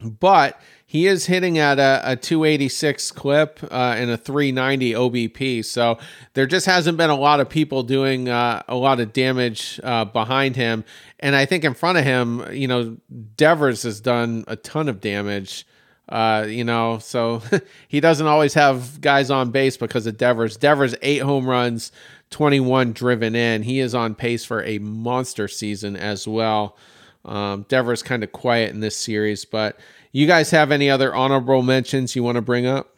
but 0.00 0.60
he 0.92 1.06
is 1.06 1.24
hitting 1.24 1.56
at 1.56 1.78
a, 1.78 2.02
a 2.04 2.16
286 2.16 3.12
clip 3.12 3.60
uh, 3.70 3.94
and 3.96 4.10
a 4.10 4.18
390 4.18 4.92
OBP. 4.92 5.64
So 5.64 5.98
there 6.34 6.44
just 6.44 6.66
hasn't 6.66 6.98
been 6.98 7.08
a 7.08 7.16
lot 7.16 7.40
of 7.40 7.48
people 7.48 7.82
doing 7.82 8.28
uh, 8.28 8.62
a 8.68 8.74
lot 8.74 9.00
of 9.00 9.14
damage 9.14 9.80
uh, 9.82 10.04
behind 10.04 10.54
him. 10.54 10.84
And 11.18 11.34
I 11.34 11.46
think 11.46 11.64
in 11.64 11.72
front 11.72 11.96
of 11.96 12.04
him, 12.04 12.44
you 12.52 12.68
know, 12.68 12.98
Devers 13.36 13.84
has 13.84 14.02
done 14.02 14.44
a 14.48 14.56
ton 14.56 14.90
of 14.90 15.00
damage. 15.00 15.66
Uh, 16.10 16.44
you 16.46 16.62
know, 16.62 16.98
so 16.98 17.40
he 17.88 18.00
doesn't 18.00 18.26
always 18.26 18.52
have 18.52 19.00
guys 19.00 19.30
on 19.30 19.50
base 19.50 19.78
because 19.78 20.06
of 20.06 20.18
Devers. 20.18 20.58
Devers 20.58 20.94
eight 21.00 21.22
home 21.22 21.48
runs, 21.48 21.90
21 22.32 22.92
driven 22.92 23.36
in. 23.36 23.62
He 23.62 23.78
is 23.78 23.94
on 23.94 24.14
pace 24.16 24.44
for 24.44 24.64
a 24.64 24.78
monster 24.78 25.46
season 25.46 25.94
as 25.96 26.26
well. 26.26 26.76
Um, 27.24 27.64
Devers 27.68 28.02
kind 28.02 28.24
of 28.24 28.32
quiet 28.32 28.70
in 28.70 28.80
this 28.80 28.96
series, 28.96 29.44
but 29.44 29.78
you 30.10 30.26
guys 30.26 30.50
have 30.50 30.72
any 30.72 30.90
other 30.90 31.14
honorable 31.14 31.62
mentions 31.62 32.16
you 32.16 32.24
want 32.24 32.36
to 32.36 32.42
bring 32.42 32.66
up? 32.66 32.88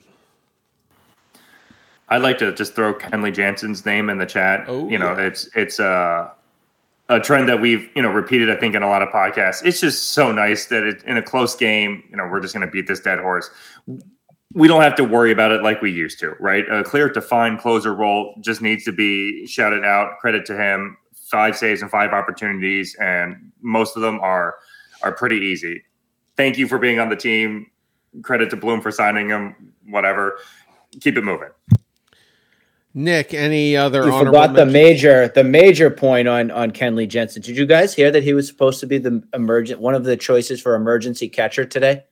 I'd 2.09 2.23
like 2.23 2.39
to 2.39 2.53
just 2.55 2.75
throw 2.75 2.95
Kenley 2.95 3.35
Jansen's 3.35 3.85
name 3.85 4.09
in 4.09 4.19
the 4.19 4.27
chat. 4.27 4.65
Oh, 4.69 4.89
you 4.89 4.99
know, 4.99 5.17
yeah. 5.17 5.27
it's 5.27 5.49
it's 5.55 5.79
a 5.79 6.31
a 7.09 7.21
trend 7.21 7.49
that 7.49 7.61
we've 7.61 7.89
you 7.95 8.03
know 8.03 8.11
repeated. 8.11 8.51
I 8.51 8.57
think 8.57 8.75
in 8.75 8.83
a 8.83 8.89
lot 8.89 9.03
of 9.03 9.09
podcasts. 9.09 9.65
It's 9.65 9.81
just 9.81 10.13
so 10.13 10.31
nice 10.31 10.67
that 10.67 10.85
it, 10.85 11.03
in 11.05 11.17
a 11.17 11.23
close 11.23 11.55
game, 11.55 12.03
you 12.11 12.17
know, 12.17 12.27
we're 12.27 12.41
just 12.41 12.55
going 12.55 12.67
to 12.67 12.71
beat 12.71 12.87
this 12.87 13.01
dead 13.01 13.19
horse. 13.19 13.51
We 14.55 14.69
don't 14.69 14.83
have 14.83 14.95
to 14.97 15.05
worry 15.05 15.33
about 15.33 15.51
it 15.51 15.63
like 15.63 15.83
we 15.83 15.91
used 15.91 16.21
to, 16.21 16.35
right? 16.39 16.65
A 16.71 16.85
clear, 16.85 17.09
defined 17.09 17.59
closer 17.59 17.93
role 17.93 18.35
just 18.41 18.63
needs 18.63 18.85
to 18.85 18.93
be 18.93 19.47
shouted 19.47 19.85
out. 19.85 20.19
Credit 20.21 20.47
to 20.47 20.57
him. 20.57 20.97
Five 21.29 21.57
saves 21.57 21.83
and 21.83 21.91
five 21.91 22.13
opportunities, 22.13 22.95
and 23.01 23.51
most 23.61 23.97
of 23.97 24.03
them 24.03 24.21
are 24.21 24.57
are 25.03 25.13
pretty 25.13 25.39
easy. 25.39 25.83
Thank 26.37 26.59
you 26.59 26.69
for 26.69 26.79
being 26.79 27.01
on 27.01 27.09
the 27.09 27.17
team. 27.17 27.67
Credit 28.23 28.51
to 28.51 28.57
Bloom 28.57 28.81
for 28.81 28.93
signing 28.93 29.29
him. 29.29 29.73
Whatever. 29.87 30.39
Keep 31.01 31.17
it 31.17 31.25
moving. 31.25 31.49
Nick, 32.97 33.35
any 33.35 33.77
other 33.77 34.05
You 34.05 34.13
honorable 34.13 34.41
forgot 34.41 34.55
the 34.55 34.67
major 34.67 35.27
the 35.29 35.43
major 35.43 35.91
point 35.91 36.29
on 36.29 36.53
on 36.53 36.71
Kenley 36.71 37.09
Jansen. 37.09 37.43
Did 37.43 37.57
you 37.57 37.67
guys 37.67 37.93
hear 37.93 38.13
that 38.13 38.23
he 38.23 38.33
was 38.33 38.47
supposed 38.47 38.79
to 38.81 38.87
be 38.87 38.99
the 38.99 39.21
emergent 39.35 39.81
one 39.81 39.95
of 39.95 40.05
the 40.05 40.17
choices 40.17 40.61
for 40.61 40.77
emergency 40.77 41.29
catcher 41.29 41.65
today? 41.65 42.05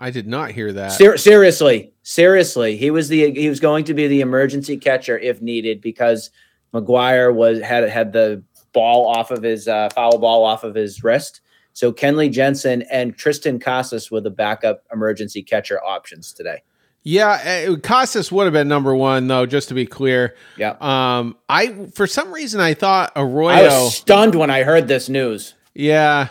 I 0.00 0.10
did 0.10 0.26
not 0.26 0.50
hear 0.52 0.72
that. 0.72 0.92
Ser- 0.92 1.18
seriously, 1.18 1.92
seriously, 2.02 2.78
he 2.78 2.90
was 2.90 3.08
the 3.08 3.32
he 3.32 3.50
was 3.50 3.60
going 3.60 3.84
to 3.84 3.94
be 3.94 4.08
the 4.08 4.22
emergency 4.22 4.78
catcher 4.78 5.18
if 5.18 5.42
needed 5.42 5.82
because 5.82 6.30
McGuire 6.72 7.32
was 7.34 7.60
had 7.60 7.86
had 7.88 8.14
the 8.14 8.42
ball 8.72 9.06
off 9.06 9.30
of 9.30 9.42
his 9.42 9.68
uh, 9.68 9.90
foul 9.94 10.18
ball 10.18 10.44
off 10.44 10.64
of 10.64 10.74
his 10.74 11.04
wrist. 11.04 11.42
So 11.74 11.92
Kenley 11.92 12.32
Jansen 12.32 12.82
and 12.90 13.16
Triston 13.16 13.60
Casas 13.60 14.10
were 14.10 14.22
the 14.22 14.30
backup 14.30 14.84
emergency 14.90 15.42
catcher 15.42 15.82
options 15.84 16.32
today. 16.32 16.62
Yeah, 17.02 17.66
uh, 17.68 17.76
Casas 17.76 18.32
would 18.32 18.44
have 18.44 18.52
been 18.54 18.68
number 18.68 18.94
one 18.94 19.26
though. 19.26 19.44
Just 19.44 19.68
to 19.68 19.74
be 19.74 19.84
clear, 19.84 20.34
Yeah, 20.56 20.76
um, 20.80 21.36
I 21.48 21.86
for 21.94 22.06
some 22.06 22.32
reason 22.32 22.58
I 22.60 22.72
thought 22.72 23.12
Arroyo. 23.16 23.50
I 23.50 23.62
was 23.64 23.96
stunned 23.96 24.34
when 24.34 24.48
I 24.50 24.62
heard 24.62 24.88
this 24.88 25.10
news. 25.10 25.54
Yeah. 25.74 26.28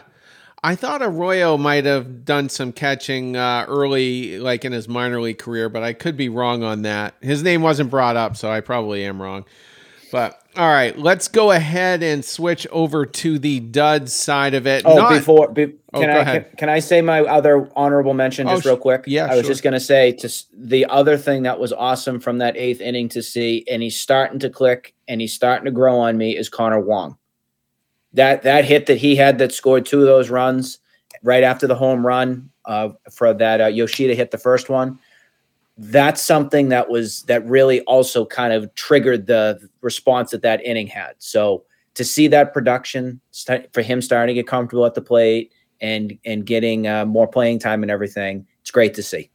I 0.62 0.76
thought 0.76 1.02
Arroyo 1.02 1.58
might 1.58 1.86
have 1.86 2.26
done 2.26 2.50
some 2.50 2.72
catching 2.74 3.38
uh, 3.38 3.65
early, 3.67 4.39
like 4.39 4.65
in 4.65 4.72
his 4.74 4.88
minor 4.89 5.22
league 5.22 5.38
career, 5.39 5.69
but 5.69 5.84
I 5.84 5.93
could 5.93 6.17
be 6.17 6.28
wrong 6.30 6.63
on 6.63 6.82
that. 6.82 7.15
His 7.22 7.43
name 7.43 7.62
wasn't 7.62 7.89
brought 7.89 8.17
up, 8.17 8.36
so 8.36 8.52
I 8.52 8.60
probably 8.60 9.06
am 9.06 9.22
wrong. 9.22 9.45
But 10.12 10.41
all 10.58 10.67
right, 10.67 10.98
let's 10.98 11.28
go 11.28 11.52
ahead 11.52 12.02
and 12.02 12.26
switch 12.26 12.65
over 12.72 13.06
to 13.06 13.38
the 13.38 13.60
dud 13.60 14.10
side 14.10 14.56
of 14.56 14.65
it. 14.65 14.82
Oh, 14.86 14.95
Not- 14.95 15.12
before 15.12 15.48
be, 15.50 15.76
Oh, 15.93 16.02
can 16.02 16.10
I 16.10 16.24
can, 16.24 16.45
can 16.58 16.69
I 16.69 16.80
say 16.80 17.02
my 17.02 17.22
other 17.22 17.69
honorable 17.76 18.13
mention 18.13 18.48
Oh, 18.48 18.52
just 18.52 18.63
sh- 18.63 18.65
real 18.65 18.78
quick? 18.78 19.04
yeah, 19.08 19.26
I 19.26 19.36
was 19.36 19.43
sure. 19.45 19.52
just 19.52 19.63
gonna 19.63 19.80
say 19.80 20.12
to 20.13 20.30
the 20.58 20.88
other 20.88 21.15
thing 21.17 21.43
that 21.43 21.60
was 21.60 21.72
awesome 21.72 22.19
from 22.19 22.39
that 22.39 22.58
eighth 22.58 22.82
inning 22.82 23.08
to 23.10 23.22
see, 23.22 23.63
and 23.69 23.82
he's 23.84 24.00
starting 24.00 24.39
to 24.39 24.50
click 24.50 24.93
and 25.08 25.22
he's 25.22 25.34
starting 25.34 25.65
to 25.65 25.72
grow 25.72 26.00
on 26.00 26.17
me 26.17 26.36
is 26.36 26.50
Connor 26.50 26.80
Wong. 26.80 27.17
That 28.13 28.43
that 28.43 28.65
hit 28.65 28.88
that 28.88 28.98
he 28.98 29.15
had 29.15 29.38
that 29.38 29.54
scored 29.54 29.86
two 29.86 30.00
of 30.00 30.06
those 30.06 30.30
runs 30.30 30.80
right 31.24 31.43
after 31.43 31.67
the 31.67 31.76
home 31.76 32.06
run 32.06 32.50
uh, 32.65 32.89
for 33.12 33.34
that 33.34 33.62
uh, 33.62 33.67
Yoshida 33.67 34.15
hit 34.15 34.32
the 34.32 34.38
first 34.38 34.69
one. 34.69 35.00
That's 35.78 36.22
something 36.22 36.69
that 36.69 36.89
was 36.89 37.24
that 37.24 37.45
really 37.48 37.82
also 37.82 38.26
kind 38.26 38.54
of 38.54 38.74
triggered 38.76 39.28
the 39.28 39.69
response 39.82 40.32
that 40.32 40.41
that 40.41 40.63
inning 40.65 40.88
had. 40.88 41.13
So 41.19 41.63
to 41.95 42.04
see 42.04 42.28
that 42.28 42.54
production 42.54 43.22
st- 43.32 43.72
for 43.74 43.82
him 43.82 44.02
starting 44.02 44.36
to 44.36 44.41
get 44.41 44.48
comfortable 44.48 44.86
at 44.86 44.93
the 44.93 45.02
plate 45.02 45.54
and 45.82 46.17
and 46.26 46.45
getting 46.45 46.88
uh, 46.88 47.06
more 47.06 47.28
playing 47.28 47.60
time 47.60 47.84
and 47.84 47.91
everything, 47.91 48.45
it's 48.62 48.72
great 48.72 48.93
to 48.95 49.04
see. 49.04 49.30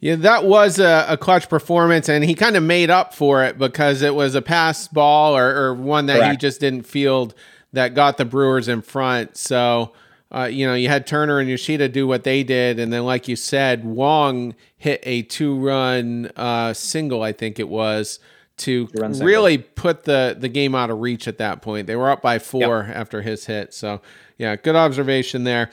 Yeah, 0.00 0.16
that 0.16 0.44
was 0.44 0.78
a, 0.78 1.06
a 1.08 1.16
clutch 1.16 1.48
performance, 1.48 2.08
and 2.08 2.22
he 2.22 2.34
kind 2.34 2.56
of 2.56 2.62
made 2.62 2.90
up 2.90 3.14
for 3.14 3.42
it 3.44 3.58
because 3.58 4.02
it 4.02 4.14
was 4.14 4.34
a 4.34 4.42
pass 4.42 4.88
ball 4.88 5.36
or, 5.36 5.56
or 5.56 5.74
one 5.74 6.06
that 6.06 6.30
he 6.30 6.36
just 6.36 6.60
didn't 6.60 6.82
field 6.82 7.34
that 7.72 7.94
got 7.94 8.16
the 8.16 8.24
Brewers 8.24 8.68
in 8.68 8.82
front. 8.82 9.36
So, 9.36 9.92
uh, 10.34 10.44
you 10.44 10.66
know, 10.66 10.74
you 10.74 10.88
had 10.88 11.06
Turner 11.06 11.38
and 11.38 11.48
Yoshida 11.48 11.88
do 11.88 12.06
what 12.06 12.24
they 12.24 12.42
did, 12.42 12.78
and 12.78 12.92
then, 12.92 13.04
like 13.04 13.28
you 13.28 13.36
said, 13.36 13.84
Wong 13.84 14.54
hit 14.76 15.00
a 15.04 15.22
two-run 15.22 16.30
uh, 16.36 16.72
single, 16.72 17.22
I 17.22 17.32
think 17.32 17.58
it 17.58 17.68
was, 17.68 18.18
to 18.58 18.88
really 19.24 19.58
put 19.58 20.04
the 20.04 20.34
the 20.38 20.48
game 20.48 20.74
out 20.74 20.90
of 20.90 21.00
reach 21.00 21.28
at 21.28 21.38
that 21.38 21.60
point. 21.62 21.86
They 21.86 21.96
were 21.96 22.10
up 22.10 22.22
by 22.22 22.38
four 22.38 22.84
after 22.84 23.22
his 23.22 23.46
hit. 23.46 23.74
So, 23.74 24.00
yeah, 24.38 24.56
good 24.56 24.76
observation 24.76 25.44
there. 25.44 25.70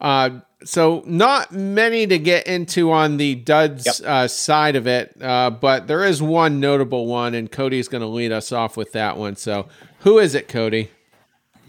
Uh, 0.00 0.40
so 0.62 1.02
not 1.06 1.52
many 1.52 2.06
to 2.06 2.18
get 2.18 2.46
into 2.46 2.90
on 2.90 3.16
the 3.16 3.34
duds 3.34 3.86
Yep. 3.86 4.08
uh, 4.08 4.28
side 4.28 4.76
of 4.76 4.86
it, 4.86 5.14
uh, 5.20 5.50
but 5.50 5.86
there 5.86 6.04
is 6.04 6.22
one 6.22 6.60
notable 6.60 7.06
one, 7.06 7.34
and 7.34 7.50
Cody's 7.50 7.88
going 7.88 8.02
to 8.02 8.06
lead 8.06 8.30
us 8.32 8.52
off 8.52 8.76
with 8.76 8.92
that 8.92 9.16
one. 9.16 9.36
So, 9.36 9.68
who 10.00 10.18
is 10.18 10.34
it, 10.34 10.48
Cody? 10.48 10.90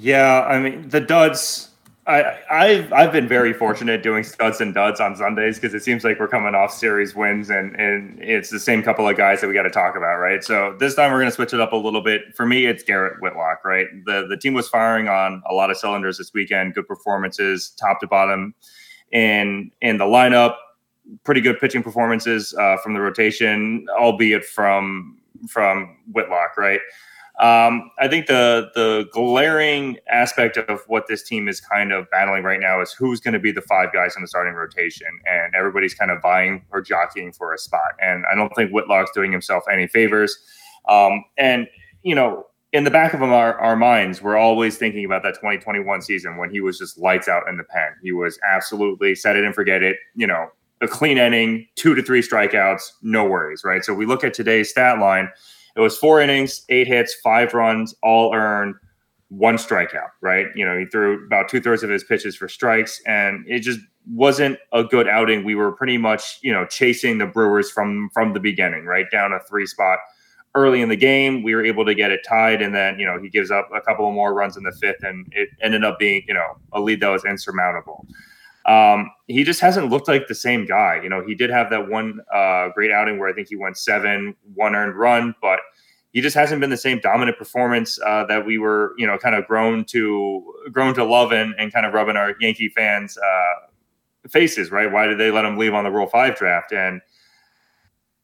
Yeah, 0.01 0.41
I 0.41 0.59
mean 0.59 0.89
the 0.89 0.99
duds. 0.99 1.69
I 2.07 2.39
I've 2.49 2.91
I've 2.91 3.11
been 3.11 3.27
very 3.27 3.53
fortunate 3.53 4.01
doing 4.01 4.23
studs 4.23 4.59
and 4.59 4.73
duds 4.73 4.99
on 4.99 5.15
Sundays 5.15 5.59
because 5.59 5.75
it 5.75 5.83
seems 5.83 6.03
like 6.03 6.19
we're 6.19 6.27
coming 6.27 6.55
off 6.55 6.73
series 6.73 7.13
wins 7.13 7.51
and 7.51 7.79
and 7.79 8.17
it's 8.19 8.49
the 8.49 8.59
same 8.59 8.81
couple 8.81 9.07
of 9.07 9.15
guys 9.15 9.41
that 9.41 9.47
we 9.47 9.53
got 9.53 9.61
to 9.61 9.69
talk 9.69 9.95
about, 9.95 10.17
right? 10.17 10.43
So 10.43 10.75
this 10.79 10.95
time 10.95 11.11
we're 11.11 11.19
gonna 11.19 11.29
switch 11.29 11.53
it 11.53 11.61
up 11.61 11.71
a 11.71 11.75
little 11.75 12.01
bit. 12.01 12.35
For 12.35 12.47
me, 12.47 12.65
it's 12.65 12.81
Garrett 12.81 13.21
Whitlock, 13.21 13.63
right? 13.63 13.85
The 14.07 14.25
the 14.27 14.37
team 14.37 14.55
was 14.55 14.67
firing 14.67 15.07
on 15.07 15.43
a 15.47 15.53
lot 15.53 15.69
of 15.69 15.77
cylinders 15.77 16.17
this 16.17 16.33
weekend. 16.33 16.73
Good 16.73 16.87
performances, 16.87 17.69
top 17.79 17.99
to 17.99 18.07
bottom, 18.07 18.55
in 19.11 19.69
in 19.81 19.99
the 19.99 20.05
lineup. 20.05 20.55
Pretty 21.23 21.41
good 21.41 21.59
pitching 21.59 21.83
performances 21.83 22.55
uh, 22.55 22.77
from 22.77 22.95
the 22.95 23.01
rotation, 23.01 23.85
albeit 23.99 24.45
from 24.45 25.19
from 25.47 25.97
Whitlock, 26.11 26.57
right? 26.57 26.79
Um, 27.39 27.89
I 27.97 28.07
think 28.07 28.27
the 28.27 28.69
the 28.75 29.07
glaring 29.11 29.97
aspect 30.09 30.57
of 30.57 30.81
what 30.87 31.07
this 31.07 31.23
team 31.23 31.47
is 31.47 31.59
kind 31.59 31.91
of 31.91 32.09
battling 32.11 32.43
right 32.43 32.59
now 32.59 32.81
is 32.81 32.91
who's 32.91 33.19
going 33.19 33.33
to 33.33 33.39
be 33.39 33.51
the 33.51 33.61
five 33.61 33.91
guys 33.93 34.15
in 34.15 34.21
the 34.21 34.27
starting 34.27 34.53
rotation, 34.53 35.07
and 35.25 35.55
everybody's 35.55 35.93
kind 35.93 36.11
of 36.11 36.21
vying 36.21 36.65
or 36.71 36.81
jockeying 36.81 37.31
for 37.31 37.53
a 37.53 37.57
spot. 37.57 37.93
And 38.01 38.25
I 38.31 38.35
don't 38.35 38.53
think 38.55 38.71
Whitlock's 38.71 39.11
doing 39.13 39.31
himself 39.31 39.63
any 39.71 39.87
favors. 39.87 40.37
Um, 40.87 41.23
and 41.37 41.67
you 42.03 42.15
know, 42.15 42.45
in 42.73 42.83
the 42.83 42.91
back 42.91 43.13
of 43.13 43.21
our, 43.21 43.57
our 43.59 43.75
minds, 43.75 44.21
we're 44.21 44.37
always 44.37 44.77
thinking 44.77 45.03
about 45.03 45.23
that 45.23 45.35
2021 45.35 46.01
season 46.01 46.37
when 46.37 46.49
he 46.49 46.61
was 46.61 46.77
just 46.77 46.97
lights 46.97 47.27
out 47.27 47.47
in 47.47 47.57
the 47.57 47.63
pen. 47.63 47.91
He 48.01 48.11
was 48.11 48.39
absolutely 48.47 49.15
set 49.15 49.35
it 49.35 49.43
and 49.43 49.53
forget 49.53 49.83
it. 49.83 49.97
You 50.15 50.27
know, 50.27 50.47
a 50.81 50.87
clean 50.87 51.17
inning, 51.17 51.67
two 51.75 51.95
to 51.95 52.01
three 52.01 52.21
strikeouts, 52.21 52.81
no 53.01 53.25
worries, 53.25 53.63
right? 53.63 53.83
So 53.83 53.93
we 53.93 54.05
look 54.05 54.23
at 54.23 54.33
today's 54.33 54.69
stat 54.69 54.99
line. 54.99 55.29
It 55.75 55.79
was 55.79 55.97
four 55.97 56.21
innings, 56.21 56.65
eight 56.69 56.87
hits, 56.87 57.15
five 57.23 57.53
runs, 57.53 57.95
all 58.03 58.33
earned, 58.33 58.75
one 59.29 59.55
strikeout, 59.55 60.09
right? 60.21 60.47
You 60.55 60.65
know, 60.65 60.77
he 60.77 60.85
threw 60.85 61.25
about 61.25 61.47
two 61.47 61.61
thirds 61.61 61.83
of 61.83 61.89
his 61.89 62.03
pitches 62.03 62.35
for 62.35 62.49
strikes, 62.49 63.01
and 63.05 63.45
it 63.47 63.59
just 63.59 63.79
wasn't 64.09 64.57
a 64.73 64.83
good 64.83 65.07
outing. 65.07 65.43
We 65.43 65.55
were 65.55 65.71
pretty 65.71 65.97
much, 65.97 66.39
you 66.41 66.51
know, 66.51 66.65
chasing 66.65 67.17
the 67.17 67.25
Brewers 67.25 67.71
from 67.71 68.09
from 68.13 68.33
the 68.33 68.39
beginning, 68.39 68.85
right 68.85 69.09
down 69.09 69.31
a 69.31 69.39
three 69.39 69.65
spot 69.65 69.99
early 70.53 70.81
in 70.81 70.89
the 70.89 70.97
game. 70.97 71.43
We 71.43 71.55
were 71.55 71.63
able 71.63 71.85
to 71.85 71.95
get 71.95 72.11
it 72.11 72.21
tied, 72.27 72.61
and 72.61 72.75
then 72.75 72.99
you 72.99 73.05
know 73.05 73.19
he 73.21 73.29
gives 73.29 73.51
up 73.51 73.69
a 73.73 73.81
couple 73.81 74.11
more 74.11 74.33
runs 74.33 74.57
in 74.57 74.63
the 74.63 74.73
fifth, 74.73 75.03
and 75.03 75.25
it 75.31 75.49
ended 75.61 75.83
up 75.83 75.97
being 75.99 76.23
you 76.27 76.33
know 76.33 76.57
a 76.73 76.81
lead 76.81 76.99
that 77.01 77.09
was 77.09 77.25
insurmountable. 77.25 78.05
Um, 78.65 79.09
he 79.27 79.43
just 79.43 79.59
hasn't 79.59 79.89
looked 79.89 80.07
like 80.07 80.27
the 80.27 80.35
same 80.35 80.65
guy. 80.65 80.99
You 81.01 81.09
know, 81.09 81.25
he 81.25 81.33
did 81.33 81.49
have 81.49 81.69
that 81.71 81.89
one 81.89 82.19
uh, 82.33 82.69
great 82.69 82.91
outing 82.91 83.19
where 83.19 83.27
I 83.27 83.33
think 83.33 83.47
he 83.47 83.55
went 83.55 83.77
seven, 83.77 84.35
one 84.53 84.75
earned 84.75 84.95
run, 84.95 85.33
but 85.41 85.59
he 86.11 86.21
just 86.21 86.35
hasn't 86.35 86.61
been 86.61 86.69
the 86.69 86.77
same 86.77 86.99
dominant 86.99 87.37
performance 87.37 87.99
uh, 88.05 88.25
that 88.25 88.45
we 88.45 88.57
were, 88.57 88.93
you 88.97 89.07
know, 89.07 89.17
kind 89.17 89.33
of 89.33 89.47
grown 89.47 89.85
to 89.85 90.53
grown 90.71 90.93
to 90.95 91.03
love 91.03 91.31
and, 91.31 91.55
and 91.57 91.73
kind 91.73 91.85
of 91.85 91.93
rubbing 91.93 92.17
our 92.17 92.35
Yankee 92.39 92.69
fans 92.69 93.17
uh, 93.17 93.67
faces, 94.29 94.71
right? 94.71 94.91
Why 94.91 95.07
did 95.07 95.17
they 95.17 95.31
let 95.31 95.45
him 95.45 95.57
leave 95.57 95.73
on 95.73 95.83
the 95.83 95.91
Rule 95.91 96.07
Five 96.07 96.35
draft? 96.35 96.73
And 96.73 97.01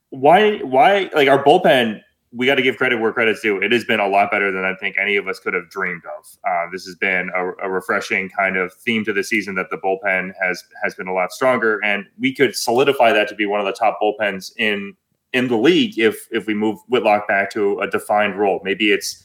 why, 0.10 0.58
why, 0.60 1.10
like 1.14 1.28
our 1.30 1.44
bullpen 1.44 2.02
we 2.34 2.46
got 2.46 2.56
to 2.56 2.62
give 2.62 2.78
credit 2.78 3.00
where 3.00 3.14
credit's 3.14 3.42
due. 3.42 3.58
It 3.62 3.72
has 3.72 3.86
been 3.86 4.00
a 4.00 4.08
lot 4.08 4.32
better 4.32 4.52
than 4.52 4.66
I 4.66 4.76
think 4.76 4.98
any 4.98 5.16
of 5.16 5.28
us 5.28 5.40
could 5.40 5.54
have 5.54 5.70
dreamed 5.70 6.04
of. 6.18 6.26
Uh, 6.48 6.70
this 6.72 6.86
has 6.86 6.96
been 6.96 7.30
a, 7.34 7.66
a, 7.66 7.70
refreshing 7.70 8.30
kind 8.30 8.58
of 8.58 8.74
theme 8.74 9.06
to 9.06 9.14
the 9.14 9.24
season 9.24 9.56
that 9.56 9.70
the 9.70 9.78
bullpen 9.78 10.34
has 10.42 10.64
has 10.84 10.94
been 10.94 11.08
a 11.08 11.14
lot 11.14 11.32
stronger, 11.32 11.80
and 11.84 12.06
we 12.20 12.34
could 12.34 12.56
solidify 12.56 13.14
that 13.14 13.30
to 13.30 13.36
be 13.36 13.46
one 13.46 13.60
of 13.60 13.66
the 13.66 13.72
top 13.72 14.00
bullpens 14.02 14.52
in 14.58 14.94
in 15.34 15.48
the 15.48 15.58
league 15.58 15.98
if 15.98 16.28
if 16.32 16.48
we 16.48 16.54
move 16.54 16.80
Whitlock 16.90 17.28
back 17.28 17.50
to 17.52 17.80
a 17.80 17.88
defined 17.88 18.38
role. 18.38 18.60
Maybe 18.64 18.92
it's 18.92 19.24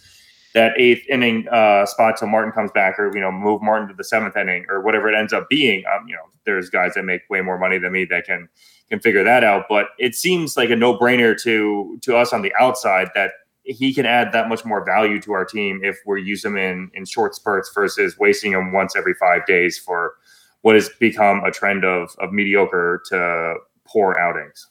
that 0.55 0.74
eighth 0.78 1.05
inning 1.09 1.48
uh, 1.50 1.86
spot 1.86 2.16
till 2.18 2.28
Martin 2.28 2.53
comes 2.53 2.70
back, 2.70 2.98
or 2.98 3.11
you 3.14 3.20
know, 3.20 3.32
move 3.32 3.62
Martin 3.62 3.88
to 3.88 3.94
the 3.94 4.05
seventh 4.05 4.36
inning, 4.36 4.66
or 4.68 4.80
whatever 4.80 5.09
it 5.09 5.16
ends 5.16 5.32
up 5.32 5.48
being. 5.48 5.82
Um, 5.92 6.07
you 6.07 6.14
know, 6.14 6.28
there's 6.44 6.70
guys 6.70 6.94
that 6.94 7.05
make 7.05 7.22
way 7.30 7.40
more 7.40 7.59
money 7.59 7.78
than 7.78 7.92
me 7.92 8.05
that 8.07 8.26
can 8.26 8.48
can 8.93 9.01
figure 9.01 9.24
that 9.24 9.43
out. 9.43 9.64
But 9.70 9.88
it 9.99 10.14
seems 10.14 10.55
like 10.55 10.68
a 10.68 10.76
no 10.76 10.99
brainer 10.99 11.40
to 11.43 11.99
to 12.03 12.14
us 12.14 12.34
on 12.34 12.43
the 12.43 12.53
outside 12.61 13.09
that 13.14 13.32
he 13.64 13.95
can 13.95 14.05
add 14.05 14.32
that 14.32 14.51
much 14.51 14.66
more 14.66 14.84
value 14.84 15.20
to 15.22 15.32
our 15.32 15.47
team 15.47 15.80
if 15.82 15.97
we 16.05 16.22
use 16.22 16.45
him 16.45 16.59
in 16.59 16.90
in 16.93 17.07
short 17.07 17.34
spurts 17.34 17.72
versus 17.74 18.18
wasting 18.18 18.53
him 18.53 18.70
once 18.70 18.95
every 18.95 19.14
five 19.14 19.47
days 19.47 19.78
for 19.78 20.14
what 20.61 20.74
has 20.74 20.90
become 21.01 21.43
a 21.43 21.51
trend 21.51 21.86
of 21.86 22.14
of 22.18 22.32
mediocre 22.32 23.03
to 23.07 23.55
poor 23.86 24.14
outings. 24.20 24.68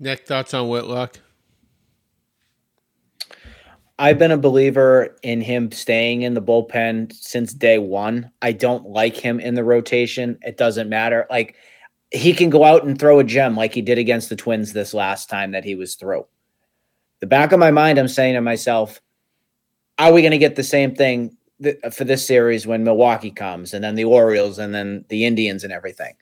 Nick, 0.00 0.26
thoughts 0.26 0.52
on 0.52 0.68
Whitlock? 0.68 1.20
I've 4.00 4.18
been 4.18 4.32
a 4.32 4.36
believer 4.36 5.16
in 5.22 5.40
him 5.40 5.70
staying 5.70 6.22
in 6.22 6.34
the 6.34 6.42
bullpen 6.42 7.12
since 7.12 7.52
day 7.52 7.78
one. 7.78 8.32
I 8.42 8.50
don't 8.50 8.88
like 8.88 9.14
him 9.14 9.38
in 9.38 9.54
the 9.54 9.62
rotation. 9.62 10.38
It 10.42 10.56
doesn't 10.56 10.88
matter. 10.88 11.24
Like 11.30 11.54
he 12.12 12.34
can 12.34 12.50
go 12.50 12.64
out 12.64 12.84
and 12.84 12.98
throw 12.98 13.18
a 13.18 13.24
gem 13.24 13.56
like 13.56 13.72
he 13.74 13.82
did 13.82 13.98
against 13.98 14.28
the 14.28 14.36
Twins 14.36 14.72
this 14.72 14.92
last 14.92 15.30
time 15.30 15.52
that 15.52 15.64
he 15.64 15.74
was 15.74 15.94
through. 15.94 16.26
The 17.20 17.26
back 17.26 17.52
of 17.52 17.58
my 17.58 17.70
mind, 17.70 17.98
I'm 17.98 18.08
saying 18.08 18.34
to 18.34 18.40
myself, 18.40 19.00
are 19.98 20.12
we 20.12 20.20
going 20.20 20.32
to 20.32 20.38
get 20.38 20.56
the 20.56 20.62
same 20.62 20.94
thing 20.94 21.36
th- 21.62 21.78
for 21.92 22.04
this 22.04 22.26
series 22.26 22.66
when 22.66 22.84
Milwaukee 22.84 23.30
comes 23.30 23.72
and 23.72 23.82
then 23.82 23.94
the 23.94 24.04
Orioles 24.04 24.58
and 24.58 24.74
then 24.74 25.04
the 25.08 25.24
Indians 25.24 25.64
and 25.64 25.72
everything? 25.72 26.14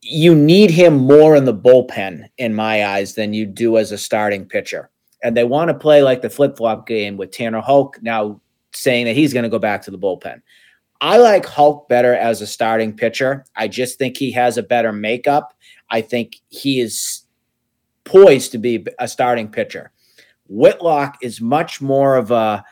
You 0.00 0.34
need 0.34 0.70
him 0.70 0.96
more 0.96 1.36
in 1.36 1.44
the 1.44 1.54
bullpen, 1.54 2.28
in 2.38 2.54
my 2.54 2.86
eyes, 2.86 3.14
than 3.14 3.34
you 3.34 3.44
do 3.44 3.76
as 3.76 3.92
a 3.92 3.98
starting 3.98 4.46
pitcher. 4.46 4.90
And 5.22 5.36
they 5.36 5.44
want 5.44 5.68
to 5.68 5.74
play 5.74 6.02
like 6.02 6.22
the 6.22 6.30
flip 6.30 6.56
flop 6.56 6.86
game 6.86 7.16
with 7.16 7.32
Tanner 7.32 7.60
Houck 7.60 8.00
now 8.00 8.40
saying 8.72 9.06
that 9.06 9.16
he's 9.16 9.32
going 9.32 9.42
to 9.42 9.48
go 9.48 9.58
back 9.58 9.82
to 9.82 9.90
the 9.90 9.98
bullpen. 9.98 10.40
I 11.00 11.18
like 11.18 11.46
Houck 11.46 11.88
better 11.88 12.14
as 12.14 12.40
a 12.40 12.46
starting 12.46 12.96
pitcher. 12.96 13.44
I 13.54 13.68
just 13.68 13.98
think 13.98 14.16
he 14.16 14.32
has 14.32 14.58
a 14.58 14.62
better 14.62 14.92
makeup. 14.92 15.54
I 15.90 16.00
think 16.00 16.36
he 16.48 16.80
is 16.80 17.22
poised 18.04 18.52
to 18.52 18.58
be 18.58 18.84
a 18.98 19.06
starting 19.06 19.48
pitcher. 19.48 19.92
Whitlock 20.48 21.18
is 21.22 21.40
much 21.40 21.80
more 21.80 22.16
of 22.16 22.30
a 22.30 22.64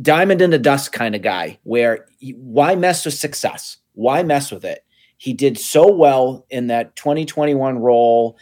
diamond 0.00 0.42
in 0.42 0.50
the 0.50 0.58
dust 0.58 0.92
kind 0.92 1.14
of 1.14 1.22
guy 1.22 1.58
where 1.62 2.06
he, 2.18 2.32
why 2.32 2.74
mess 2.74 3.04
with 3.04 3.14
success? 3.14 3.78
Why 3.94 4.22
mess 4.22 4.50
with 4.50 4.64
it? 4.64 4.84
He 5.16 5.32
did 5.32 5.58
so 5.58 5.90
well 5.92 6.46
in 6.50 6.68
that 6.68 6.96
2021 6.96 7.78
role 7.78 8.36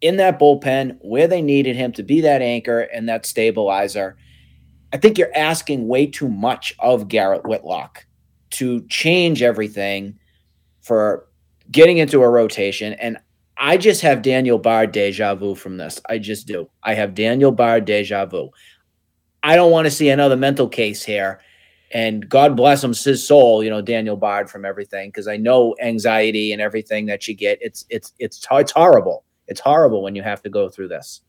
in 0.00 0.16
that 0.16 0.38
bullpen 0.38 0.98
where 1.00 1.26
they 1.28 1.40
needed 1.40 1.76
him 1.76 1.92
to 1.92 2.02
be 2.02 2.20
that 2.20 2.42
anchor 2.42 2.80
and 2.80 3.08
that 3.08 3.24
stabilizer. 3.24 4.16
I 4.92 4.98
think 4.98 5.18
you're 5.18 5.34
asking 5.34 5.88
way 5.88 6.06
too 6.06 6.28
much 6.28 6.74
of 6.78 7.08
Garrett 7.08 7.46
Whitlock 7.46 8.06
to 8.50 8.86
change 8.88 9.42
everything 9.42 10.18
for 10.82 11.26
getting 11.70 11.98
into 11.98 12.22
a 12.22 12.28
rotation. 12.28 12.92
And 12.94 13.16
I 13.56 13.76
just 13.76 14.02
have 14.02 14.22
Daniel 14.22 14.58
Bard 14.58 14.92
deja 14.92 15.34
vu 15.34 15.54
from 15.54 15.76
this. 15.76 16.00
I 16.08 16.18
just 16.18 16.46
do. 16.46 16.68
I 16.82 16.94
have 16.94 17.14
Daniel 17.14 17.52
Bard 17.52 17.84
deja 17.84 18.26
vu. 18.26 18.50
I 19.42 19.56
don't 19.56 19.72
want 19.72 19.86
to 19.86 19.90
see 19.90 20.08
another 20.10 20.36
mental 20.36 20.68
case 20.68 21.02
here. 21.02 21.40
And 21.94 22.28
God 22.28 22.56
bless 22.56 22.82
him, 22.82 22.94
his 22.94 23.26
soul, 23.26 23.62
you 23.62 23.70
know, 23.70 23.82
Daniel 23.82 24.16
Bard 24.16 24.48
from 24.48 24.64
everything, 24.64 25.10
because 25.10 25.28
I 25.28 25.36
know 25.36 25.76
anxiety 25.80 26.52
and 26.52 26.62
everything 26.62 27.06
that 27.06 27.28
you 27.28 27.34
get. 27.34 27.58
It's 27.60 27.84
it's 27.90 28.14
it's 28.18 28.46
it's 28.50 28.72
horrible. 28.72 29.24
It's 29.46 29.60
horrible 29.60 30.02
when 30.02 30.14
you 30.14 30.22
have 30.22 30.42
to 30.42 30.48
go 30.50 30.68
through 30.70 30.88
this. 30.88 31.20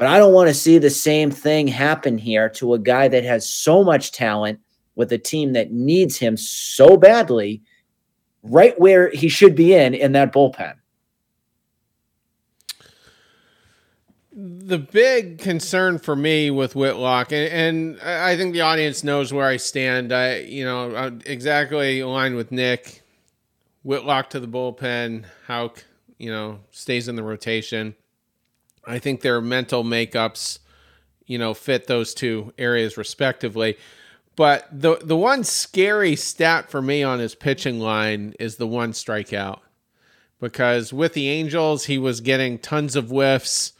But 0.00 0.08
I 0.08 0.16
don't 0.16 0.32
want 0.32 0.48
to 0.48 0.54
see 0.54 0.78
the 0.78 0.88
same 0.88 1.30
thing 1.30 1.68
happen 1.68 2.16
here 2.16 2.48
to 2.48 2.72
a 2.72 2.78
guy 2.78 3.06
that 3.08 3.22
has 3.22 3.46
so 3.46 3.84
much 3.84 4.12
talent 4.12 4.58
with 4.94 5.12
a 5.12 5.18
team 5.18 5.52
that 5.52 5.72
needs 5.72 6.16
him 6.16 6.38
so 6.38 6.96
badly, 6.96 7.60
right 8.42 8.80
where 8.80 9.10
he 9.10 9.28
should 9.28 9.54
be 9.54 9.74
in 9.74 9.92
in 9.92 10.12
that 10.12 10.32
bullpen. 10.32 10.72
The 14.32 14.78
big 14.78 15.38
concern 15.38 15.98
for 15.98 16.16
me 16.16 16.50
with 16.50 16.74
Whitlock, 16.74 17.30
and, 17.30 17.52
and 17.52 18.00
I 18.00 18.38
think 18.38 18.54
the 18.54 18.62
audience 18.62 19.04
knows 19.04 19.34
where 19.34 19.46
I 19.46 19.58
stand. 19.58 20.14
I, 20.14 20.38
you 20.38 20.64
know, 20.64 20.96
I'm 20.96 21.20
exactly 21.26 22.00
aligned 22.00 22.36
with 22.36 22.50
Nick. 22.50 23.02
Whitlock 23.82 24.30
to 24.30 24.40
the 24.40 24.48
bullpen. 24.48 25.26
How 25.46 25.74
you 26.16 26.30
know 26.30 26.60
stays 26.70 27.06
in 27.06 27.16
the 27.16 27.22
rotation. 27.22 27.94
I 28.84 28.98
think 28.98 29.20
their 29.20 29.40
mental 29.40 29.84
makeups, 29.84 30.58
you 31.26 31.38
know, 31.38 31.54
fit 31.54 31.86
those 31.86 32.14
two 32.14 32.52
areas 32.58 32.96
respectively. 32.96 33.76
But 34.36 34.66
the 34.72 34.96
the 35.02 35.16
one 35.16 35.44
scary 35.44 36.16
stat 36.16 36.70
for 36.70 36.80
me 36.80 37.02
on 37.02 37.18
his 37.18 37.34
pitching 37.34 37.80
line 37.80 38.34
is 38.38 38.56
the 38.56 38.66
one 38.66 38.92
strikeout. 38.92 39.60
Because 40.40 40.92
with 40.92 41.12
the 41.12 41.28
Angels, 41.28 41.84
he 41.84 41.98
was 41.98 42.22
getting 42.22 42.58
tons 42.58 42.96
of 42.96 43.10
whiffs, 43.10 43.74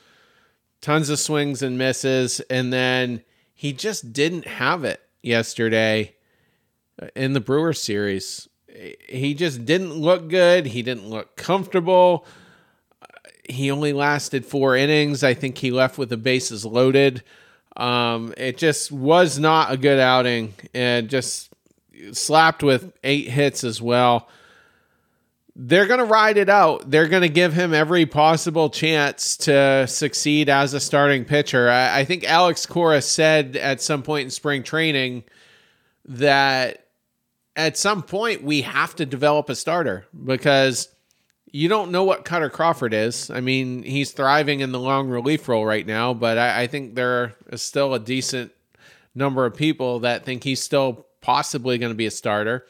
tons 0.83 1.09
of 1.09 1.19
swings 1.19 1.63
and 1.63 1.79
misses, 1.79 2.41
and 2.51 2.71
then 2.73 3.23
he 3.55 3.73
just 3.73 4.13
didn't 4.13 4.47
have 4.47 4.85
it 4.85 5.01
yesterday 5.23 6.15
in 7.17 7.33
the 7.33 7.41
Brewer 7.41 7.73
series. 7.73 8.49
He 9.09 9.33
just 9.35 9.65
didn't 9.65 9.95
look 9.95 10.29
good. 10.29 10.67
He 10.67 10.83
didn't 10.83 11.09
look 11.09 11.37
comfortable 11.37 12.27
he 13.51 13.71
only 13.71 13.93
lasted 13.93 14.47
four 14.47 14.77
innings. 14.77 15.23
I 15.25 15.35
think 15.35 15.59
he 15.59 15.71
left 15.71 15.99
with 15.99 16.09
the 16.09 16.17
bases 16.17 16.65
loaded. 16.65 17.23
Um, 17.77 18.35
it 18.37 18.59
just 18.59 18.91
was 18.91 19.39
not 19.39 19.73
a 19.73 19.77
good 19.77 19.99
outing 19.99 20.55
and 20.75 21.09
just 21.09 21.51
slapped 22.13 22.63
with 22.63 22.93
eight 23.05 23.29
hits 23.29 23.65
as 23.65 23.81
well. 23.81 24.29
They're 25.57 25.87
going 25.87 25.99
to 26.01 26.07
ride 26.07 26.37
it 26.37 26.49
out. 26.49 26.91
They're 26.91 27.09
going 27.09 27.23
to 27.23 27.29
give 27.29 27.53
him 27.53 27.75
every 27.75 28.07
possible 28.07 28.71
chance 28.71 29.37
to 29.39 29.87
succeed 29.87 30.49
as 30.49 30.75
a 30.75 30.81
starting 30.81 31.25
pitcher. 31.25 31.69
I, 31.69 32.01
I 32.01 32.05
think 32.05 32.25
Alex 32.25 32.67
Cora 32.67 33.03
said 33.03 33.57
at 33.57 33.83
some 33.83 34.03
point 34.03 34.25
in 34.25 34.31
spring 34.31 34.63
training 34.63 35.25
that 36.07 36.87
at 37.57 37.77
some 37.77 38.03
point 38.03 38.43
we 38.43 38.63
have 38.63 38.97
to 38.97 39.07
develop 39.07 39.49
a 39.49 39.55
starter 39.55 40.07
because– 40.25 40.89
you 41.53 41.69
don't 41.69 41.91
know 41.91 42.05
what 42.05 42.25
Kutter 42.25 42.51
Crawford 42.51 42.95
is. 42.95 43.31
I 43.31 43.41
mean, 43.41 43.83
he's 43.83 44.13
thriving 44.13 44.61
in 44.61 44.73
the 44.73 44.79
long 44.79 45.09
relief 45.09 45.49
role 45.49 45.65
right 45.65 45.87
now, 45.87 46.15
but 46.15 46.39
I, 46.39 46.63
I 46.63 46.67
think 46.67 46.95
there 46.95 47.35
is 47.49 47.63
still 47.63 47.95
a 47.95 47.99
decent 47.99 48.53
number 49.15 49.45
of 49.45 49.55
people 49.55 50.01
that 50.01 50.25
think 50.25 50.45
he's 50.45 50.63
still 50.63 51.07
possibly 51.21 51.79
going 51.79 51.91
to 51.91 51.97
be 51.97 52.07
a 52.07 52.11
starter. 52.11 52.67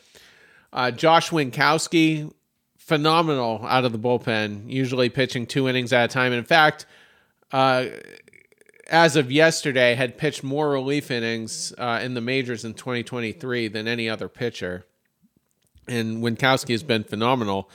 Uh, 0.72 0.90
Josh 0.90 1.30
Winckowski, 1.30 2.32
phenomenal 2.78 3.64
out 3.66 3.84
of 3.84 3.92
the 3.92 3.98
bullpen, 3.98 4.70
usually 4.70 5.08
pitching 5.08 5.46
two 5.46 5.68
innings 5.68 5.92
at 5.92 6.10
a 6.10 6.12
time. 6.12 6.32
in 6.32 6.44
fact, 6.44 6.86
uh, 7.52 7.86
as 8.88 9.14
of 9.14 9.30
yesterday, 9.30 9.94
had 9.94 10.18
pitched 10.18 10.42
more 10.42 10.70
relief 10.70 11.10
innings 11.10 11.72
uh, 11.78 12.00
in 12.02 12.14
the 12.14 12.20
majors 12.20 12.64
in 12.64 12.74
2023 12.74 13.68
than 13.68 13.86
any 13.86 14.08
other 14.08 14.28
pitcher. 14.28 14.84
and 15.86 16.22
Winckowski 16.22 16.70
has 16.70 16.82
been 16.82 17.04
phenomenal 17.04 17.70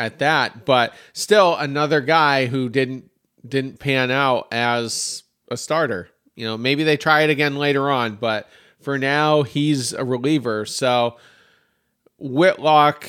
at 0.00 0.18
that. 0.18 0.64
But 0.64 0.94
still, 1.12 1.54
another 1.56 2.00
guy 2.00 2.46
who 2.46 2.68
didn't 2.68 3.10
didn't 3.46 3.78
pan 3.78 4.10
out 4.10 4.48
as 4.50 5.22
a 5.48 5.56
starter. 5.56 6.08
You 6.34 6.46
know, 6.46 6.58
maybe 6.58 6.84
they 6.84 6.96
try 6.96 7.22
it 7.22 7.30
again 7.30 7.56
later 7.56 7.90
on, 7.90 8.16
but 8.16 8.48
for 8.80 8.98
now, 8.98 9.42
he's 9.42 9.92
a 9.92 10.04
reliever. 10.04 10.64
So 10.64 11.16
Whitlock 12.18 13.08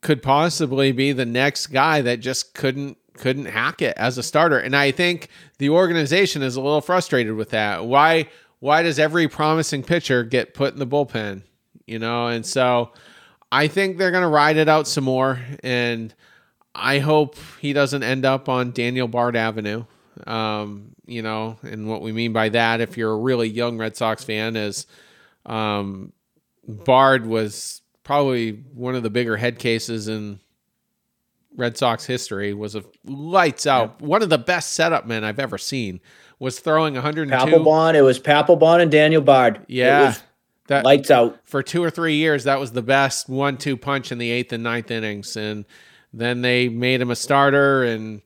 could 0.00 0.22
possibly 0.22 0.90
be 0.90 1.12
the 1.12 1.26
next 1.26 1.68
guy 1.68 2.02
that 2.02 2.20
just 2.20 2.54
couldn't 2.54 2.98
couldn't 3.14 3.44
hack 3.44 3.82
it 3.82 3.96
as 3.96 4.18
a 4.18 4.22
starter. 4.22 4.58
And 4.58 4.74
I 4.74 4.90
think 4.90 5.28
the 5.58 5.70
organization 5.70 6.42
is 6.42 6.56
a 6.56 6.60
little 6.60 6.80
frustrated 6.80 7.34
with 7.34 7.50
that. 7.50 7.86
Why 7.86 8.28
why 8.58 8.82
does 8.82 8.98
every 8.98 9.28
promising 9.28 9.84
pitcher 9.84 10.24
get 10.24 10.54
put 10.54 10.72
in 10.72 10.80
the 10.80 10.86
bullpen? 10.86 11.42
You 11.86 11.98
know, 11.98 12.28
and 12.28 12.44
so 12.44 12.92
I 13.52 13.68
think 13.68 13.98
they're 13.98 14.10
going 14.10 14.22
to 14.22 14.28
ride 14.28 14.56
it 14.56 14.68
out 14.68 14.88
some 14.88 15.04
more 15.04 15.38
and 15.62 16.12
I 16.74 16.98
hope 16.98 17.36
he 17.60 17.72
doesn't 17.72 18.02
end 18.02 18.24
up 18.24 18.48
on 18.48 18.72
Daniel 18.72 19.08
Bard 19.08 19.36
Avenue. 19.36 19.84
Um, 20.26 20.94
you 21.06 21.22
know, 21.22 21.58
and 21.62 21.88
what 21.88 22.02
we 22.02 22.12
mean 22.12 22.32
by 22.32 22.48
that, 22.50 22.80
if 22.80 22.96
you're 22.96 23.12
a 23.12 23.16
really 23.16 23.48
young 23.48 23.78
Red 23.78 23.96
Sox 23.96 24.24
fan, 24.24 24.56
is 24.56 24.86
um, 25.44 26.12
Bard 26.66 27.26
was 27.26 27.82
probably 28.04 28.52
one 28.52 28.94
of 28.94 29.02
the 29.02 29.10
bigger 29.10 29.36
head 29.36 29.58
cases 29.58 30.08
in 30.08 30.40
Red 31.56 31.76
Sox 31.76 32.06
history. 32.06 32.54
Was 32.54 32.74
a 32.74 32.84
lights 33.04 33.66
out, 33.66 33.96
yeah. 34.00 34.06
one 34.06 34.22
of 34.22 34.30
the 34.30 34.38
best 34.38 34.72
setup 34.72 35.06
men 35.06 35.24
I've 35.24 35.38
ever 35.38 35.58
seen. 35.58 36.00
Was 36.38 36.58
throwing 36.58 36.94
102. 36.94 37.36
Papelbon. 37.36 37.94
It 37.94 38.02
was 38.02 38.18
Papelbon 38.18 38.80
and 38.80 38.90
Daniel 38.90 39.22
Bard. 39.22 39.64
Yeah. 39.68 40.14
That, 40.72 40.84
lights 40.84 41.10
out 41.10 41.38
for 41.44 41.62
two 41.62 41.82
or 41.82 41.90
three 41.90 42.16
years. 42.16 42.44
That 42.44 42.58
was 42.58 42.72
the 42.72 42.82
best 42.82 43.28
one-two 43.28 43.76
punch 43.76 44.10
in 44.10 44.18
the 44.18 44.30
eighth 44.30 44.52
and 44.52 44.62
ninth 44.62 44.90
innings, 44.90 45.36
and 45.36 45.64
then 46.12 46.42
they 46.42 46.68
made 46.68 47.00
him 47.00 47.10
a 47.10 47.16
starter, 47.16 47.84
and 47.84 48.22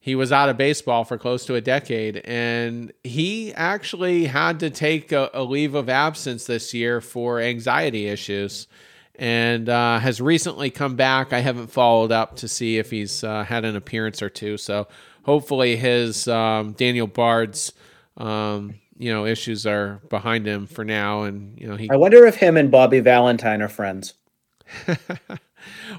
he 0.00 0.16
was 0.16 0.32
out 0.32 0.48
of 0.48 0.56
baseball 0.56 1.04
for 1.04 1.16
close 1.16 1.46
to 1.46 1.54
a 1.54 1.60
decade. 1.60 2.16
And 2.24 2.92
he 3.04 3.54
actually 3.54 4.24
had 4.24 4.58
to 4.60 4.68
take 4.68 5.12
a, 5.12 5.30
a 5.32 5.44
leave 5.44 5.76
of 5.76 5.88
absence 5.88 6.44
this 6.44 6.74
year 6.74 7.00
for 7.00 7.40
anxiety 7.40 8.08
issues 8.08 8.66
and 9.14 9.68
uh, 9.68 10.00
has 10.00 10.20
recently 10.20 10.70
come 10.70 10.96
back. 10.96 11.32
I 11.32 11.38
haven't 11.38 11.68
followed 11.68 12.10
up 12.10 12.34
to 12.36 12.48
see 12.48 12.78
if 12.78 12.90
he's 12.90 13.22
uh, 13.22 13.44
had 13.44 13.64
an 13.64 13.76
appearance 13.76 14.22
or 14.22 14.28
two. 14.28 14.56
So 14.56 14.88
hopefully 15.22 15.76
his 15.76 16.26
um, 16.26 16.72
Daniel 16.72 17.06
Bard's 17.06 17.72
um, 18.16 18.74
you 19.02 19.12
know 19.12 19.26
issues 19.26 19.66
are 19.66 20.00
behind 20.08 20.46
him 20.46 20.66
for 20.66 20.84
now. 20.84 21.22
And 21.22 21.58
you 21.60 21.66
know 21.66 21.76
he. 21.76 21.90
I 21.90 21.96
wonder 21.96 22.24
if 22.26 22.36
him 22.36 22.56
and 22.56 22.70
Bobby 22.70 23.00
Valentine 23.00 23.60
are 23.60 23.68
friends. 23.68 24.14
well, 24.86 24.96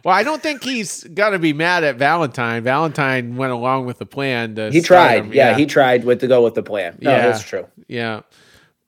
I 0.05 0.23
don't 0.23 0.41
think 0.41 0.63
he's 0.63 1.03
gonna 1.03 1.39
be 1.39 1.53
mad 1.53 1.83
at 1.83 1.97
Valentine. 1.97 2.63
Valentine 2.63 3.35
went 3.35 3.51
along 3.51 3.85
with 3.85 3.99
the 3.99 4.05
plan. 4.05 4.55
he 4.71 4.81
tried. 4.81 5.33
Yeah, 5.33 5.51
yeah, 5.51 5.57
he 5.57 5.65
tried 5.65 6.05
with 6.05 6.21
to 6.21 6.27
go 6.27 6.43
with 6.43 6.55
the 6.55 6.63
plan. 6.63 6.97
No, 7.01 7.11
yeah, 7.11 7.27
that's 7.27 7.43
true. 7.43 7.67
Yeah, 7.87 8.21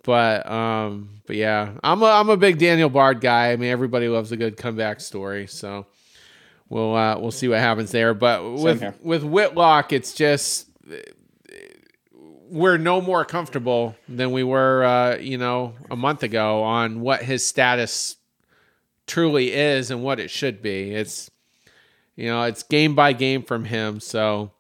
but 0.03 0.49
um, 0.49 1.09
but 1.27 1.35
yeah, 1.35 1.73
I'm 1.83 2.01
a 2.01 2.05
I'm 2.05 2.29
a 2.29 2.37
big 2.37 2.57
Daniel 2.57 2.89
Bard 2.89 3.19
guy. 3.19 3.51
I 3.51 3.57
mean, 3.57 3.69
everybody 3.69 4.07
loves 4.07 4.31
a 4.31 4.37
good 4.37 4.55
comeback 4.55 5.01
story. 5.01 5.47
So 5.47 5.87
we'll 6.69 6.95
uh, 6.95 7.19
we'll 7.19 7.31
see 7.31 7.47
what 7.47 7.59
happens 7.59 7.91
there. 7.91 8.13
But 8.13 8.43
with 8.53 8.81
with 9.01 9.23
Whitlock, 9.23 9.91
it's 9.91 10.13
just 10.13 10.69
we're 12.49 12.77
no 12.77 13.01
more 13.01 13.25
comfortable 13.25 13.95
than 14.07 14.31
we 14.31 14.43
were, 14.43 14.83
uh, 14.83 15.17
you 15.17 15.37
know, 15.37 15.73
a 15.89 15.95
month 15.95 16.23
ago 16.23 16.63
on 16.63 17.01
what 17.01 17.23
his 17.23 17.45
status 17.45 18.17
truly 19.07 19.53
is 19.53 19.91
and 19.91 20.03
what 20.03 20.19
it 20.19 20.29
should 20.29 20.61
be. 20.61 20.93
It's 20.93 21.29
you 22.15 22.27
know, 22.29 22.43
it's 22.43 22.63
game 22.63 22.95
by 22.95 23.13
game 23.13 23.43
from 23.43 23.65
him. 23.65 23.99
So 23.99 24.51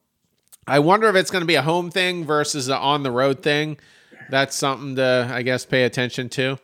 I 0.67 0.79
wonder 0.79 1.07
if 1.07 1.15
it's 1.15 1.31
going 1.31 1.41
to 1.41 1.47
be 1.47 1.55
a 1.55 1.61
home 1.61 1.89
thing 1.89 2.25
versus 2.25 2.67
an 2.67 2.75
on 2.75 3.03
the 3.03 3.11
road 3.11 3.41
thing. 3.41 3.77
That's 4.29 4.55
something 4.55 4.95
to, 4.95 5.29
I 5.31 5.41
guess, 5.43 5.65
pay 5.65 5.83
attention 5.83 6.29
to. 6.29 6.57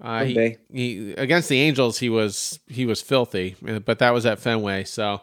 Uh, 0.00 0.24
he, 0.24 0.56
he, 0.72 1.12
against 1.12 1.48
the 1.48 1.60
Angels, 1.60 1.98
he 1.98 2.08
was 2.08 2.58
he 2.66 2.84
was 2.84 3.00
filthy, 3.00 3.56
but 3.84 4.00
that 4.00 4.10
was 4.10 4.26
at 4.26 4.38
Fenway. 4.38 4.84
So 4.84 5.20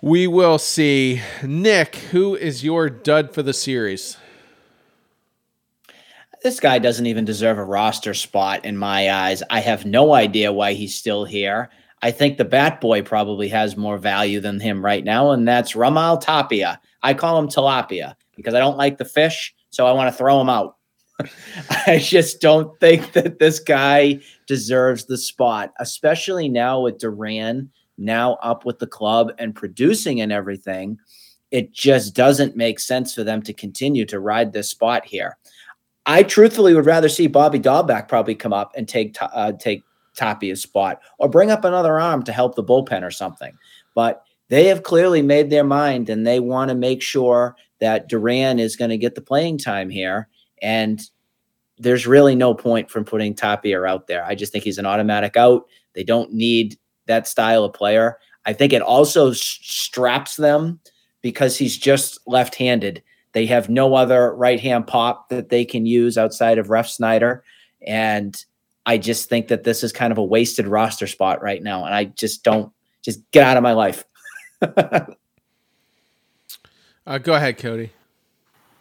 we 0.00 0.26
will 0.26 0.58
see. 0.58 1.22
Nick, 1.42 1.96
who 1.96 2.34
is 2.34 2.64
your 2.64 2.88
dud 2.88 3.34
for 3.34 3.42
the 3.42 3.52
series? 3.52 4.16
this 6.46 6.60
guy 6.60 6.78
doesn't 6.78 7.06
even 7.06 7.24
deserve 7.24 7.58
a 7.58 7.64
roster 7.64 8.14
spot 8.14 8.64
in 8.64 8.76
my 8.76 9.10
eyes. 9.10 9.42
I 9.50 9.58
have 9.58 9.84
no 9.84 10.14
idea 10.14 10.52
why 10.52 10.74
he's 10.74 10.94
still 10.94 11.24
here. 11.24 11.70
I 12.02 12.12
think 12.12 12.38
the 12.38 12.44
Bat 12.44 12.80
Boy 12.80 13.02
probably 13.02 13.48
has 13.48 13.76
more 13.76 13.98
value 13.98 14.38
than 14.38 14.60
him 14.60 14.84
right 14.84 15.02
now, 15.02 15.32
and 15.32 15.48
that's 15.48 15.72
Raimel 15.72 16.20
Tapia. 16.20 16.80
I 17.02 17.14
call 17.14 17.36
him 17.36 17.48
Tilapia 17.48 18.14
because 18.36 18.54
I 18.54 18.60
don't 18.60 18.76
like 18.76 18.96
the 18.96 19.04
fish, 19.04 19.52
so 19.70 19.88
I 19.88 19.92
want 19.92 20.12
to 20.12 20.16
throw 20.16 20.40
him 20.40 20.48
out. 20.48 20.76
I 21.86 21.98
just 21.98 22.40
don't 22.40 22.78
think 22.78 23.12
that 23.14 23.40
this 23.40 23.58
guy 23.58 24.20
deserves 24.46 25.06
the 25.06 25.18
spot, 25.18 25.72
especially 25.80 26.48
now 26.48 26.80
with 26.80 26.98
Duran 26.98 27.70
now 27.98 28.34
up 28.42 28.64
with 28.64 28.78
the 28.78 28.86
club 28.86 29.32
and 29.38 29.54
producing 29.54 30.20
and 30.20 30.32
everything. 30.32 30.98
It 31.50 31.72
just 31.72 32.14
doesn't 32.14 32.56
make 32.56 32.80
sense 32.80 33.14
for 33.14 33.24
them 33.24 33.42
to 33.42 33.52
continue 33.52 34.04
to 34.06 34.20
ride 34.20 34.52
this 34.52 34.68
spot 34.68 35.06
here. 35.06 35.36
I 36.06 36.22
truthfully 36.22 36.74
would 36.74 36.86
rather 36.86 37.08
see 37.08 37.26
Bobby 37.26 37.58
Dalbec 37.58 38.08
probably 38.08 38.34
come 38.34 38.52
up 38.52 38.72
and 38.76 38.88
take 38.88 39.16
uh, 39.20 39.52
take 39.52 39.82
Tapia's 40.16 40.62
spot 40.62 41.00
or 41.18 41.28
bring 41.28 41.50
up 41.50 41.64
another 41.64 42.00
arm 42.00 42.22
to 42.24 42.32
help 42.32 42.54
the 42.54 42.64
bullpen 42.64 43.02
or 43.02 43.10
something. 43.10 43.56
But 43.94 44.22
they 44.48 44.66
have 44.66 44.82
clearly 44.82 45.22
made 45.22 45.50
their 45.50 45.64
mind 45.64 46.08
and 46.08 46.26
they 46.26 46.40
want 46.40 46.68
to 46.70 46.74
make 46.74 47.02
sure 47.02 47.56
that 47.80 48.08
Duran 48.08 48.58
is 48.58 48.76
going 48.76 48.90
to 48.90 48.98
get 48.98 49.14
the 49.14 49.20
playing 49.20 49.58
time 49.58 49.90
here. 49.90 50.28
And 50.62 51.02
there's 51.78 52.06
really 52.06 52.34
no 52.34 52.54
point 52.54 52.90
from 52.90 53.04
putting 53.04 53.34
Tapia 53.34 53.82
out 53.82 54.06
there. 54.06 54.24
I 54.24 54.34
just 54.34 54.52
think 54.52 54.64
he's 54.64 54.78
an 54.78 54.86
automatic 54.86 55.36
out. 55.36 55.66
They 55.94 56.04
don't 56.04 56.32
need 56.32 56.78
that 57.06 57.28
style 57.28 57.64
of 57.64 57.72
player. 57.72 58.18
I 58.44 58.52
think 58.52 58.72
it 58.72 58.82
also 58.82 59.32
straps 59.32 60.36
them 60.36 60.80
because 61.22 61.56
he's 61.56 61.76
just 61.76 62.18
left 62.26 62.54
handed 62.54 63.02
they 63.36 63.44
have 63.44 63.68
no 63.68 63.94
other 63.94 64.34
right 64.34 64.58
hand 64.58 64.86
pop 64.86 65.28
that 65.28 65.50
they 65.50 65.66
can 65.66 65.84
use 65.84 66.16
outside 66.16 66.56
of 66.56 66.68
Refsnyder. 66.68 67.42
And 67.86 68.34
I 68.86 68.96
just 68.96 69.28
think 69.28 69.48
that 69.48 69.62
this 69.62 69.84
is 69.84 69.92
kind 69.92 70.10
of 70.10 70.16
a 70.16 70.24
wasted 70.24 70.66
roster 70.66 71.06
spot 71.06 71.42
right 71.42 71.62
now. 71.62 71.84
And 71.84 71.94
I 71.94 72.04
just 72.04 72.44
don't 72.44 72.72
just 73.02 73.20
get 73.32 73.44
out 73.44 73.58
of 73.58 73.62
my 73.62 73.74
life. 73.74 74.06
uh, 74.62 75.04
go 77.18 77.34
ahead, 77.34 77.58
Cody. 77.58 77.90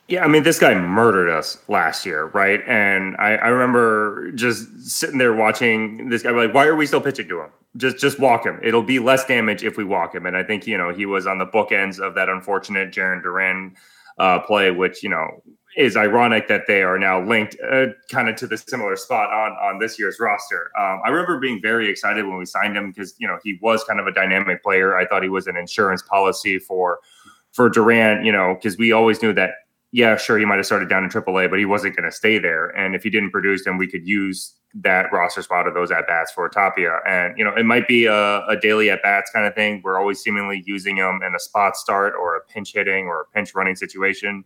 Yeah, 0.07 0.23
I 0.23 0.27
mean, 0.27 0.43
this 0.43 0.59
guy 0.59 0.75
murdered 0.75 1.29
us 1.29 1.57
last 1.67 2.05
year, 2.05 2.25
right? 2.27 2.61
And 2.67 3.15
I, 3.17 3.37
I 3.37 3.47
remember 3.47 4.31
just 4.33 4.67
sitting 4.87 5.17
there 5.17 5.33
watching 5.33 6.09
this 6.09 6.21
guy, 6.21 6.29
like, 6.29 6.53
why 6.53 6.67
are 6.67 6.75
we 6.75 6.85
still 6.85 7.01
pitching 7.01 7.27
to 7.29 7.41
him? 7.41 7.49
Just, 7.77 7.97
just 7.97 8.19
walk 8.19 8.45
him. 8.45 8.59
It'll 8.61 8.83
be 8.83 8.99
less 8.99 9.25
damage 9.25 9.63
if 9.63 9.77
we 9.77 9.83
walk 9.83 10.13
him. 10.13 10.27
And 10.27 10.37
I 10.37 10.43
think 10.43 10.67
you 10.67 10.77
know 10.77 10.93
he 10.93 11.05
was 11.05 11.25
on 11.27 11.39
the 11.39 11.45
bookends 11.45 11.99
of 11.99 12.13
that 12.15 12.29
unfortunate 12.29 12.91
Jarren 12.91 13.21
Duran 13.21 13.75
uh, 14.19 14.39
play, 14.39 14.71
which 14.71 15.03
you 15.03 15.09
know 15.09 15.43
is 15.75 15.97
ironic 15.97 16.47
that 16.47 16.67
they 16.67 16.83
are 16.83 16.97
now 16.97 17.21
linked 17.21 17.57
uh, 17.69 17.87
kind 18.09 18.29
of 18.29 18.37
to 18.37 18.47
the 18.47 18.57
similar 18.57 18.95
spot 18.95 19.29
on 19.33 19.51
on 19.53 19.79
this 19.79 19.99
year's 19.99 20.19
roster. 20.21 20.71
Um, 20.79 21.01
I 21.03 21.09
remember 21.09 21.37
being 21.39 21.61
very 21.61 21.89
excited 21.89 22.25
when 22.25 22.37
we 22.37 22.45
signed 22.45 22.77
him 22.77 22.91
because 22.91 23.15
you 23.17 23.27
know 23.27 23.39
he 23.43 23.59
was 23.61 23.83
kind 23.83 23.99
of 23.99 24.07
a 24.07 24.13
dynamic 24.13 24.63
player. 24.63 24.97
I 24.97 25.05
thought 25.05 25.23
he 25.23 25.29
was 25.29 25.47
an 25.47 25.57
insurance 25.57 26.01
policy 26.01 26.59
for 26.59 26.99
for 27.51 27.69
Duran, 27.69 28.23
you 28.25 28.31
know, 28.31 28.55
because 28.55 28.77
we 28.77 28.91
always 28.93 29.21
knew 29.21 29.33
that 29.33 29.51
yeah, 29.95 30.17
sure, 30.17 30.37
he 30.37 30.43
might 30.43 30.57
have 30.57 30.65
started 30.65 30.89
down 30.89 31.05
in 31.05 31.09
AAA, 31.09 31.49
but 31.49 31.57
he 31.57 31.63
wasn't 31.63 31.95
going 31.95 32.03
to 32.03 32.11
stay 32.11 32.37
there. 32.37 32.67
And 32.77 32.95
if 32.95 33.03
he 33.03 33.09
didn't 33.09 33.31
produce, 33.31 33.63
then 33.63 33.77
we 33.77 33.87
could 33.87 34.05
use 34.05 34.53
that 34.73 35.05
roster 35.13 35.41
spot 35.41 35.69
of 35.69 35.73
those 35.73 35.89
at 35.89 36.05
bats 36.05 36.33
for 36.33 36.49
Tapia. 36.49 36.99
And 37.07 37.37
you 37.37 37.45
know, 37.45 37.55
it 37.55 37.63
might 37.63 37.87
be 37.87 38.05
a, 38.05 38.45
a 38.45 38.57
daily 38.61 38.89
at 38.89 39.01
bats 39.01 39.31
kind 39.31 39.47
of 39.47 39.55
thing. 39.55 39.79
We're 39.85 39.97
always 39.97 40.19
seemingly 40.19 40.63
using 40.65 40.97
him 40.97 41.21
in 41.25 41.33
a 41.33 41.39
spot 41.39 41.77
start 41.77 42.13
or 42.13 42.35
a 42.35 42.41
pinch 42.41 42.73
hitting 42.73 43.05
or 43.05 43.21
a 43.21 43.25
pinch 43.33 43.55
running 43.55 43.77
situation. 43.77 44.43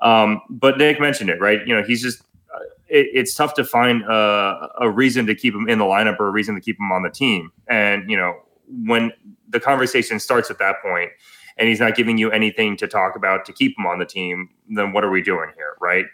Um, 0.00 0.42
but 0.50 0.76
Nick 0.76 1.00
mentioned 1.00 1.30
it, 1.30 1.40
right? 1.40 1.66
You 1.66 1.74
know, 1.74 1.82
he's 1.82 2.02
just 2.02 2.20
uh, 2.54 2.58
it, 2.86 3.06
it's 3.14 3.34
tough 3.34 3.54
to 3.54 3.64
find 3.64 4.02
a, 4.02 4.68
a 4.82 4.90
reason 4.90 5.24
to 5.24 5.34
keep 5.34 5.54
him 5.54 5.66
in 5.66 5.78
the 5.78 5.86
lineup 5.86 6.20
or 6.20 6.26
a 6.26 6.30
reason 6.30 6.54
to 6.56 6.60
keep 6.60 6.78
him 6.78 6.92
on 6.92 7.02
the 7.02 7.10
team. 7.10 7.50
And 7.68 8.10
you 8.10 8.18
know, 8.18 8.36
when 8.84 9.12
the 9.48 9.60
conversation 9.60 10.20
starts 10.20 10.50
at 10.50 10.58
that 10.58 10.82
point 10.82 11.10
and 11.56 11.68
he's 11.68 11.80
not 11.80 11.94
giving 11.94 12.18
you 12.18 12.30
anything 12.30 12.76
to 12.78 12.88
talk 12.88 13.16
about 13.16 13.44
to 13.46 13.52
keep 13.52 13.78
him 13.78 13.86
on 13.86 13.98
the 13.98 14.06
team, 14.06 14.50
then 14.68 14.92
what 14.92 15.04
are 15.04 15.10
we 15.10 15.22
doing 15.22 15.50
here, 15.56 15.76
right? 15.80 16.06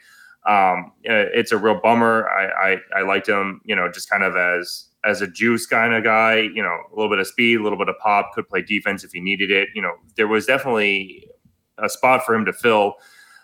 Um, 0.46 0.92
uh, 1.08 1.28
it's 1.34 1.52
a 1.52 1.58
real 1.58 1.80
bummer. 1.80 2.28
I, 2.28 2.72
I 2.72 3.00
I 3.00 3.02
liked 3.02 3.28
him, 3.28 3.60
you 3.64 3.76
know, 3.76 3.90
just 3.90 4.08
kind 4.08 4.22
of 4.22 4.36
as 4.36 4.86
as 5.04 5.20
a 5.20 5.26
juice 5.26 5.66
kind 5.66 5.94
of 5.94 6.02
guy. 6.02 6.36
You 6.36 6.62
know, 6.62 6.78
a 6.90 6.94
little 6.94 7.10
bit 7.10 7.18
of 7.18 7.26
speed, 7.26 7.60
a 7.60 7.62
little 7.62 7.78
bit 7.78 7.88
of 7.88 7.98
pop, 7.98 8.32
could 8.34 8.48
play 8.48 8.62
defense 8.62 9.04
if 9.04 9.12
he 9.12 9.20
needed 9.20 9.50
it. 9.50 9.68
You 9.74 9.82
know, 9.82 9.92
there 10.16 10.28
was 10.28 10.46
definitely 10.46 11.28
a 11.78 11.88
spot 11.88 12.24
for 12.24 12.34
him 12.34 12.44
to 12.46 12.52
fill 12.52 12.94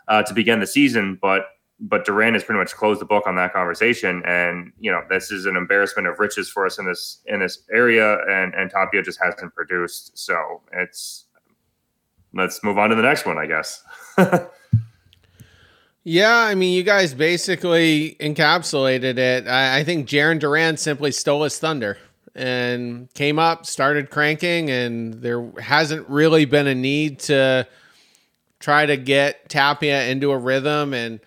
uh, 0.09 0.23
to 0.23 0.35
begin 0.35 0.61
the 0.61 0.67
season, 0.67 1.19
but 1.21 1.47
but 1.79 2.07
Duran 2.07 2.33
has 2.33 2.43
pretty 2.43 2.59
much 2.59 2.73
closed 2.73 3.03
the 3.03 3.05
book 3.05 3.27
on 3.27 3.37
that 3.37 3.53
conversation, 3.53 4.23
and 4.25 4.73
you 4.79 4.91
know 4.91 5.03
this 5.11 5.31
is 5.31 5.45
an 5.47 5.57
embarrassment 5.57 6.09
of 6.09 6.19
riches 6.19 6.49
for 6.49 6.65
us 6.65 6.79
in 6.79 6.87
this 6.87 7.23
in 7.27 7.41
this 7.41 7.63
area, 7.71 8.19
and 8.29 8.55
and 8.55 8.71
Tapia 8.71 9.03
just 9.03 9.21
hasn't 9.23 9.55
produced. 9.55 10.17
So 10.17 10.63
it's 10.73 11.26
let's 12.37 12.63
move 12.63 12.79
on 12.79 12.91
to 12.91 12.97
the 12.97 13.03
next 13.03 13.27
one, 13.27 13.39
I 13.39 13.47
guess. 13.47 13.83
yeah, 16.05 16.37
I 16.37 16.55
mean, 16.55 16.75
you 16.75 16.83
guys 16.83 17.15
basically 17.15 18.17
encapsulated 18.21 19.19
it. 19.19 19.49
I, 19.49 19.79
I 19.79 19.85
think 19.85 20.09
Jarren 20.09 20.39
Duran 20.39 20.77
simply 20.77 21.13
stole 21.13 21.43
his 21.45 21.59
thunder 21.59 21.99
and 22.35 23.13
came 23.15 23.39
up, 23.39 23.67
started 23.67 24.11
cranking, 24.11 24.71
and 24.71 25.15
there 25.15 25.51
hasn't 25.61 26.09
really 26.09 26.45
been 26.45 26.67
a 26.67 26.75
need 26.75 27.21
to 27.21 27.67
try 28.61 28.87
to 28.87 28.97
get 28.97 29.49
Tapia 29.49 30.07
into 30.09 30.31
a 30.31 30.39
rhythm 30.39 30.95
and 30.95 31.21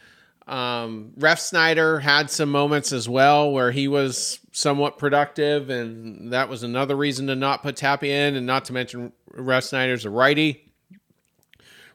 um, 0.49 1.11
Refsnyder 1.19 2.01
had 2.01 2.31
some 2.31 2.49
moments 2.49 2.91
as 2.91 3.07
well 3.07 3.51
where 3.51 3.71
he 3.71 3.87
was 3.87 4.39
somewhat 4.51 4.97
productive, 4.97 5.69
and 5.69 6.33
that 6.33 6.49
was 6.49 6.63
another 6.63 6.95
reason 6.95 7.27
to 7.27 7.35
not 7.35 7.61
put 7.61 7.75
Tapia 7.75 8.27
in, 8.27 8.35
and 8.35 8.47
not 8.47 8.65
to 8.65 8.73
mention 8.73 9.13
Refsnyder's 9.31 10.05
a 10.05 10.09
righty. 10.09 10.68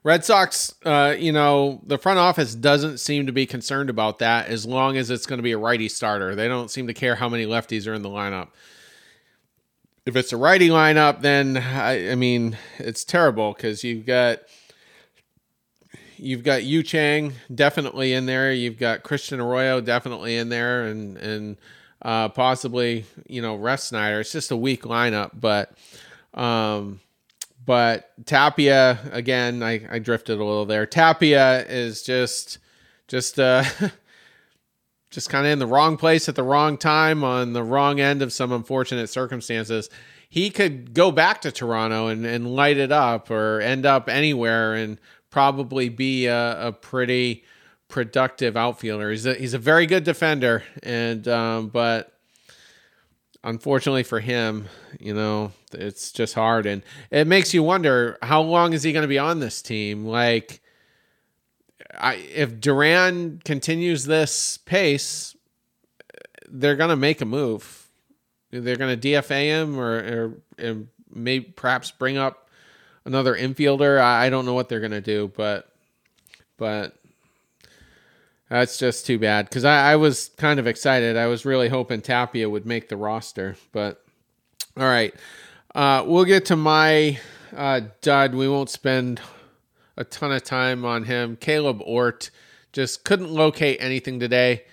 Red 0.04 0.22
Sox, 0.22 0.74
uh, 0.84 1.16
you 1.18 1.32
know, 1.32 1.80
the 1.86 1.96
front 1.96 2.18
office 2.18 2.54
doesn't 2.54 2.98
seem 2.98 3.24
to 3.24 3.32
be 3.32 3.46
concerned 3.46 3.88
about 3.88 4.18
that 4.18 4.48
as 4.48 4.66
long 4.66 4.98
as 4.98 5.10
it's 5.10 5.24
going 5.24 5.38
to 5.38 5.42
be 5.42 5.52
a 5.52 5.58
righty 5.58 5.88
starter. 5.88 6.34
They 6.34 6.46
don't 6.46 6.70
seem 6.70 6.86
to 6.88 6.94
care 6.94 7.14
how 7.14 7.30
many 7.30 7.46
lefties 7.46 7.88
are 7.88 7.94
in 7.94 8.02
the 8.02 8.10
lineup. 8.10 8.48
If 10.04 10.14
it's 10.14 10.30
a 10.34 10.36
righty 10.36 10.68
lineup, 10.68 11.22
then 11.22 11.56
I, 11.56 12.10
I 12.10 12.14
mean, 12.16 12.58
it's 12.78 13.02
terrible 13.02 13.54
because 13.54 13.82
you've 13.82 14.04
got 14.04 14.40
you've 16.18 16.44
got 16.44 16.64
Yu 16.64 16.82
Chang 16.82 17.32
definitely 17.52 18.12
in 18.12 18.26
there. 18.26 18.52
You've 18.52 18.78
got 18.78 19.04
Christian 19.04 19.40
Arroyo 19.40 19.80
definitely 19.80 20.36
in 20.36 20.50
there, 20.50 20.84
and 20.84 21.16
and 21.16 21.56
uh, 22.02 22.28
possibly 22.28 23.06
you 23.26 23.40
know 23.40 23.56
Refsnyder. 23.56 24.20
It's 24.20 24.32
just 24.32 24.50
a 24.50 24.56
weak 24.56 24.82
lineup, 24.82 25.30
but 25.40 25.72
um, 26.34 27.00
but 27.64 28.12
Tapia 28.26 28.98
again. 29.12 29.62
I, 29.62 29.86
I 29.90 29.98
drifted 29.98 30.38
a 30.38 30.44
little 30.44 30.66
there. 30.66 30.86
Tapia 30.86 31.64
is 31.66 32.02
just 32.02 32.58
just 33.08 33.38
uh. 33.38 33.64
just 35.14 35.30
kind 35.30 35.46
of 35.46 35.52
in 35.52 35.60
the 35.60 35.66
wrong 35.66 35.96
place 35.96 36.28
at 36.28 36.34
the 36.34 36.42
wrong 36.42 36.76
time 36.76 37.22
on 37.22 37.52
the 37.52 37.62
wrong 37.62 38.00
end 38.00 38.20
of 38.20 38.32
some 38.32 38.50
unfortunate 38.50 39.08
circumstances. 39.08 39.88
He 40.28 40.50
could 40.50 40.92
go 40.92 41.12
back 41.12 41.40
to 41.42 41.52
Toronto 41.52 42.08
and, 42.08 42.26
and 42.26 42.52
light 42.52 42.78
it 42.78 42.90
up 42.90 43.30
or 43.30 43.60
end 43.60 43.86
up 43.86 44.08
anywhere 44.08 44.74
and 44.74 44.98
probably 45.30 45.88
be 45.88 46.26
a, 46.26 46.68
a 46.68 46.72
pretty 46.72 47.44
productive 47.86 48.56
outfielder. 48.56 49.12
He's 49.12 49.24
a, 49.24 49.34
he's 49.34 49.54
a 49.54 49.58
very 49.58 49.86
good 49.86 50.02
defender, 50.02 50.64
and 50.82 51.28
um, 51.28 51.68
but 51.68 52.13
unfortunately 53.44 54.02
for 54.02 54.18
him, 54.18 54.66
you 54.98 55.14
know, 55.14 55.52
it's 55.72 56.10
just 56.10 56.34
hard, 56.34 56.66
and 56.66 56.82
it 57.10 57.26
makes 57.28 57.54
you 57.54 57.62
wonder 57.62 58.18
how 58.22 58.42
long 58.42 58.72
is 58.72 58.82
he 58.82 58.92
going 58.92 59.02
to 59.02 59.08
be 59.08 59.18
on 59.18 59.38
this 59.38 59.62
team? 59.62 60.04
Like, 60.04 60.60
I 61.96 62.14
if 62.14 62.60
Duran 62.60 63.40
continues 63.44 64.04
this 64.04 64.58
pace, 64.58 65.36
they're 66.48 66.76
going 66.76 66.90
to 66.90 66.96
make 66.96 67.20
a 67.20 67.26
move. 67.26 67.88
They're 68.50 68.76
going 68.76 68.98
to 68.98 69.08
DFA 69.08 69.44
him, 69.44 69.78
or, 69.78 70.34
or 70.58 70.74
maybe 71.14 71.44
perhaps 71.44 71.90
bring 71.90 72.16
up 72.16 72.48
another 73.04 73.34
infielder. 73.34 74.00
I, 74.00 74.26
I 74.26 74.30
don't 74.30 74.46
know 74.46 74.54
what 74.54 74.68
they're 74.68 74.80
gonna 74.80 75.00
do, 75.00 75.30
but 75.36 75.68
but 76.56 76.96
that's 78.48 78.78
just 78.78 79.06
too 79.06 79.18
bad 79.18 79.48
because 79.48 79.64
I, 79.64 79.92
I 79.92 79.96
was 79.96 80.30
kind 80.36 80.60
of 80.60 80.66
excited. 80.66 81.16
I 81.16 81.26
was 81.26 81.44
really 81.44 81.68
hoping 81.68 82.02
Tapia 82.02 82.48
would 82.48 82.66
make 82.66 82.88
the 82.88 82.96
roster, 82.96 83.56
but 83.72 84.04
all 84.76 84.84
right. 84.84 85.14
Uh, 85.74 86.04
we'll 86.06 86.24
get 86.24 86.46
to 86.46 86.56
my 86.56 87.18
uh, 87.56 87.80
dud. 88.00 88.34
We 88.34 88.48
won't 88.48 88.70
spend 88.70 89.20
a 89.96 90.04
ton 90.04 90.32
of 90.32 90.44
time 90.44 90.84
on 90.84 91.04
him. 91.04 91.36
Caleb 91.36 91.80
Ort 91.84 92.30
just 92.72 93.04
couldn't 93.04 93.30
locate 93.30 93.78
anything 93.80 94.20
today. 94.20 94.64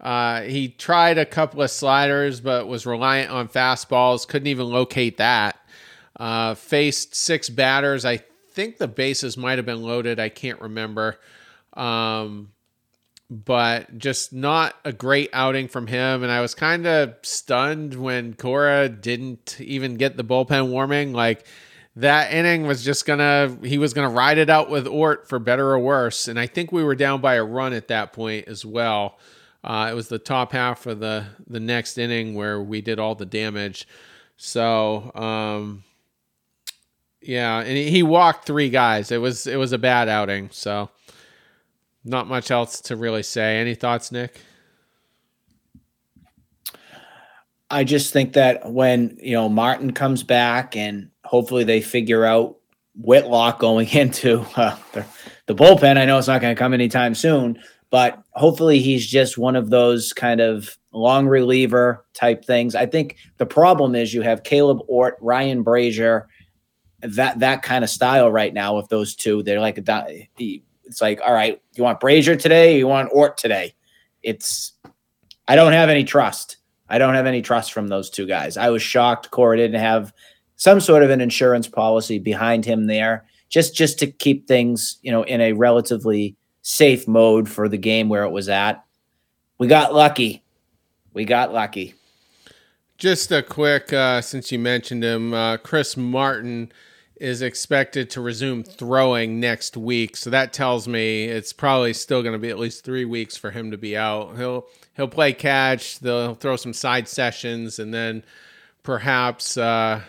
Uh, 0.00 0.42
he 0.42 0.68
tried 0.68 1.18
a 1.18 1.26
couple 1.26 1.62
of 1.62 1.70
sliders, 1.70 2.40
but 2.40 2.66
was 2.66 2.86
reliant 2.86 3.30
on 3.30 3.48
fastballs. 3.48 4.26
Couldn't 4.26 4.48
even 4.48 4.66
locate 4.66 5.18
that. 5.18 5.58
Uh, 6.18 6.54
faced 6.54 7.14
six 7.14 7.48
batters. 7.48 8.04
I 8.04 8.20
think 8.50 8.78
the 8.78 8.88
bases 8.88 9.36
might 9.36 9.58
have 9.58 9.66
been 9.66 9.82
loaded. 9.82 10.18
I 10.18 10.30
can't 10.30 10.60
remember. 10.60 11.18
Um, 11.74 12.50
but 13.30 13.96
just 13.96 14.32
not 14.32 14.74
a 14.84 14.92
great 14.92 15.30
outing 15.32 15.68
from 15.68 15.86
him. 15.86 16.24
And 16.24 16.32
I 16.32 16.40
was 16.40 16.54
kind 16.54 16.86
of 16.86 17.14
stunned 17.22 17.94
when 17.94 18.34
Cora 18.34 18.88
didn't 18.88 19.56
even 19.60 19.94
get 19.94 20.16
the 20.16 20.24
bullpen 20.24 20.70
warming. 20.70 21.12
Like 21.12 21.46
that 21.94 22.32
inning 22.32 22.66
was 22.66 22.84
just 22.84 23.06
gonna, 23.06 23.56
he 23.62 23.78
was 23.78 23.94
gonna 23.94 24.10
ride 24.10 24.38
it 24.38 24.50
out 24.50 24.68
with 24.68 24.88
Ort 24.88 25.28
for 25.28 25.38
better 25.38 25.70
or 25.70 25.78
worse. 25.78 26.26
And 26.26 26.40
I 26.40 26.48
think 26.48 26.72
we 26.72 26.82
were 26.82 26.96
down 26.96 27.20
by 27.20 27.34
a 27.34 27.44
run 27.44 27.72
at 27.72 27.88
that 27.88 28.12
point 28.12 28.48
as 28.48 28.64
well. 28.64 29.18
Uh, 29.62 29.88
it 29.90 29.94
was 29.94 30.08
the 30.08 30.18
top 30.18 30.52
half 30.52 30.86
of 30.86 31.00
the 31.00 31.26
the 31.46 31.60
next 31.60 31.98
inning 31.98 32.34
where 32.34 32.60
we 32.60 32.80
did 32.80 32.98
all 32.98 33.14
the 33.14 33.26
damage. 33.26 33.86
So 34.38 35.12
um, 35.14 35.84
yeah, 37.20 37.60
and 37.60 37.76
he 37.76 38.02
walked 38.02 38.46
three 38.46 38.70
guys. 38.70 39.12
It 39.12 39.18
was 39.18 39.46
it 39.46 39.56
was 39.56 39.72
a 39.72 39.78
bad 39.78 40.08
outing. 40.08 40.48
So 40.50 40.88
not 42.04 42.28
much 42.28 42.50
else 42.50 42.80
to 42.82 42.96
really 42.96 43.22
say. 43.22 43.58
Any 43.58 43.74
thoughts, 43.74 44.10
Nick? 44.12 44.40
I 47.70 47.84
just 47.84 48.12
think 48.12 48.32
that 48.32 48.70
when 48.70 49.16
you 49.20 49.32
know 49.32 49.48
Martin 49.48 49.92
comes 49.92 50.22
back 50.22 50.76
and 50.76 51.10
hopefully 51.24 51.64
they 51.64 51.80
figure 51.80 52.24
out 52.24 52.56
Whitlock 52.96 53.58
going 53.58 53.88
into 53.92 54.44
uh, 54.56 54.76
the, 54.92 55.06
the 55.46 55.54
bullpen. 55.54 55.96
I 55.96 56.04
know 56.04 56.18
it's 56.18 56.26
not 56.26 56.40
going 56.40 56.54
to 56.54 56.58
come 56.58 56.74
anytime 56.74 57.14
soon, 57.14 57.58
but 57.90 58.22
hopefully 58.32 58.80
he's 58.80 59.06
just 59.06 59.38
one 59.38 59.56
of 59.56 59.70
those 59.70 60.12
kind 60.12 60.40
of 60.40 60.76
long 60.92 61.26
reliever 61.28 62.04
type 62.14 62.44
things. 62.44 62.74
I 62.74 62.86
think 62.86 63.16
the 63.38 63.46
problem 63.46 63.94
is 63.94 64.12
you 64.12 64.22
have 64.22 64.42
Caleb 64.42 64.80
Ort, 64.88 65.16
Ryan 65.20 65.64
Brasier, 65.64 66.24
that 67.02 67.38
that 67.38 67.62
kind 67.62 67.84
of 67.84 67.90
style 67.90 68.30
right 68.30 68.52
now 68.52 68.76
with 68.76 68.88
those 68.88 69.14
two. 69.14 69.42
They're 69.42 69.60
like 69.60 69.78
a, 69.78 70.28
it's 70.90 71.00
like, 71.00 71.20
all 71.24 71.32
right, 71.32 71.62
you 71.74 71.84
want 71.84 72.00
Brasier 72.00 72.38
today? 72.38 72.76
you 72.76 72.86
want 72.86 73.10
Ort 73.12 73.38
today? 73.38 73.74
It's 74.22 74.72
I 75.48 75.56
don't 75.56 75.72
have 75.72 75.88
any 75.88 76.04
trust. 76.04 76.56
I 76.88 76.98
don't 76.98 77.14
have 77.14 77.26
any 77.26 77.40
trust 77.40 77.72
from 77.72 77.88
those 77.88 78.10
two 78.10 78.26
guys. 78.26 78.56
I 78.56 78.68
was 78.70 78.82
shocked 78.82 79.30
Cora 79.30 79.56
didn't 79.56 79.80
have 79.80 80.12
some 80.56 80.80
sort 80.80 81.02
of 81.02 81.10
an 81.10 81.20
insurance 81.20 81.68
policy 81.68 82.18
behind 82.18 82.64
him 82.64 82.86
there, 82.86 83.24
just 83.48 83.74
just 83.74 83.98
to 84.00 84.08
keep 84.08 84.46
things, 84.46 84.98
you 85.02 85.12
know, 85.12 85.22
in 85.22 85.40
a 85.40 85.52
relatively 85.52 86.36
safe 86.62 87.08
mode 87.08 87.48
for 87.48 87.68
the 87.68 87.78
game 87.78 88.08
where 88.08 88.24
it 88.24 88.30
was 88.30 88.48
at. 88.48 88.84
We 89.58 89.68
got 89.68 89.94
lucky. 89.94 90.42
We 91.14 91.24
got 91.24 91.52
lucky. 91.52 91.94
Just 92.98 93.32
a 93.32 93.42
quick, 93.42 93.92
uh, 93.92 94.20
since 94.20 94.52
you 94.52 94.58
mentioned 94.58 95.02
him, 95.02 95.32
uh, 95.32 95.56
Chris 95.56 95.96
Martin 95.96 96.70
is 97.20 97.42
expected 97.42 98.08
to 98.10 98.20
resume 98.20 98.64
throwing 98.64 99.38
next 99.38 99.76
week. 99.76 100.16
So 100.16 100.30
that 100.30 100.54
tells 100.54 100.88
me 100.88 101.26
it's 101.26 101.52
probably 101.52 101.92
still 101.92 102.22
going 102.22 102.32
to 102.32 102.38
be 102.38 102.48
at 102.48 102.58
least 102.58 102.82
three 102.82 103.04
weeks 103.04 103.36
for 103.36 103.50
him 103.50 103.70
to 103.70 103.78
be 103.78 103.96
out. 103.96 104.36
He'll 104.36 104.66
he'll 104.96 105.06
play 105.06 105.34
catch. 105.34 106.00
They'll 106.00 106.34
throw 106.34 106.56
some 106.56 106.72
side 106.72 107.06
sessions, 107.06 107.78
and 107.78 107.92
then 107.92 108.24
perhaps 108.82 109.56
uh, 109.58 110.00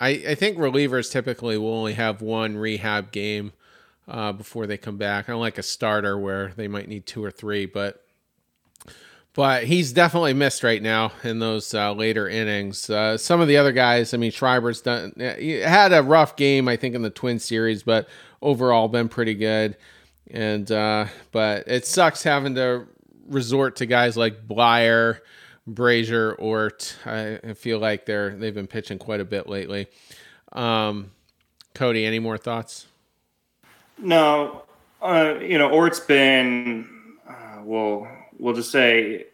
I 0.00 0.08
I 0.08 0.34
think 0.34 0.58
relievers 0.58 1.10
typically 1.10 1.56
will 1.56 1.72
only 1.72 1.94
have 1.94 2.20
one 2.20 2.56
rehab 2.56 3.12
game 3.12 3.52
uh, 4.08 4.32
before 4.32 4.66
they 4.66 4.76
come 4.76 4.96
back. 4.96 5.28
I 5.28 5.34
like 5.34 5.58
a 5.58 5.62
starter 5.62 6.18
where 6.18 6.52
they 6.56 6.66
might 6.68 6.88
need 6.88 7.06
two 7.06 7.24
or 7.24 7.30
three, 7.30 7.66
but 7.66 8.04
but 9.36 9.64
he's 9.64 9.92
definitely 9.92 10.32
missed 10.32 10.62
right 10.62 10.82
now 10.82 11.12
in 11.22 11.40
those 11.40 11.74
uh, 11.74 11.92
later 11.92 12.26
innings. 12.26 12.88
Uh, 12.88 13.18
some 13.18 13.42
of 13.42 13.48
the 13.48 13.58
other 13.58 13.70
guys, 13.70 14.14
I 14.14 14.16
mean, 14.16 14.32
Schreiber's 14.32 14.80
done 14.80 15.12
had 15.18 15.92
a 15.92 16.02
rough 16.02 16.36
game, 16.36 16.68
I 16.68 16.76
think, 16.76 16.94
in 16.94 17.02
the 17.02 17.10
Twin 17.10 17.38
Series, 17.38 17.82
but 17.82 18.08
overall 18.40 18.88
been 18.88 19.10
pretty 19.10 19.34
good. 19.34 19.76
And 20.30 20.72
uh, 20.72 21.06
but 21.32 21.68
it 21.68 21.86
sucks 21.86 22.22
having 22.22 22.54
to 22.54 22.86
resort 23.28 23.76
to 23.76 23.86
guys 23.86 24.16
like 24.16 24.48
Bleier, 24.48 25.18
Brasier, 25.68 26.34
Ort. 26.38 26.96
I, 27.04 27.38
I 27.44 27.52
feel 27.52 27.78
like 27.78 28.06
they're 28.06 28.30
they've 28.30 28.54
been 28.54 28.66
pitching 28.66 28.98
quite 28.98 29.20
a 29.20 29.24
bit 29.24 29.50
lately. 29.50 29.86
Um, 30.52 31.10
Cody, 31.74 32.06
any 32.06 32.20
more 32.20 32.38
thoughts? 32.38 32.86
No, 33.98 34.62
uh, 35.02 35.34
you 35.42 35.58
know, 35.58 35.68
Ort's 35.68 36.00
been 36.00 36.88
uh, 37.28 37.60
well 37.62 38.08
we'll 38.38 38.54
just 38.54 38.70
say 38.70 39.26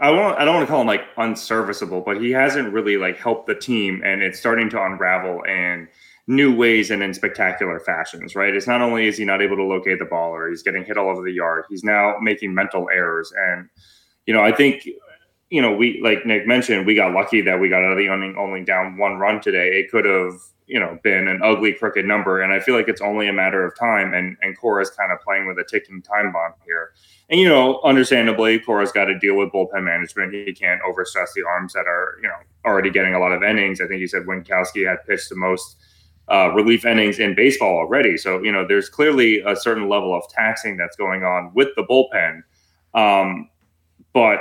I 0.00 0.10
won't 0.10 0.38
I 0.38 0.44
don't 0.44 0.54
want 0.54 0.66
to 0.66 0.70
call 0.70 0.80
him 0.80 0.86
like 0.86 1.04
unserviceable, 1.16 2.00
but 2.00 2.20
he 2.20 2.30
hasn't 2.30 2.72
really 2.72 2.96
like 2.96 3.18
helped 3.18 3.46
the 3.46 3.54
team 3.54 4.02
and 4.04 4.22
it's 4.22 4.38
starting 4.38 4.70
to 4.70 4.82
unravel 4.82 5.44
and 5.46 5.88
new 6.28 6.54
ways 6.54 6.90
and 6.90 7.02
in 7.02 7.14
spectacular 7.14 7.80
fashions, 7.80 8.36
right? 8.36 8.54
It's 8.54 8.66
not 8.66 8.82
only 8.82 9.06
is 9.06 9.16
he 9.16 9.24
not 9.24 9.40
able 9.40 9.56
to 9.56 9.64
locate 9.64 9.98
the 9.98 10.04
ball 10.04 10.30
or 10.30 10.50
he's 10.50 10.62
getting 10.62 10.84
hit 10.84 10.98
all 10.98 11.08
over 11.08 11.22
the 11.22 11.32
yard, 11.32 11.64
he's 11.70 11.82
now 11.82 12.16
making 12.20 12.54
mental 12.54 12.88
errors. 12.92 13.32
And, 13.48 13.68
you 14.26 14.34
know, 14.34 14.42
I 14.42 14.52
think, 14.52 14.86
you 15.48 15.62
know, 15.62 15.74
we, 15.74 16.00
like 16.02 16.26
Nick 16.26 16.46
mentioned, 16.46 16.86
we 16.86 16.94
got 16.94 17.14
lucky 17.14 17.40
that 17.40 17.58
we 17.58 17.70
got 17.70 17.82
out 17.82 17.92
of 17.92 17.98
the 17.98 18.10
only, 18.10 18.34
only 18.36 18.62
down 18.62 18.98
one 18.98 19.16
run 19.16 19.40
today. 19.40 19.80
It 19.80 19.90
could 19.90 20.04
have, 20.04 20.34
you 20.68 20.78
know, 20.78 20.98
been 21.02 21.26
an 21.26 21.40
ugly, 21.42 21.72
crooked 21.72 22.04
number. 22.04 22.42
And 22.42 22.52
I 22.52 22.60
feel 22.60 22.76
like 22.76 22.88
it's 22.88 23.00
only 23.00 23.26
a 23.26 23.32
matter 23.32 23.64
of 23.64 23.76
time. 23.76 24.14
And, 24.14 24.36
and 24.42 24.56
Cora's 24.56 24.90
kind 24.90 25.10
of 25.10 25.20
playing 25.20 25.46
with 25.46 25.58
a 25.58 25.64
ticking 25.64 26.02
time 26.02 26.30
bomb 26.30 26.52
here. 26.64 26.92
And, 27.30 27.40
you 27.40 27.48
know, 27.48 27.80
understandably, 27.82 28.58
Cora's 28.58 28.92
got 28.92 29.06
to 29.06 29.18
deal 29.18 29.34
with 29.34 29.50
bullpen 29.50 29.84
management. 29.84 30.34
He 30.34 30.52
can't 30.52 30.80
overstress 30.82 31.32
the 31.34 31.42
arms 31.48 31.72
that 31.72 31.86
are, 31.86 32.18
you 32.22 32.28
know, 32.28 32.36
already 32.64 32.90
getting 32.90 33.14
a 33.14 33.18
lot 33.18 33.32
of 33.32 33.42
innings. 33.42 33.80
I 33.80 33.86
think 33.86 34.00
you 34.00 34.08
said 34.08 34.22
Winckowski 34.22 34.86
had 34.86 35.04
pitched 35.06 35.30
the 35.30 35.36
most 35.36 35.76
uh, 36.30 36.52
relief 36.54 36.84
innings 36.84 37.18
in 37.18 37.34
baseball 37.34 37.78
already. 37.78 38.18
So, 38.18 38.42
you 38.42 38.52
know, 38.52 38.66
there's 38.66 38.90
clearly 38.90 39.40
a 39.46 39.56
certain 39.56 39.88
level 39.88 40.14
of 40.14 40.28
taxing 40.28 40.76
that's 40.76 40.96
going 40.96 41.24
on 41.24 41.50
with 41.54 41.68
the 41.76 41.82
bullpen. 41.82 42.42
Um, 42.94 43.48
but 44.12 44.40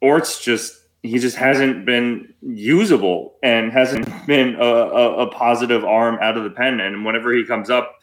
Orts 0.00 0.42
just, 0.44 0.85
he 1.06 1.18
just 1.18 1.36
hasn't 1.36 1.84
been 1.86 2.32
usable 2.42 3.36
and 3.42 3.72
hasn't 3.72 4.08
been 4.26 4.56
a, 4.56 4.64
a, 4.64 5.26
a, 5.26 5.30
positive 5.30 5.84
arm 5.84 6.18
out 6.20 6.36
of 6.36 6.44
the 6.44 6.50
pen. 6.50 6.80
And 6.80 7.04
whenever 7.04 7.32
he 7.32 7.44
comes 7.44 7.70
up, 7.70 7.96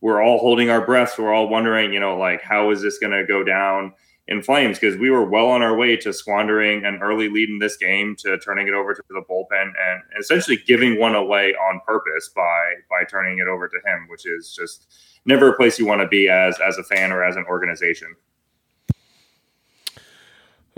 we're 0.00 0.22
all 0.22 0.38
holding 0.38 0.70
our 0.70 0.84
breaths. 0.84 1.18
We're 1.18 1.32
all 1.32 1.48
wondering, 1.48 1.92
you 1.92 2.00
know, 2.00 2.16
like, 2.16 2.42
how 2.42 2.70
is 2.70 2.82
this 2.82 2.98
going 2.98 3.12
to 3.12 3.24
go 3.26 3.44
down? 3.44 3.92
in 4.30 4.40
flames 4.40 4.78
because 4.78 4.96
we 4.96 5.10
were 5.10 5.24
well 5.24 5.48
on 5.48 5.60
our 5.60 5.76
way 5.76 5.96
to 5.96 6.12
squandering 6.12 6.84
an 6.84 7.00
early 7.02 7.28
lead 7.28 7.48
in 7.48 7.58
this 7.58 7.76
game 7.76 8.14
to 8.16 8.38
turning 8.38 8.68
it 8.68 8.74
over 8.74 8.94
to 8.94 9.02
the 9.08 9.22
bullpen 9.28 9.62
and 9.62 10.02
essentially 10.18 10.56
giving 10.56 10.98
one 10.98 11.16
away 11.16 11.52
on 11.54 11.80
purpose 11.84 12.30
by 12.34 12.74
by 12.88 13.04
turning 13.04 13.38
it 13.38 13.48
over 13.48 13.68
to 13.68 13.76
him 13.84 14.06
which 14.08 14.24
is 14.24 14.54
just 14.56 14.86
never 15.26 15.52
a 15.52 15.56
place 15.56 15.78
you 15.78 15.86
want 15.86 16.00
to 16.00 16.08
be 16.08 16.28
as 16.28 16.58
as 16.60 16.78
a 16.78 16.84
fan 16.84 17.10
or 17.10 17.24
as 17.24 17.36
an 17.36 17.44
organization 17.48 18.14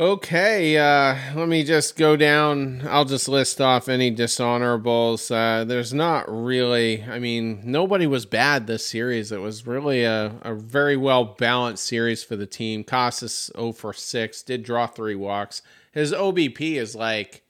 Okay, 0.03 0.77
uh, 0.79 1.15
let 1.37 1.47
me 1.47 1.63
just 1.63 1.97
go 1.97 2.17
down. 2.17 2.83
I'll 2.89 3.05
just 3.05 3.29
list 3.29 3.61
off 3.61 3.89
any 3.89 4.13
dishonorables. 4.13 5.31
Uh, 5.31 5.63
there's 5.63 5.95
not 5.95 6.25
really, 6.29 7.05
I 7.05 7.21
mean, 7.21 7.61
nobody 7.63 8.09
was 8.09 8.27
bad 8.27 8.67
this 8.67 8.85
series. 8.85 9.31
It 9.31 9.41
was 9.41 9.65
really 9.65 10.03
a, 10.03 10.35
a 10.43 10.57
very 10.57 10.97
well 10.97 11.25
balanced 11.25 11.87
series 11.87 12.25
for 12.25 12.35
the 12.35 12.47
team. 12.47 12.83
Casas 12.83 13.53
0 13.57 13.75
for 13.75 13.93
6, 13.93 14.43
did 14.43 14.65
draw 14.65 14.89
three 14.89 15.15
walks. 15.15 15.63
His 15.93 16.11
OBP 16.11 16.75
is 16.75 16.97
like 16.97 17.45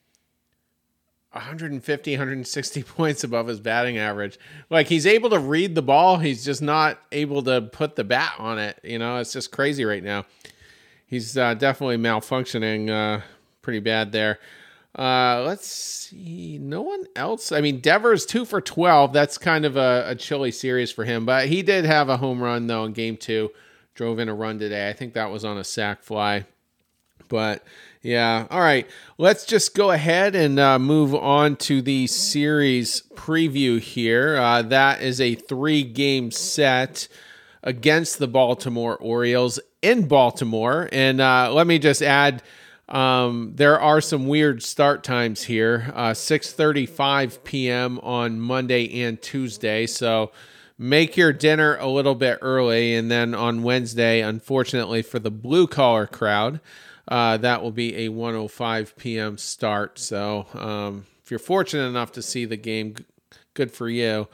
150, 1.31 2.13
160 2.13 2.83
points 2.83 3.25
above 3.25 3.47
his 3.47 3.61
batting 3.61 3.97
average. 3.97 4.39
Like 4.69 4.89
he's 4.89 5.07
able 5.07 5.31
to 5.31 5.39
read 5.39 5.75
the 5.75 5.81
ball, 5.81 6.19
he's 6.19 6.45
just 6.45 6.61
not 6.61 6.99
able 7.13 7.43
to 7.45 7.63
put 7.63 7.97
the 7.97 8.05
bat 8.05 8.35
on 8.39 8.59
it. 8.59 8.79
You 8.83 8.99
know, 8.99 9.17
it's 9.17 9.33
just 9.33 9.53
crazy 9.53 9.87
right 9.87 10.05
now 10.05 10.27
he's 11.13 11.37
uh, 11.37 11.53
definitely 11.53 11.99
malfunctioning 11.99 12.89
uh, 12.91 13.23
pretty 13.61 13.81
bad 13.81 14.13
there. 14.13 14.39
Uh, 14.99 15.43
let's 15.47 15.67
see. 15.67 16.59
No 16.59 16.81
one 16.83 17.05
else. 17.15 17.53
I 17.53 17.61
mean, 17.61 17.81
Devers 17.81 18.27
two 18.27 18.45
for 18.45 18.61
twelve. 18.61 19.13
That's 19.13 19.39
kind 19.39 19.65
of 19.65 19.77
a, 19.77 20.05
a 20.09 20.15
chilly 20.15 20.51
series 20.51 20.91
for 20.91 21.05
him, 21.05 21.25
but 21.25 21.49
he 21.49 21.63
did 21.63 21.85
have 21.85 22.09
a 22.09 22.17
home 22.17 22.43
run 22.43 22.67
though 22.67 22.85
in 22.85 22.93
game 22.93 23.17
two. 23.17 23.51
Drove 23.95 24.19
in 24.19 24.29
a 24.29 24.35
run 24.35 24.59
today. 24.59 24.89
I 24.89 24.95
think 24.95 25.13
that 25.13 25.31
was 25.31 25.45
on 25.45 25.59
a 25.59 25.65
sac 25.65 26.03
fly. 26.03 26.47
But 27.29 27.63
yeah, 28.03 28.47
all 28.51 28.61
right. 28.61 28.87
Let's 29.19 29.45
just 29.45 29.75
go 29.75 29.91
ahead 29.91 30.35
and 30.35 30.59
uh, 30.59 30.79
move 30.79 31.15
on 31.15 31.57
to 31.57 31.83
the 31.83 32.07
series 32.07 33.03
preview 33.15 33.81
here. 33.81 34.37
Uh, 34.37 34.63
that 34.63 35.03
is 35.03 35.21
a 35.21 35.35
three 35.35 35.83
game 35.83 36.31
set 36.31 37.07
against 37.63 38.19
the 38.19 38.27
Baltimore 38.27 38.97
Orioles 38.97 39.61
in 39.83 40.07
Baltimore. 40.07 40.89
And 40.93 41.21
uh, 41.21 41.53
let 41.53 41.67
me 41.67 41.79
just 41.79 42.01
add, 42.01 42.43
um, 42.89 43.53
there 43.57 43.79
are 43.79 44.01
some 44.01 44.27
weird 44.27 44.63
start 44.63 45.05
times 45.05 45.43
here. 45.43 45.93
Uh, 45.95 46.13
6:35 46.13 47.45
p.m. 47.45 47.99
on 48.01 48.41
Monday 48.41 49.03
and 49.03 49.21
Tuesday. 49.21 49.87
So 49.87 50.33
make 50.79 51.17
your 51.17 51.33
dinner 51.33 51.77
a 51.77 51.89
little 51.89 52.15
bit 52.15 52.39
early, 52.43 52.95
and 52.95 53.11
then 53.11 53.35
on 53.35 53.63
Wednesday, 53.63 54.21
unfortunately 54.21 55.03
for 55.03 55.19
the 55.19 55.31
blue 55.31 55.67
collar 55.67 56.07
crowd, 56.07 56.61
uh, 57.09 57.37
that 57.39 57.63
will 57.63 57.73
be 57.73 58.07
a 58.07 58.09
1:05 58.09 58.97
p.m. 58.97 59.39
start. 59.39 59.99
So 59.99 60.47
um, 60.55 61.07
if 61.25 61.31
you're 61.31 61.41
fortunate 61.41 61.89
enough 61.89 62.13
to 62.13 62.23
see 62.23 62.45
the 62.45 62.57
game, 62.57 62.95
good 63.55 63.71
for 63.71 63.89
you. 63.89 64.29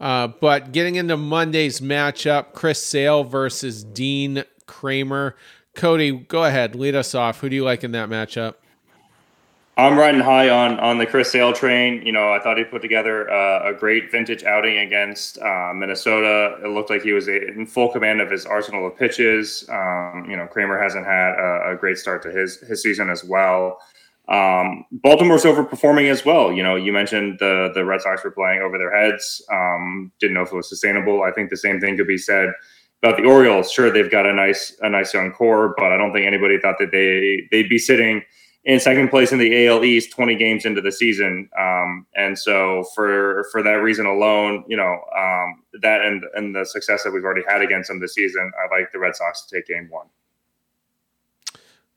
Uh, 0.00 0.28
but 0.28 0.70
getting 0.70 0.94
into 0.94 1.16
Monday's 1.16 1.80
matchup, 1.80 2.52
Chris 2.52 2.82
Sale 2.82 3.24
versus 3.24 3.82
Dean 3.82 4.44
Kremer. 4.68 5.34
Cody, 5.74 6.12
go 6.12 6.44
ahead, 6.44 6.76
lead 6.76 6.94
us 6.94 7.14
off. 7.14 7.40
Who 7.40 7.48
do 7.48 7.56
you 7.56 7.64
like 7.64 7.82
in 7.82 7.90
that 7.92 8.08
matchup? 8.08 8.54
I'm 9.78 9.96
riding 9.96 10.20
high 10.20 10.48
on 10.48 10.80
on 10.80 10.98
the 10.98 11.06
Chris 11.06 11.30
Sale 11.30 11.52
train. 11.52 12.04
You 12.04 12.10
know, 12.10 12.32
I 12.32 12.40
thought 12.40 12.58
he 12.58 12.64
put 12.64 12.82
together 12.82 13.30
uh, 13.30 13.70
a 13.70 13.72
great 13.72 14.10
vintage 14.10 14.42
outing 14.42 14.78
against 14.78 15.38
uh, 15.38 15.72
Minnesota. 15.72 16.58
It 16.64 16.68
looked 16.68 16.90
like 16.90 17.02
he 17.02 17.12
was 17.12 17.28
in 17.28 17.64
full 17.64 17.88
command 17.88 18.20
of 18.20 18.28
his 18.28 18.44
arsenal 18.44 18.88
of 18.88 18.96
pitches. 18.96 19.64
Um, 19.68 20.26
you 20.28 20.36
know, 20.36 20.48
Kremer 20.48 20.82
hasn't 20.82 21.06
had 21.06 21.34
a, 21.34 21.70
a, 21.70 21.76
great 21.76 21.96
start 21.96 22.22
to 22.24 22.30
his 22.32 22.58
his 22.58 22.82
season 22.82 23.08
as 23.08 23.22
well. 23.22 23.80
Um, 24.28 24.84
Baltimore's 24.90 25.44
overperforming 25.44 26.10
as 26.10 26.24
well. 26.24 26.52
You 26.52 26.64
know, 26.64 26.74
you 26.74 26.92
mentioned 26.92 27.38
the 27.38 27.70
the 27.72 27.84
Red 27.84 28.00
Sox 28.00 28.24
were 28.24 28.32
playing 28.32 28.62
over 28.62 28.78
their 28.78 28.90
heads. 28.90 29.40
Um, 29.52 30.10
didn't 30.18 30.34
know 30.34 30.42
if 30.42 30.50
it 30.50 30.56
was 30.56 30.68
sustainable. 30.68 31.22
I 31.22 31.30
think 31.30 31.50
the 31.50 31.56
same 31.56 31.80
thing 31.80 31.96
could 31.96 32.08
be 32.08 32.18
said 32.18 32.52
about 33.02 33.16
the 33.16 33.24
Orioles. 33.24 33.70
Sure, 33.70 33.90
they've 33.90 34.10
got 34.10 34.26
a 34.26 34.32
nice 34.32 34.76
a 34.80 34.88
nice 34.88 35.14
young 35.14 35.32
core, 35.32 35.74
but 35.76 35.92
I 35.92 35.96
don't 35.96 36.12
think 36.12 36.26
anybody 36.26 36.58
thought 36.58 36.76
that 36.78 36.90
they 36.90 37.48
they'd 37.50 37.68
be 37.68 37.78
sitting 37.78 38.22
in 38.64 38.80
second 38.80 39.08
place 39.08 39.32
in 39.32 39.38
the 39.38 39.66
AL 39.66 39.84
East 39.84 40.10
20 40.12 40.34
games 40.34 40.66
into 40.66 40.80
the 40.80 40.92
season. 40.92 41.48
Um, 41.58 42.06
and 42.14 42.38
so 42.38 42.84
for 42.94 43.46
for 43.50 43.62
that 43.62 43.82
reason 43.82 44.06
alone, 44.06 44.64
you 44.68 44.76
know, 44.76 45.00
um, 45.16 45.62
that 45.80 46.02
and 46.02 46.24
and 46.34 46.54
the 46.54 46.64
success 46.64 47.04
that 47.04 47.12
we've 47.12 47.24
already 47.24 47.44
had 47.48 47.62
against 47.62 47.88
them 47.88 48.00
this 48.00 48.14
season, 48.14 48.50
I 48.58 48.74
like 48.74 48.92
the 48.92 48.98
Red 48.98 49.16
Sox 49.16 49.46
to 49.46 49.56
take 49.56 49.66
game 49.66 49.88
one. 49.90 50.06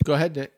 Go 0.03 0.13
ahead, 0.13 0.35
Nick. 0.35 0.53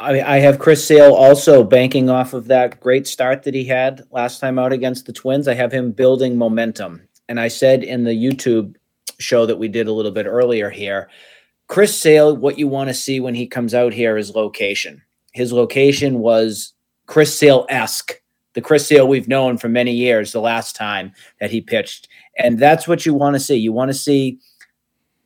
I, 0.00 0.36
I 0.36 0.38
have 0.38 0.60
Chris 0.60 0.86
Sale 0.86 1.12
also 1.12 1.64
banking 1.64 2.08
off 2.08 2.32
of 2.32 2.46
that 2.46 2.78
great 2.80 3.06
start 3.06 3.42
that 3.42 3.54
he 3.54 3.64
had 3.64 4.04
last 4.12 4.38
time 4.38 4.58
out 4.58 4.72
against 4.72 5.06
the 5.06 5.12
Twins. 5.12 5.48
I 5.48 5.54
have 5.54 5.72
him 5.72 5.90
building 5.90 6.38
momentum. 6.38 7.07
And 7.28 7.38
I 7.38 7.48
said 7.48 7.82
in 7.84 8.04
the 8.04 8.12
YouTube 8.12 8.76
show 9.18 9.46
that 9.46 9.58
we 9.58 9.68
did 9.68 9.86
a 9.86 9.92
little 9.92 10.10
bit 10.10 10.26
earlier 10.26 10.70
here, 10.70 11.08
Chris 11.66 11.98
Sale, 11.98 12.36
what 12.36 12.58
you 12.58 12.66
want 12.66 12.88
to 12.88 12.94
see 12.94 13.20
when 13.20 13.34
he 13.34 13.46
comes 13.46 13.74
out 13.74 13.92
here 13.92 14.16
is 14.16 14.34
location. 14.34 15.02
His 15.32 15.52
location 15.52 16.20
was 16.20 16.72
Chris 17.06 17.38
Sale 17.38 17.66
esque, 17.68 18.20
the 18.54 18.60
Chris 18.60 18.86
Sale 18.86 19.06
we've 19.06 19.28
known 19.28 19.58
for 19.58 19.68
many 19.68 19.92
years, 19.92 20.32
the 20.32 20.40
last 20.40 20.74
time 20.74 21.12
that 21.40 21.50
he 21.50 21.60
pitched. 21.60 22.08
And 22.38 22.58
that's 22.58 22.88
what 22.88 23.04
you 23.04 23.12
want 23.12 23.34
to 23.34 23.40
see. 23.40 23.56
You 23.56 23.72
want 23.72 23.90
to 23.90 23.94
see 23.94 24.38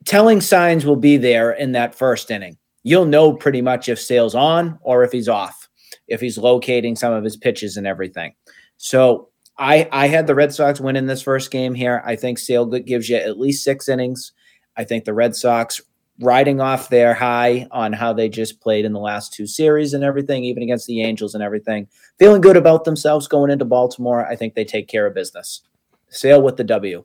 telling 0.05 0.40
signs 0.40 0.84
will 0.84 0.96
be 0.96 1.16
there 1.16 1.53
in 1.53 1.72
that 1.72 1.94
first 1.94 2.30
inning 2.30 2.57
you'll 2.82 3.07
know 3.07 3.32
pretty 3.32 3.62
much 3.62 3.88
if 3.88 4.00
Sale's 4.00 4.34
on 4.34 4.78
or 4.82 5.05
if 5.05 5.12
he's 5.12 5.28
off, 5.28 5.68
if 6.09 6.20
he's 6.20 6.38
locating 6.38 6.96
some 6.96 7.12
of 7.12 7.24
his 7.24 7.36
pitches 7.36 7.76
and 7.76 7.86
everything. 7.86 8.34
So 8.76 9.28
I 9.62 9.88
I 9.92 10.08
had 10.08 10.26
the 10.26 10.34
Red 10.34 10.52
Sox 10.52 10.80
win 10.80 10.96
in 10.96 11.06
this 11.06 11.22
first 11.22 11.52
game 11.52 11.74
here. 11.74 12.02
I 12.04 12.16
think 12.16 12.38
Sale 12.38 12.66
gives 12.80 13.08
you 13.08 13.16
at 13.16 13.38
least 13.38 13.62
six 13.62 13.88
innings. 13.88 14.32
I 14.76 14.82
think 14.82 15.04
the 15.04 15.14
Red 15.14 15.36
Sox 15.36 15.80
riding 16.20 16.60
off 16.60 16.88
their 16.88 17.14
high 17.14 17.68
on 17.70 17.92
how 17.92 18.12
they 18.12 18.28
just 18.28 18.60
played 18.60 18.84
in 18.84 18.92
the 18.92 18.98
last 18.98 19.32
two 19.32 19.46
series 19.46 19.94
and 19.94 20.02
everything, 20.02 20.42
even 20.42 20.64
against 20.64 20.88
the 20.88 21.02
Angels 21.02 21.34
and 21.34 21.44
everything, 21.44 21.86
feeling 22.18 22.40
good 22.40 22.56
about 22.56 22.84
themselves 22.84 23.28
going 23.28 23.52
into 23.52 23.64
Baltimore. 23.64 24.26
I 24.26 24.34
think 24.34 24.54
they 24.54 24.64
take 24.64 24.88
care 24.88 25.06
of 25.06 25.14
business. 25.14 25.62
Sale 26.08 26.42
with 26.42 26.56
the 26.56 26.64
W. 26.64 27.04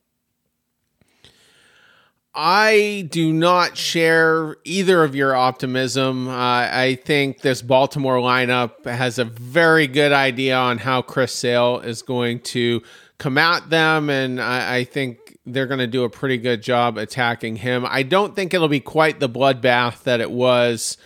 I 2.40 3.08
do 3.10 3.34
not 3.34 3.78
share 3.78 4.58
either 4.64 5.04
of 5.04 5.16
your 5.16 5.36
optimism. 5.36 6.28
Uh, 6.28 6.70
I 6.72 7.00
think 7.04 7.42
this 7.42 7.64
Baltimore 7.64 8.18
lineup 8.18 8.86
has 8.86 9.18
a 9.18 9.26
very 9.26 9.88
good 9.88 10.12
idea 10.12 10.56
on 10.56 10.78
how 10.78 11.02
Chris 11.02 11.34
Sale 11.34 11.80
is 11.80 12.04
going 12.04 12.42
to 12.42 12.84
come 13.18 13.40
at 13.40 13.72
them, 13.72 14.12
and 14.12 14.40
I, 14.40 14.76
I 14.76 14.84
think 14.84 15.40
they're 15.48 15.66
going 15.66 15.80
to 15.80 15.88
do 15.88 16.04
a 16.04 16.12
pretty 16.12 16.38
good 16.38 16.62
job 16.62 17.00
attacking 17.00 17.56
him. 17.56 17.88
I 17.90 18.04
don't 18.04 18.36
think 18.36 18.54
it'll 18.54 18.68
be 18.68 18.82
quite 18.82 19.20
the 19.20 19.30
bloodbath 19.30 20.04
that 20.04 20.22
it 20.22 20.30
was 20.30 21.00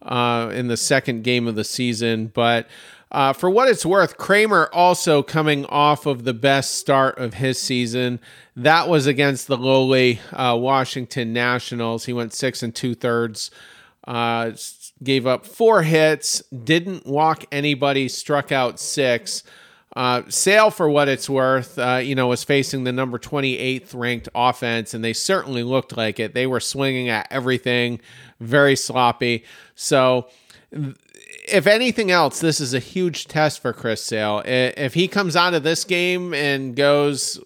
uh, 0.00 0.50
in 0.54 0.68
the 0.68 0.78
second 0.78 1.22
game 1.22 1.46
of 1.46 1.54
the 1.54 1.64
season, 1.64 2.28
but. 2.28 2.66
Uh, 3.10 3.32
for 3.32 3.48
what 3.48 3.68
it's 3.68 3.86
worth, 3.86 4.18
Kremer 4.18 4.68
also 4.72 5.22
coming 5.22 5.64
off 5.66 6.04
of 6.04 6.24
the 6.24 6.34
best 6.34 6.74
start 6.74 7.18
of 7.18 7.34
his 7.34 7.58
season. 7.58 8.20
That 8.54 8.88
was 8.88 9.06
against 9.06 9.46
the 9.46 9.56
lowly 9.56 10.20
uh, 10.32 10.56
Washington 10.60 11.32
Nationals. 11.32 12.04
He 12.04 12.12
went 12.12 12.34
six 12.34 12.62
and 12.62 12.74
two 12.74 12.94
thirds, 12.94 13.50
uh, 14.06 14.52
gave 15.02 15.26
up 15.26 15.46
four 15.46 15.82
hits, 15.82 16.42
didn't 16.50 17.06
walk 17.06 17.44
anybody, 17.50 18.08
struck 18.08 18.52
out 18.52 18.78
six. 18.78 19.42
Uh, 19.96 20.22
Sale, 20.28 20.70
for 20.70 20.88
what 20.88 21.08
it's 21.08 21.30
worth, 21.30 21.78
uh, 21.78 21.96
you 21.96 22.14
know, 22.14 22.28
was 22.28 22.44
facing 22.44 22.84
the 22.84 22.92
number 22.92 23.18
28th 23.18 23.94
ranked 23.94 24.28
offense, 24.34 24.92
and 24.92 25.02
they 25.02 25.14
certainly 25.14 25.62
looked 25.62 25.96
like 25.96 26.20
it. 26.20 26.34
They 26.34 26.46
were 26.46 26.60
swinging 26.60 27.08
at 27.08 27.26
everything, 27.30 28.00
very 28.38 28.76
sloppy. 28.76 29.44
So, 29.74 30.28
if 31.50 31.66
anything 31.66 32.10
else, 32.10 32.40
this 32.40 32.60
is 32.60 32.74
a 32.74 32.78
huge 32.78 33.26
test 33.26 33.60
for 33.60 33.72
Chris 33.72 34.02
Sale. 34.02 34.42
If 34.44 34.94
he 34.94 35.08
comes 35.08 35.36
out 35.36 35.54
of 35.54 35.62
this 35.62 35.84
game 35.84 36.34
and 36.34 36.76
goes, 36.76 37.40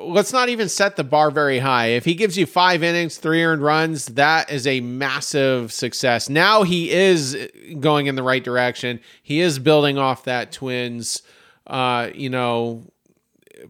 let's 0.00 0.32
not 0.32 0.48
even 0.48 0.68
set 0.68 0.96
the 0.96 1.04
bar 1.04 1.30
very 1.30 1.58
high. 1.58 1.88
If 1.88 2.04
he 2.04 2.14
gives 2.14 2.36
you 2.36 2.46
five 2.46 2.82
innings, 2.82 3.18
three 3.18 3.42
earned 3.42 3.62
runs, 3.62 4.06
that 4.06 4.50
is 4.50 4.66
a 4.66 4.80
massive 4.80 5.72
success. 5.72 6.28
Now 6.28 6.62
he 6.62 6.90
is 6.90 7.36
going 7.80 8.06
in 8.06 8.14
the 8.14 8.22
right 8.22 8.42
direction. 8.42 9.00
He 9.22 9.40
is 9.40 9.58
building 9.58 9.98
off 9.98 10.24
that 10.24 10.52
Twins, 10.52 11.22
uh, 11.66 12.10
you 12.14 12.30
know, 12.30 12.84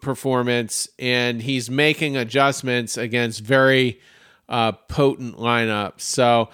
performance, 0.00 0.88
and 0.98 1.42
he's 1.42 1.70
making 1.70 2.16
adjustments 2.16 2.96
against 2.96 3.40
very 3.40 4.00
uh, 4.48 4.72
potent 4.72 5.36
lineups. 5.36 6.00
So. 6.00 6.50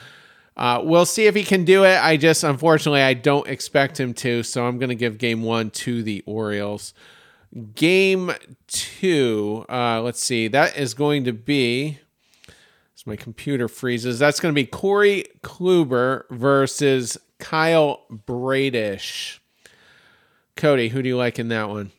Uh, 0.59 0.81
we'll 0.83 1.07
see 1.07 1.27
if 1.27 1.37
he 1.37 1.45
can 1.45 1.65
do 1.65 1.85
it. 1.85 2.03
I 2.03 2.17
just, 2.17 2.43
unfortunately, 2.43 3.01
I 3.01 3.15
don't 3.15 3.47
expect 3.47 3.99
him 3.99 4.13
to. 4.15 4.43
So 4.43 4.67
I'm 4.67 4.79
going 4.79 4.89
to 4.89 4.97
give 4.97 5.17
game 5.17 5.43
one 5.43 5.71
to 5.71 6.03
the 6.03 6.25
Orioles. 6.27 6.95
Game 7.75 8.33
two, 8.67 9.65
uh, 9.71 10.03
let's 10.03 10.23
see, 10.23 10.49
that 10.49 10.77
is 10.77 10.93
going 10.93 11.25
to 11.25 11.33
be. 11.33 11.99
As 12.95 13.07
my 13.07 13.17
computer 13.17 13.69
freezes, 13.69 14.19
that's 14.19 14.41
going 14.41 14.53
to 14.53 14.61
be 14.61 14.67
Corey 14.67 15.25
Kluber 15.43 16.29
versus 16.31 17.17
Kyle 17.39 18.05
Bradish. 18.11 19.41
Cody, 20.57 20.89
who 20.89 21.01
do 21.01 21.09
you 21.09 21.17
like 21.17 21.39
in 21.39 21.49
that 21.49 21.69
one? 21.69 21.93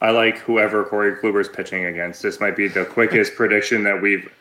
I 0.00 0.10
like 0.10 0.38
whoever 0.38 0.82
Corey 0.84 1.14
Kluber 1.14 1.42
is 1.42 1.48
pitching 1.48 1.84
against. 1.84 2.22
This 2.22 2.40
might 2.40 2.56
be 2.56 2.66
the 2.66 2.86
quickest 2.86 3.34
prediction 3.36 3.84
that 3.84 4.00
we've 4.00 4.32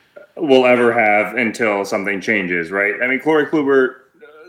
will 0.42 0.66
ever 0.66 0.92
have 0.94 1.36
until 1.36 1.86
something 1.86 2.22
changes, 2.22 2.72
right? 2.72 2.96
I 3.02 3.08
mean, 3.08 3.20
Corey 3.20 3.46
Kluber, 3.46 3.96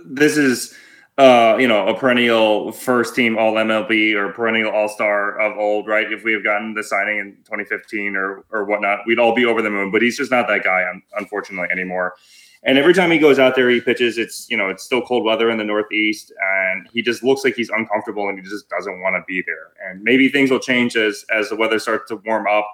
this 0.05 0.37
is 0.37 0.75
uh, 1.21 1.59
you 1.59 1.69
know, 1.69 1.87
a 1.87 1.95
perennial 1.95 2.73
first 2.73 3.15
team 3.15 3.37
All 3.37 3.53
MLB 3.53 4.15
or 4.15 4.33
perennial 4.33 4.71
All 4.71 4.89
Star 4.89 5.39
of 5.39 5.59
old, 5.59 5.87
right? 5.87 6.11
If 6.11 6.25
we 6.25 6.33
have 6.33 6.43
gotten 6.43 6.73
the 6.73 6.83
signing 6.83 7.19
in 7.19 7.37
2015 7.45 8.17
or 8.17 8.45
or 8.51 8.65
whatnot, 8.65 9.01
we'd 9.07 9.19
all 9.19 9.35
be 9.35 9.45
over 9.45 9.61
the 9.61 9.69
moon. 9.69 9.91
But 9.91 10.01
he's 10.01 10.17
just 10.17 10.31
not 10.31 10.49
that 10.49 10.65
guy, 10.65 10.83
unfortunately, 11.19 11.69
anymore. 11.71 12.15
And 12.63 12.79
every 12.79 12.95
time 12.95 13.11
he 13.11 13.19
goes 13.19 13.39
out 13.39 13.55
there, 13.55 13.69
he 13.69 13.83
pitches. 13.83 14.17
It's 14.17 14.49
you 14.49 14.57
know, 14.57 14.71
it's 14.71 14.83
still 14.83 15.03
cold 15.03 15.25
weather 15.25 15.51
in 15.51 15.59
the 15.59 15.65
Northeast, 15.65 16.33
and 16.43 16.89
he 16.93 17.03
just 17.03 17.23
looks 17.23 17.45
like 17.45 17.55
he's 17.55 17.71
uncomfortable 17.71 18.29
and 18.29 18.39
he 18.39 18.45
just 18.49 18.71
doesn't 18.71 19.03
want 19.03 19.17
to 19.17 19.23
be 19.27 19.43
there. 19.47 19.91
And 19.91 20.03
maybe 20.03 20.31
things 20.31 20.51
will 20.51 20.59
change 20.59 20.97
as 20.97 21.27
as 21.31 21.51
the 21.51 21.57
weather 21.57 21.79
starts 21.79 22.09
to 22.09 22.17
warm 22.17 22.47
up. 22.47 22.67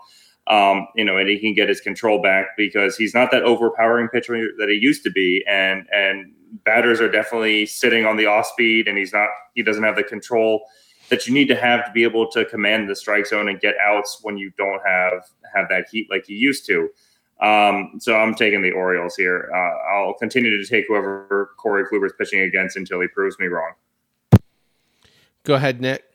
Um, 0.49 0.87
you 0.95 1.05
know, 1.05 1.17
and 1.17 1.29
he 1.29 1.41
can 1.41 1.55
get 1.55 1.69
his 1.69 1.81
control 1.81 2.23
back 2.23 2.57
because 2.57 2.97
he's 2.97 3.15
not 3.15 3.33
that 3.33 3.43
overpowering 3.43 4.09
pitcher 4.09 4.37
that 4.59 4.69
he 4.69 4.77
used 4.77 5.03
to 5.05 5.11
be, 5.11 5.45
and 5.49 5.89
and 5.93 6.33
batters 6.65 7.01
are 7.01 7.11
definitely 7.11 7.67
sitting 7.67 8.07
on 8.07 8.17
the 8.17 8.27
off 8.27 8.47
speed, 8.47 8.87
and 8.87 8.97
he's 8.97 9.13
not. 9.13 9.29
He 9.55 9.63
doesn't 9.63 9.83
have 9.83 9.97
the 9.97 10.05
control 10.05 10.63
that 11.09 11.27
you 11.27 11.35
need 11.35 11.49
to 11.49 11.57
have 11.57 11.85
to 11.87 11.93
be 11.93 12.03
able 12.03 12.31
to 12.31 12.45
command 12.45 12.89
the 12.89 12.97
strike 12.97 13.27
zone 13.27 13.49
and 13.49 13.61
get 13.61 13.75
outs 13.79 14.21
when 14.23 14.37
you 14.37 14.53
don't 14.57 14.81
have 14.87 15.29
have 15.55 15.69
that 15.69 15.87
heat 15.91 16.09
like 16.11 16.29
you 16.29 16.37
used 16.37 16.67
to. 16.67 16.89
Um, 17.41 17.93
so 17.99 18.17
I'm 18.17 18.35
taking 18.35 18.63
the 18.63 18.73
Orioles 18.73 19.15
here. 19.15 19.51
Uh, 19.55 19.95
I'll 19.95 20.15
continue 20.15 20.57
to 20.57 20.67
take 20.67 20.87
whoever 20.89 21.51
Corey 21.59 21.85
Kluber's 21.85 22.15
pitching 22.17 22.41
against 22.41 22.77
until 22.77 23.01
he 23.01 23.09
proves 23.09 23.39
me 23.39 23.47
wrong. 23.47 23.73
Go 25.45 25.55
ahead, 25.55 25.81
Nick. 25.81 26.06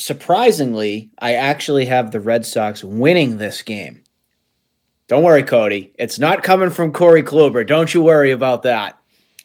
Surprisingly, 0.00 1.10
I 1.18 1.34
actually 1.34 1.84
have 1.84 2.10
the 2.10 2.20
Red 2.20 2.46
Sox 2.46 2.82
winning 2.82 3.36
this 3.36 3.60
game. 3.60 4.02
Don't 5.08 5.22
worry, 5.22 5.42
Cody. 5.42 5.92
It's 5.98 6.18
not 6.18 6.42
coming 6.42 6.70
from 6.70 6.90
Corey 6.90 7.22
Kluber. 7.22 7.66
Don't 7.66 7.92
you 7.92 8.02
worry 8.02 8.30
about 8.30 8.62
that. 8.62 8.98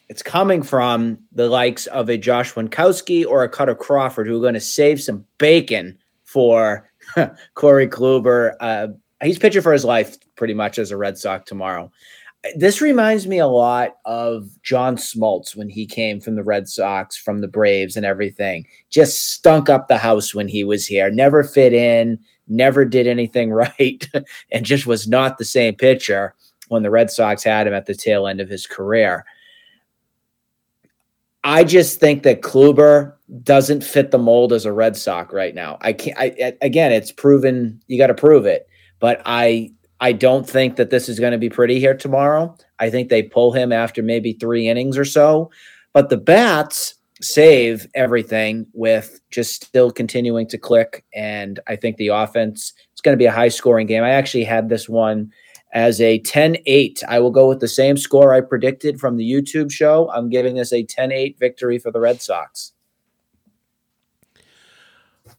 It's 0.08 0.22
coming 0.22 0.62
from 0.62 1.18
the 1.30 1.48
likes 1.48 1.86
of 1.88 2.08
a 2.08 2.16
Josh 2.16 2.54
Winckowski 2.54 3.26
or 3.26 3.42
a 3.42 3.50
Kutter 3.50 3.76
Crawford 3.76 4.26
who 4.26 4.38
are 4.38 4.40
going 4.40 4.54
to 4.54 4.60
save 4.60 5.02
some 5.02 5.26
bacon 5.36 5.98
for 6.24 6.88
Corey 7.54 7.86
Kluber. 7.86 8.54
Uh, 8.58 8.88
he's 9.22 9.38
pitching 9.38 9.60
for 9.60 9.74
his 9.74 9.84
life 9.84 10.16
pretty 10.36 10.54
much 10.54 10.78
as 10.78 10.90
a 10.90 10.96
Red 10.96 11.18
Sox 11.18 11.46
tomorrow. 11.46 11.92
This 12.54 12.80
reminds 12.80 13.26
me 13.26 13.38
a 13.38 13.46
lot 13.46 13.96
of 14.04 14.48
John 14.62 14.96
Smoltz 14.96 15.56
when 15.56 15.68
he 15.68 15.86
came 15.86 16.20
from 16.20 16.36
the 16.36 16.44
Red 16.44 16.68
Sox, 16.68 17.16
from 17.16 17.40
the 17.40 17.48
Braves, 17.48 17.96
and 17.96 18.06
everything. 18.06 18.66
Just 18.90 19.32
stunk 19.32 19.68
up 19.68 19.88
the 19.88 19.98
house 19.98 20.34
when 20.34 20.48
he 20.48 20.62
was 20.62 20.86
here. 20.86 21.10
Never 21.10 21.42
fit 21.42 21.72
in 21.72 22.18
never 22.48 22.84
did 22.84 23.06
anything 23.06 23.50
right, 23.52 24.08
and 24.50 24.64
just 24.64 24.86
was 24.86 25.08
not 25.08 25.38
the 25.38 25.44
same 25.44 25.74
pitcher 25.74 26.34
when 26.68 26.82
the 26.82 26.90
Red 26.90 27.10
Sox 27.10 27.44
had 27.44 27.66
him 27.66 27.74
at 27.74 27.86
the 27.86 27.94
tail 27.94 28.26
end 28.26 28.40
of 28.40 28.48
his 28.48 28.66
career. 28.66 29.24
I 31.44 31.62
just 31.62 32.00
think 32.00 32.24
that 32.24 32.42
Kluber 32.42 33.14
doesn't 33.44 33.84
fit 33.84 34.10
the 34.10 34.18
mold 34.18 34.52
as 34.52 34.64
a 34.64 34.72
Red 34.72 34.96
Sox 34.96 35.32
right 35.32 35.54
now. 35.54 35.78
I 35.80 35.92
can't. 35.92 36.18
I, 36.18 36.54
again, 36.60 36.90
it's 36.90 37.12
proven. 37.12 37.80
You 37.86 37.98
got 37.98 38.08
to 38.08 38.14
prove 38.14 38.46
it. 38.46 38.68
But 38.98 39.22
I, 39.26 39.72
I 40.00 40.12
don't 40.12 40.48
think 40.48 40.76
that 40.76 40.90
this 40.90 41.08
is 41.08 41.18
going 41.18 41.32
to 41.32 41.38
be 41.38 41.48
pretty 41.48 41.80
here 41.80 41.96
tomorrow. 41.96 42.56
I 42.78 42.90
think 42.90 43.08
they 43.08 43.22
pull 43.22 43.52
him 43.52 43.72
after 43.72 44.02
maybe 44.02 44.34
three 44.34 44.68
innings 44.68 44.98
or 44.98 45.04
so. 45.04 45.50
But 45.92 46.10
the 46.10 46.18
bats, 46.18 46.94
save 47.20 47.86
everything 47.94 48.66
with 48.72 49.20
just 49.30 49.64
still 49.64 49.90
continuing 49.90 50.46
to 50.48 50.58
click. 50.58 51.04
And 51.14 51.60
I 51.66 51.76
think 51.76 51.96
the 51.96 52.08
offense, 52.08 52.72
it's 52.92 53.00
going 53.00 53.14
to 53.14 53.18
be 53.18 53.26
a 53.26 53.32
high 53.32 53.48
scoring 53.48 53.86
game. 53.86 54.04
I 54.04 54.10
actually 54.10 54.44
had 54.44 54.68
this 54.68 54.88
one 54.88 55.32
as 55.72 56.00
a 56.00 56.18
10 56.20 56.58
8. 56.66 57.02
I 57.08 57.20
will 57.20 57.30
go 57.30 57.48
with 57.48 57.60
the 57.60 57.68
same 57.68 57.96
score 57.96 58.34
I 58.34 58.40
predicted 58.40 59.00
from 59.00 59.16
the 59.16 59.30
YouTube 59.30 59.70
show. 59.70 60.10
I'm 60.10 60.28
giving 60.28 60.56
this 60.56 60.72
a 60.72 60.84
10 60.84 61.12
8 61.12 61.38
victory 61.38 61.78
for 61.78 61.90
the 61.90 62.00
Red 62.00 62.20
Sox. 62.20 62.72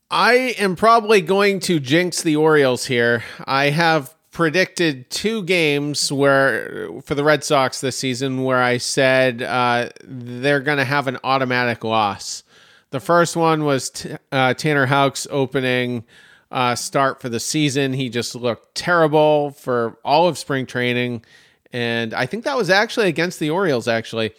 I 0.09 0.55
am 0.57 0.75
probably 0.77 1.21
going 1.21 1.59
to 1.61 1.79
jinx 1.79 2.21
the 2.21 2.37
Orioles 2.37 2.85
here. 2.85 3.23
I 3.45 3.71
have 3.71 4.16
predicted 4.37 5.09
two 5.09 5.41
games 5.45 6.11
where 6.11 6.91
for 7.01 7.15
the 7.15 7.23
Red 7.23 7.43
Sox 7.43 7.81
this 7.81 7.97
season 7.97 8.43
where 8.43 8.61
I 8.61 8.77
said 8.77 9.41
uh, 9.41 9.89
they're 10.03 10.59
going 10.59 10.77
to 10.77 10.85
have 10.85 11.07
an 11.07 11.17
automatic 11.23 11.83
loss. 11.83 12.43
The 12.91 12.99
first 12.99 13.35
one 13.35 13.65
was 13.65 13.89
t- 13.89 14.11
uh, 14.31 14.53
Tanner 14.53 14.85
Houck's 14.85 15.25
opening 15.31 16.05
uh, 16.51 16.75
start 16.75 17.19
for 17.19 17.29
the 17.29 17.39
season. 17.39 17.93
He 17.93 18.09
just 18.09 18.35
looked 18.35 18.75
terrible 18.75 19.49
for 19.53 19.97
all 20.05 20.27
of 20.27 20.37
spring 20.37 20.67
training, 20.67 21.25
and 21.73 22.13
I 22.13 22.27
think 22.27 22.43
that 22.43 22.55
was 22.55 22.69
actually 22.69 23.07
against 23.07 23.39
the 23.39 23.49
Orioles 23.49 23.87
actually, 23.87 24.33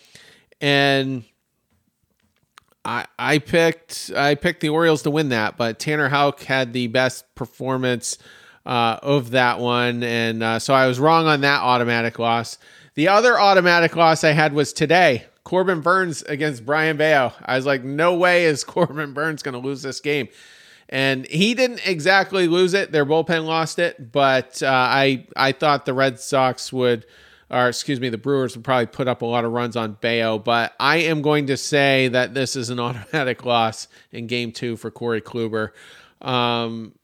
and. 0.60 1.24
I, 2.84 3.06
I 3.18 3.38
picked 3.38 4.12
I 4.16 4.34
picked 4.36 4.60
the 4.60 4.68
Orioles 4.70 5.02
to 5.02 5.10
win 5.10 5.28
that, 5.30 5.58
but 5.58 5.78
Tanner 5.78 6.08
Houck 6.08 6.40
had 6.44 6.72
the 6.72 6.86
best 6.86 7.34
performance 7.34 8.16
uh, 8.68 9.00
of 9.02 9.30
that 9.30 9.58
one. 9.58 10.02
And 10.04 10.42
uh, 10.42 10.58
so 10.58 10.74
I 10.74 10.86
was 10.86 11.00
wrong 11.00 11.26
on 11.26 11.40
that 11.40 11.62
automatic 11.62 12.18
loss. 12.18 12.58
The 12.94 13.08
other 13.08 13.40
automatic 13.40 13.96
loss 13.96 14.22
I 14.22 14.32
had 14.32 14.52
was 14.52 14.72
today. 14.72 15.24
Corbin 15.42 15.80
Burnes 15.80 16.22
against 16.22 16.66
Brayan 16.66 16.98
Bello. 16.98 17.32
I 17.42 17.56
was 17.56 17.64
like, 17.64 17.82
no 17.82 18.14
way 18.14 18.44
is 18.44 18.64
Corbin 18.64 19.14
Burnes 19.14 19.42
going 19.42 19.54
to 19.54 19.66
lose 19.66 19.80
this 19.80 20.00
game. 20.00 20.28
And 20.90 21.26
he 21.26 21.54
didn't 21.54 21.86
exactly 21.86 22.46
lose 22.46 22.74
it. 22.74 22.92
Their 22.92 23.06
bullpen 23.06 23.46
lost 23.46 23.78
it, 23.78 24.10
but 24.12 24.62
uh, 24.62 24.68
I 24.68 25.26
I 25.36 25.52
thought 25.52 25.84
the 25.84 25.92
Red 25.92 26.18
Sox 26.18 26.72
would, 26.72 27.04
or 27.50 27.68
excuse 27.68 28.00
me, 28.00 28.08
the 28.08 28.16
Brewers 28.16 28.56
would 28.56 28.64
probably 28.64 28.86
put 28.86 29.06
up 29.06 29.20
a 29.20 29.26
lot 29.26 29.44
of 29.44 29.52
runs 29.52 29.76
on 29.76 29.98
Bello. 30.00 30.38
But 30.38 30.72
I 30.80 30.96
am 30.96 31.20
going 31.20 31.46
to 31.48 31.58
say 31.58 32.08
that 32.08 32.32
this 32.32 32.56
is 32.56 32.70
an 32.70 32.80
automatic 32.80 33.44
loss 33.44 33.88
in 34.12 34.28
Game 34.28 34.50
Two 34.50 34.78
for 34.78 34.90
Corey 34.90 35.20
Kluber. 35.20 35.72
Um, 36.22 36.94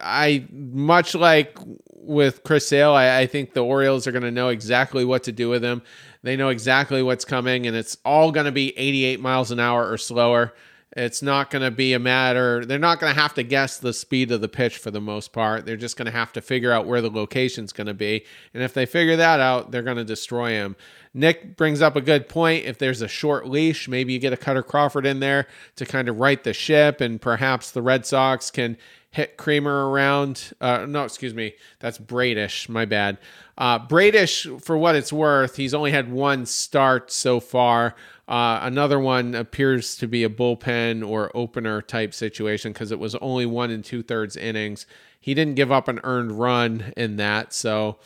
I 0.00 0.46
much 0.50 1.14
like 1.14 1.58
with 1.94 2.42
Chris 2.42 2.66
Sale, 2.66 2.92
I, 2.92 3.20
I 3.20 3.26
think 3.26 3.52
the 3.52 3.64
Orioles 3.64 4.06
are 4.06 4.12
going 4.12 4.22
to 4.22 4.30
know 4.30 4.48
exactly 4.48 5.04
what 5.04 5.22
to 5.24 5.32
do 5.32 5.48
with 5.48 5.62
him. 5.62 5.82
They 6.22 6.36
know 6.36 6.48
exactly 6.48 7.02
what's 7.02 7.24
coming, 7.24 7.66
and 7.66 7.76
it's 7.76 7.96
all 8.04 8.32
going 8.32 8.46
to 8.46 8.52
be 8.52 8.76
88 8.78 9.20
miles 9.20 9.50
an 9.50 9.60
hour 9.60 9.88
or 9.88 9.98
slower. 9.98 10.54
It's 10.94 11.22
not 11.22 11.50
going 11.50 11.62
to 11.62 11.70
be 11.70 11.94
a 11.94 11.98
matter, 11.98 12.66
they're 12.66 12.78
not 12.78 13.00
going 13.00 13.14
to 13.14 13.20
have 13.20 13.32
to 13.34 13.42
guess 13.42 13.78
the 13.78 13.94
speed 13.94 14.30
of 14.30 14.42
the 14.42 14.48
pitch 14.48 14.76
for 14.76 14.90
the 14.90 15.00
most 15.00 15.32
part. 15.32 15.64
They're 15.64 15.76
just 15.76 15.96
going 15.96 16.06
to 16.06 16.12
have 16.12 16.32
to 16.34 16.42
figure 16.42 16.70
out 16.70 16.86
where 16.86 17.00
the 17.00 17.08
location's 17.08 17.72
going 17.72 17.86
to 17.86 17.94
be. 17.94 18.26
And 18.52 18.62
if 18.62 18.74
they 18.74 18.84
figure 18.84 19.16
that 19.16 19.40
out, 19.40 19.70
they're 19.70 19.82
going 19.82 19.96
to 19.96 20.04
destroy 20.04 20.50
him. 20.50 20.76
Nick 21.14 21.56
brings 21.56 21.80
up 21.80 21.96
a 21.96 22.02
good 22.02 22.28
point. 22.28 22.66
If 22.66 22.76
there's 22.76 23.00
a 23.00 23.08
short 23.08 23.48
leash, 23.48 23.88
maybe 23.88 24.12
you 24.12 24.18
get 24.18 24.34
a 24.34 24.36
Kutter 24.36 24.64
Crawford 24.64 25.06
in 25.06 25.20
there 25.20 25.46
to 25.76 25.86
kind 25.86 26.10
of 26.10 26.20
right 26.20 26.42
the 26.44 26.52
ship, 26.52 27.00
and 27.00 27.20
perhaps 27.20 27.70
the 27.70 27.82
Red 27.82 28.04
Sox 28.04 28.50
can 28.50 28.76
hit 29.12 29.36
Kremer 29.36 29.90
around. 29.90 30.52
Uh, 30.60 30.86
no, 30.88 31.04
excuse 31.04 31.34
me, 31.34 31.54
that's 31.78 31.98
Bradish. 31.98 32.68
My 32.68 32.86
bad. 32.86 33.18
Uh, 33.56 33.78
Bradish, 33.78 34.46
for 34.60 34.76
what 34.76 34.96
it's 34.96 35.12
worth, 35.12 35.56
he's 35.56 35.74
only 35.74 35.92
had 35.92 36.10
one 36.10 36.46
start 36.46 37.12
so 37.12 37.38
far. 37.38 37.94
Uh, 38.26 38.60
another 38.62 38.98
one 38.98 39.34
appears 39.34 39.96
to 39.96 40.08
be 40.08 40.24
a 40.24 40.30
bullpen 40.30 41.06
or 41.06 41.30
opener 41.36 41.82
type 41.82 42.14
situation 42.14 42.72
because 42.72 42.90
it 42.90 42.98
was 42.98 43.14
only 43.16 43.44
one 43.44 43.70
and 43.70 43.84
two 43.84 44.02
thirds 44.02 44.34
innings. 44.34 44.86
He 45.20 45.34
didn't 45.34 45.54
give 45.54 45.70
up 45.70 45.88
an 45.88 46.00
earned 46.04 46.32
run 46.32 46.94
in 46.96 47.16
that, 47.16 47.52
so 47.52 47.98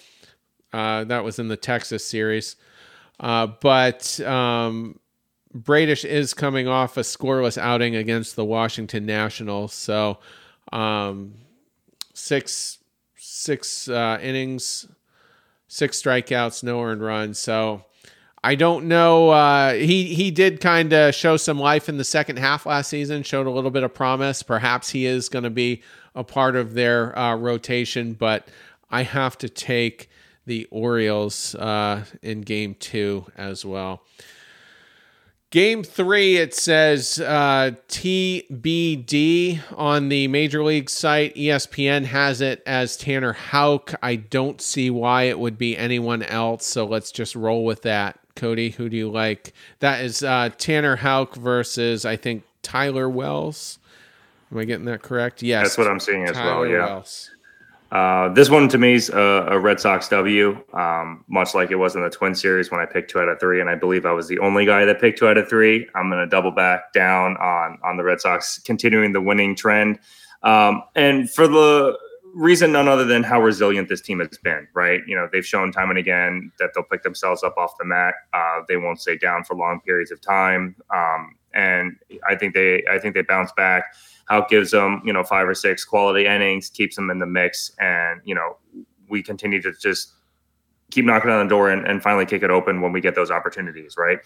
uh, 0.72 1.04
that 1.04 1.22
was 1.22 1.38
in 1.38 1.46
the 1.46 1.56
Texas 1.56 2.04
series. 2.04 2.56
Uh, 3.20 3.46
but 3.46 4.18
um, 4.20 4.98
Bradish 5.54 6.04
is 6.04 6.34
coming 6.34 6.66
off 6.66 6.96
a 6.96 7.00
scoreless 7.02 7.56
outing 7.56 7.94
against 7.94 8.34
the 8.34 8.44
Washington 8.44 9.06
Nationals, 9.06 9.72
so 9.72 10.18
um, 10.72 11.34
six 12.14 12.78
six 13.16 13.88
uh, 13.88 14.18
innings, 14.22 14.88
six 15.68 16.02
strikeouts, 16.02 16.62
no 16.62 16.82
earned 16.82 17.02
runs. 17.02 17.38
So 17.38 17.84
I 18.42 18.54
don't 18.54 18.86
know. 18.86 19.30
Uh, 19.30 19.74
he 19.74 20.14
he 20.14 20.30
did 20.30 20.60
kind 20.60 20.92
of 20.92 21.14
show 21.14 21.36
some 21.36 21.58
life 21.58 21.88
in 21.88 21.96
the 21.96 22.04
second 22.04 22.38
half 22.38 22.64
last 22.64 22.88
season. 22.88 23.22
Showed 23.22 23.46
a 23.46 23.50
little 23.50 23.72
bit 23.72 23.82
of 23.82 23.92
promise. 23.92 24.42
Perhaps 24.42 24.90
he 24.90 25.04
is 25.06 25.28
going 25.28 25.42
to 25.44 25.50
be 25.50 25.82
a 26.14 26.22
part 26.22 26.56
of 26.56 26.74
their 26.74 27.18
uh, 27.18 27.34
rotation, 27.36 28.12
but 28.12 28.48
I 28.90 29.02
have 29.02 29.36
to 29.38 29.48
take 29.48 30.08
the 30.46 30.66
Orioles 30.70 31.56
uh, 31.56 32.04
in 32.22 32.42
Game 32.42 32.76
Two 32.78 33.26
as 33.36 33.64
well. 33.64 34.04
Game 35.56 35.82
three, 35.82 36.36
it 36.36 36.52
says 36.52 37.18
uh, 37.18 37.70
TBD 37.88 39.58
on 39.74 40.10
the 40.10 40.28
Major 40.28 40.62
League 40.62 40.90
site. 40.90 41.34
ESPN 41.34 42.04
has 42.04 42.42
it 42.42 42.62
as 42.66 42.98
Tanner 42.98 43.32
Houck. 43.32 43.94
I 44.02 44.16
don't 44.16 44.60
see 44.60 44.90
why 44.90 45.22
it 45.22 45.38
would 45.38 45.56
be 45.56 45.74
anyone 45.74 46.22
else, 46.22 46.66
so 46.66 46.84
let's 46.84 47.10
just 47.10 47.34
roll 47.34 47.64
with 47.64 47.80
that. 47.84 48.20
Cody, 48.34 48.68
who 48.68 48.90
do 48.90 48.98
you 48.98 49.10
like? 49.10 49.54
That 49.78 50.04
is 50.04 50.22
uh, 50.22 50.50
Tanner 50.58 50.96
Houck 50.96 51.36
versus, 51.36 52.04
I 52.04 52.16
think, 52.16 52.44
Tyler 52.60 53.08
Wells. 53.08 53.78
Am 54.52 54.58
I 54.58 54.64
getting 54.64 54.84
that 54.84 55.00
correct? 55.00 55.42
Yes. 55.42 55.64
That's 55.64 55.78
what 55.78 55.88
I'm 55.88 56.00
seeing 56.00 56.24
as 56.24 56.32
Tyler 56.32 56.60
well. 56.60 56.70
Yeah. 56.70 56.84
Wells. 56.84 57.30
Uh, 57.92 58.28
this 58.30 58.50
one 58.50 58.68
to 58.68 58.78
me 58.78 58.94
is 58.94 59.10
a, 59.10 59.46
a 59.50 59.58
Red 59.58 59.78
Sox 59.78 60.08
W, 60.08 60.60
um, 60.72 61.24
much 61.28 61.54
like 61.54 61.70
it 61.70 61.76
was 61.76 61.94
in 61.94 62.02
the 62.02 62.10
Twin 62.10 62.34
Series 62.34 62.70
when 62.70 62.80
I 62.80 62.86
picked 62.86 63.10
two 63.10 63.20
out 63.20 63.28
of 63.28 63.38
three, 63.38 63.60
and 63.60 63.70
I 63.70 63.76
believe 63.76 64.04
I 64.04 64.10
was 64.10 64.26
the 64.26 64.40
only 64.40 64.66
guy 64.66 64.84
that 64.84 65.00
picked 65.00 65.20
two 65.20 65.28
out 65.28 65.38
of 65.38 65.48
three. 65.48 65.88
I'm 65.94 66.10
going 66.10 66.20
to 66.20 66.26
double 66.26 66.50
back 66.50 66.92
down 66.92 67.36
on 67.36 67.78
on 67.84 67.96
the 67.96 68.02
Red 68.02 68.20
Sox 68.20 68.58
continuing 68.58 69.12
the 69.12 69.20
winning 69.20 69.54
trend, 69.54 70.00
um, 70.42 70.82
and 70.96 71.30
for 71.30 71.46
the 71.46 71.96
reason 72.34 72.72
none 72.72 72.88
other 72.88 73.04
than 73.04 73.22
how 73.22 73.40
resilient 73.40 73.88
this 73.88 74.00
team 74.00 74.18
has 74.18 74.36
been. 74.38 74.66
Right, 74.74 75.02
you 75.06 75.14
know 75.14 75.28
they've 75.32 75.46
shown 75.46 75.70
time 75.70 75.88
and 75.88 75.98
again 75.98 76.50
that 76.58 76.70
they'll 76.74 76.84
pick 76.84 77.04
themselves 77.04 77.44
up 77.44 77.56
off 77.56 77.78
the 77.78 77.84
mat. 77.84 78.14
Uh, 78.34 78.62
they 78.68 78.76
won't 78.76 79.00
stay 79.00 79.16
down 79.16 79.44
for 79.44 79.54
long 79.54 79.80
periods 79.80 80.10
of 80.10 80.20
time, 80.20 80.74
um, 80.92 81.36
and 81.54 81.96
I 82.28 82.34
think 82.34 82.52
they 82.52 82.82
I 82.90 82.98
think 82.98 83.14
they 83.14 83.22
bounce 83.22 83.52
back 83.52 83.94
how 84.26 84.38
it 84.38 84.48
gives 84.48 84.70
them, 84.70 85.02
you 85.04 85.12
know, 85.12 85.24
five 85.24 85.48
or 85.48 85.54
six 85.54 85.84
quality 85.84 86.26
innings, 86.26 86.68
keeps 86.68 86.96
them 86.96 87.10
in 87.10 87.18
the 87.18 87.26
mix, 87.26 87.70
and 87.78 88.20
you 88.24 88.34
know, 88.34 88.56
we 89.08 89.22
continue 89.22 89.60
to 89.62 89.72
just 89.80 90.12
keep 90.90 91.04
knocking 91.04 91.30
on 91.30 91.46
the 91.46 91.50
door 91.50 91.70
and, 91.70 91.86
and 91.86 92.02
finally 92.02 92.26
kick 92.26 92.42
it 92.42 92.50
open 92.50 92.80
when 92.80 92.92
we 92.92 93.00
get 93.00 93.14
those 93.14 93.30
opportunities, 93.30 93.96
right? 93.96 94.18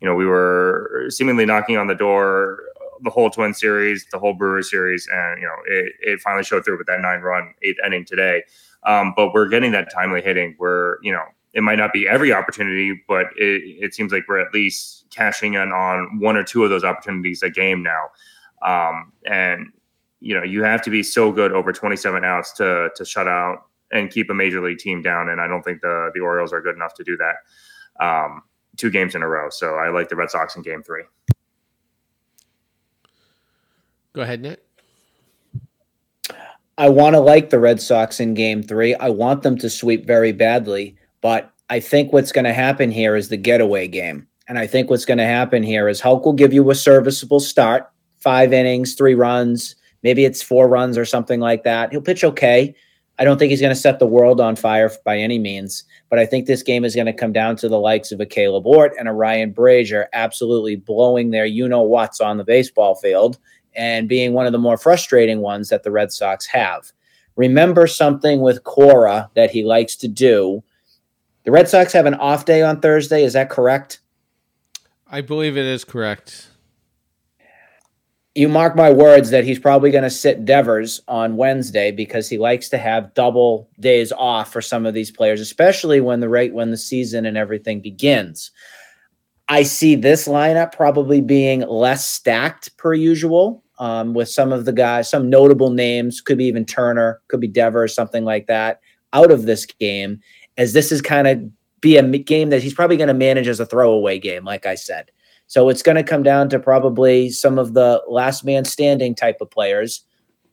You 0.00 0.08
know, 0.08 0.14
we 0.14 0.26
were 0.26 1.06
seemingly 1.08 1.44
knocking 1.44 1.76
on 1.76 1.86
the 1.86 1.94
door 1.94 2.62
the 3.02 3.10
whole 3.10 3.30
Twin 3.30 3.54
series, 3.54 4.06
the 4.10 4.18
whole 4.18 4.34
Brewer 4.34 4.62
series, 4.62 5.08
and 5.12 5.40
you 5.40 5.46
know, 5.46 5.56
it, 5.66 5.92
it 6.00 6.20
finally 6.20 6.44
showed 6.44 6.64
through 6.64 6.78
with 6.78 6.86
that 6.86 7.00
nine 7.00 7.20
run 7.20 7.54
eighth 7.62 7.76
inning 7.84 8.04
today. 8.04 8.42
Um, 8.84 9.12
but 9.16 9.32
we're 9.32 9.48
getting 9.48 9.72
that 9.72 9.92
timely 9.92 10.22
hitting 10.22 10.54
where 10.58 10.98
you 11.02 11.12
know 11.12 11.24
it 11.52 11.62
might 11.62 11.76
not 11.76 11.92
be 11.92 12.08
every 12.08 12.32
opportunity, 12.32 13.00
but 13.08 13.26
it, 13.36 13.62
it 13.64 13.94
seems 13.94 14.12
like 14.12 14.24
we're 14.28 14.38
at 14.38 14.52
least 14.52 15.06
cashing 15.10 15.54
in 15.54 15.72
on 15.72 16.20
one 16.20 16.36
or 16.36 16.44
two 16.44 16.64
of 16.64 16.70
those 16.70 16.84
opportunities 16.84 17.42
a 17.42 17.50
game 17.50 17.82
now. 17.82 18.08
Um, 18.62 19.12
and 19.26 19.66
you 20.20 20.34
know, 20.34 20.42
you 20.42 20.62
have 20.62 20.82
to 20.82 20.90
be 20.90 21.02
so 21.02 21.30
good 21.30 21.52
over 21.52 21.72
27 21.72 22.24
outs 22.24 22.52
to 22.54 22.90
to 22.96 23.04
shut 23.04 23.28
out 23.28 23.64
and 23.92 24.10
keep 24.10 24.30
a 24.30 24.34
major 24.34 24.62
league 24.62 24.78
team 24.78 25.02
down. 25.02 25.28
And 25.28 25.40
I 25.40 25.46
don't 25.46 25.62
think 25.62 25.80
the 25.80 26.10
the 26.14 26.20
Orioles 26.20 26.52
are 26.52 26.60
good 26.60 26.74
enough 26.74 26.94
to 26.94 27.04
do 27.04 27.16
that 27.18 27.36
um, 28.04 28.42
two 28.76 28.90
games 28.90 29.14
in 29.14 29.22
a 29.22 29.28
row. 29.28 29.48
So 29.50 29.74
I 29.74 29.90
like 29.90 30.08
the 30.08 30.16
Red 30.16 30.30
Sox 30.30 30.56
in 30.56 30.62
Game 30.62 30.82
Three. 30.82 31.04
Go 34.12 34.22
ahead, 34.22 34.40
Nick. 34.40 34.62
I 36.78 36.88
want 36.88 37.14
to 37.14 37.20
like 37.20 37.50
the 37.50 37.58
Red 37.58 37.80
Sox 37.80 38.20
in 38.20 38.34
Game 38.34 38.62
Three. 38.62 38.94
I 38.94 39.08
want 39.08 39.42
them 39.42 39.56
to 39.58 39.70
sweep 39.70 40.06
very 40.06 40.32
badly, 40.32 40.96
but 41.20 41.52
I 41.70 41.80
think 41.80 42.12
what's 42.12 42.32
going 42.32 42.44
to 42.44 42.52
happen 42.52 42.90
here 42.90 43.16
is 43.16 43.28
the 43.28 43.36
getaway 43.36 43.88
game. 43.88 44.26
And 44.48 44.58
I 44.58 44.66
think 44.66 44.90
what's 44.90 45.04
going 45.04 45.18
to 45.18 45.24
happen 45.24 45.62
here 45.62 45.88
is 45.88 46.00
Houck 46.00 46.24
will 46.24 46.32
give 46.32 46.52
you 46.52 46.70
a 46.70 46.74
serviceable 46.74 47.40
start 47.40 47.90
five 48.18 48.52
innings, 48.52 48.94
three 48.94 49.14
runs. 49.14 49.76
Maybe 50.02 50.24
it's 50.24 50.42
four 50.42 50.68
runs 50.68 50.96
or 50.96 51.04
something 51.04 51.40
like 51.40 51.64
that. 51.64 51.90
He'll 51.90 52.00
pitch 52.00 52.24
okay. 52.24 52.74
I 53.18 53.24
don't 53.24 53.38
think 53.38 53.50
he's 53.50 53.60
going 53.60 53.74
to 53.74 53.80
set 53.80 53.98
the 53.98 54.06
world 54.06 54.40
on 54.40 54.56
fire 54.56 54.90
by 55.04 55.18
any 55.18 55.38
means, 55.38 55.84
but 56.10 56.18
I 56.18 56.26
think 56.26 56.46
this 56.46 56.62
game 56.62 56.84
is 56.84 56.94
going 56.94 57.06
to 57.06 57.14
come 57.14 57.32
down 57.32 57.56
to 57.56 57.68
the 57.68 57.78
likes 57.78 58.12
of 58.12 58.20
a 58.20 58.26
Kaleb 58.26 58.66
Ort 58.66 58.92
and 58.98 59.08
a 59.08 59.12
Ryan 59.12 59.54
Brasier 59.54 60.06
absolutely 60.12 60.76
blowing 60.76 61.30
their 61.30 61.46
you 61.46 61.66
know 61.66 61.80
what's 61.80 62.20
on 62.20 62.36
the 62.36 62.44
baseball 62.44 62.94
field 62.94 63.38
and 63.74 64.08
being 64.08 64.32
one 64.32 64.44
of 64.46 64.52
the 64.52 64.58
more 64.58 64.76
frustrating 64.76 65.40
ones 65.40 65.70
that 65.70 65.82
the 65.82 65.90
Red 65.90 66.12
Sox 66.12 66.46
have. 66.46 66.92
Remember 67.36 67.86
something 67.86 68.40
with 68.40 68.64
Cora 68.64 69.30
that 69.34 69.50
he 69.50 69.64
likes 69.64 69.96
to 69.96 70.08
do. 70.08 70.62
The 71.44 71.50
Red 71.50 71.68
Sox 71.68 71.92
have 71.92 72.06
an 72.06 72.14
off 72.14 72.44
day 72.44 72.62
on 72.62 72.80
Thursday. 72.80 73.22
Is 73.22 73.32
that 73.32 73.50
correct? 73.50 74.00
I 75.06 75.20
believe 75.20 75.56
it 75.56 75.66
is 75.66 75.84
correct 75.84 76.48
you 78.36 78.48
mark 78.48 78.76
my 78.76 78.90
words 78.90 79.30
that 79.30 79.44
he's 79.44 79.58
probably 79.58 79.90
going 79.90 80.04
to 80.04 80.10
sit 80.10 80.44
Devers 80.44 81.00
on 81.08 81.36
Wednesday 81.36 81.90
because 81.90 82.28
he 82.28 82.36
likes 82.36 82.68
to 82.68 82.78
have 82.78 83.14
double 83.14 83.70
days 83.80 84.12
off 84.12 84.52
for 84.52 84.60
some 84.60 84.84
of 84.84 84.92
these 84.92 85.10
players, 85.10 85.40
especially 85.40 86.00
when 86.00 86.20
the 86.20 86.28
rate 86.28 86.52
when 86.52 86.70
the 86.70 86.76
season 86.76 87.24
and 87.24 87.38
everything 87.38 87.80
begins. 87.80 88.50
I 89.48 89.62
see 89.62 89.94
this 89.94 90.28
lineup 90.28 90.72
probably 90.72 91.20
being 91.20 91.60
less 91.60 92.06
stacked 92.06 92.76
per 92.76 92.92
usual 92.92 93.64
um, 93.78 94.12
with 94.12 94.28
some 94.28 94.52
of 94.52 94.64
the 94.64 94.72
guys, 94.72 95.08
some 95.08 95.30
notable 95.30 95.70
names, 95.70 96.20
could 96.20 96.38
be 96.38 96.46
even 96.46 96.64
Turner, 96.64 97.22
could 97.28 97.40
be 97.40 97.48
Devers, 97.48 97.94
something 97.94 98.24
like 98.24 98.48
that, 98.48 98.80
out 99.12 99.30
of 99.30 99.44
this 99.44 99.64
game, 99.64 100.20
as 100.58 100.72
this 100.72 100.92
is 100.92 101.00
kind 101.00 101.26
of 101.26 101.80
be 101.80 101.96
a 101.96 102.02
game 102.02 102.50
that 102.50 102.62
he's 102.62 102.74
probably 102.74 102.96
going 102.96 103.08
to 103.08 103.14
manage 103.14 103.48
as 103.48 103.60
a 103.60 103.66
throwaway 103.66 104.18
game, 104.18 104.44
like 104.44 104.66
I 104.66 104.74
said. 104.74 105.10
So 105.46 105.68
it's 105.68 105.82
going 105.82 105.96
to 105.96 106.02
come 106.02 106.22
down 106.22 106.48
to 106.50 106.58
probably 106.58 107.30
some 107.30 107.58
of 107.58 107.74
the 107.74 108.02
last 108.08 108.44
man 108.44 108.64
standing 108.64 109.14
type 109.14 109.40
of 109.40 109.50
players, 109.50 110.04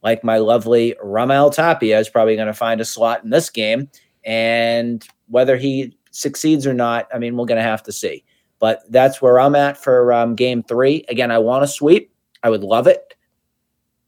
like 0.04 0.24
my 0.24 0.38
lovely 0.38 0.96
Raimel 1.04 1.54
Tapia 1.54 2.00
is 2.00 2.10
probably 2.10 2.36
going 2.36 2.48
to 2.48 2.54
find 2.54 2.80
a 2.80 2.86
slot 2.86 3.24
in 3.24 3.30
this 3.30 3.50
game. 3.50 3.90
And 4.24 5.06
whether 5.28 5.58
he 5.58 5.98
succeeds 6.12 6.68
or 6.68 6.74
not, 6.74 7.08
I 7.14 7.18
mean, 7.18 7.36
we're 7.36 7.46
going 7.46 7.58
to 7.58 7.64
have 7.64 7.84
to 7.84 7.92
see. 7.92 8.24
But 8.60 8.84
that's 8.90 9.22
where 9.22 9.40
I'm 9.40 9.56
at 9.56 9.78
for 9.78 10.14
um, 10.14 10.36
game 10.36 10.64
three. 10.64 11.04
Again, 11.10 11.32
I 11.32 11.40
want 11.40 11.64
to 11.64 11.68
sweep. 11.68 12.14
I 12.44 12.50
would 12.50 12.64
love 12.64 12.88
it. 12.88 13.16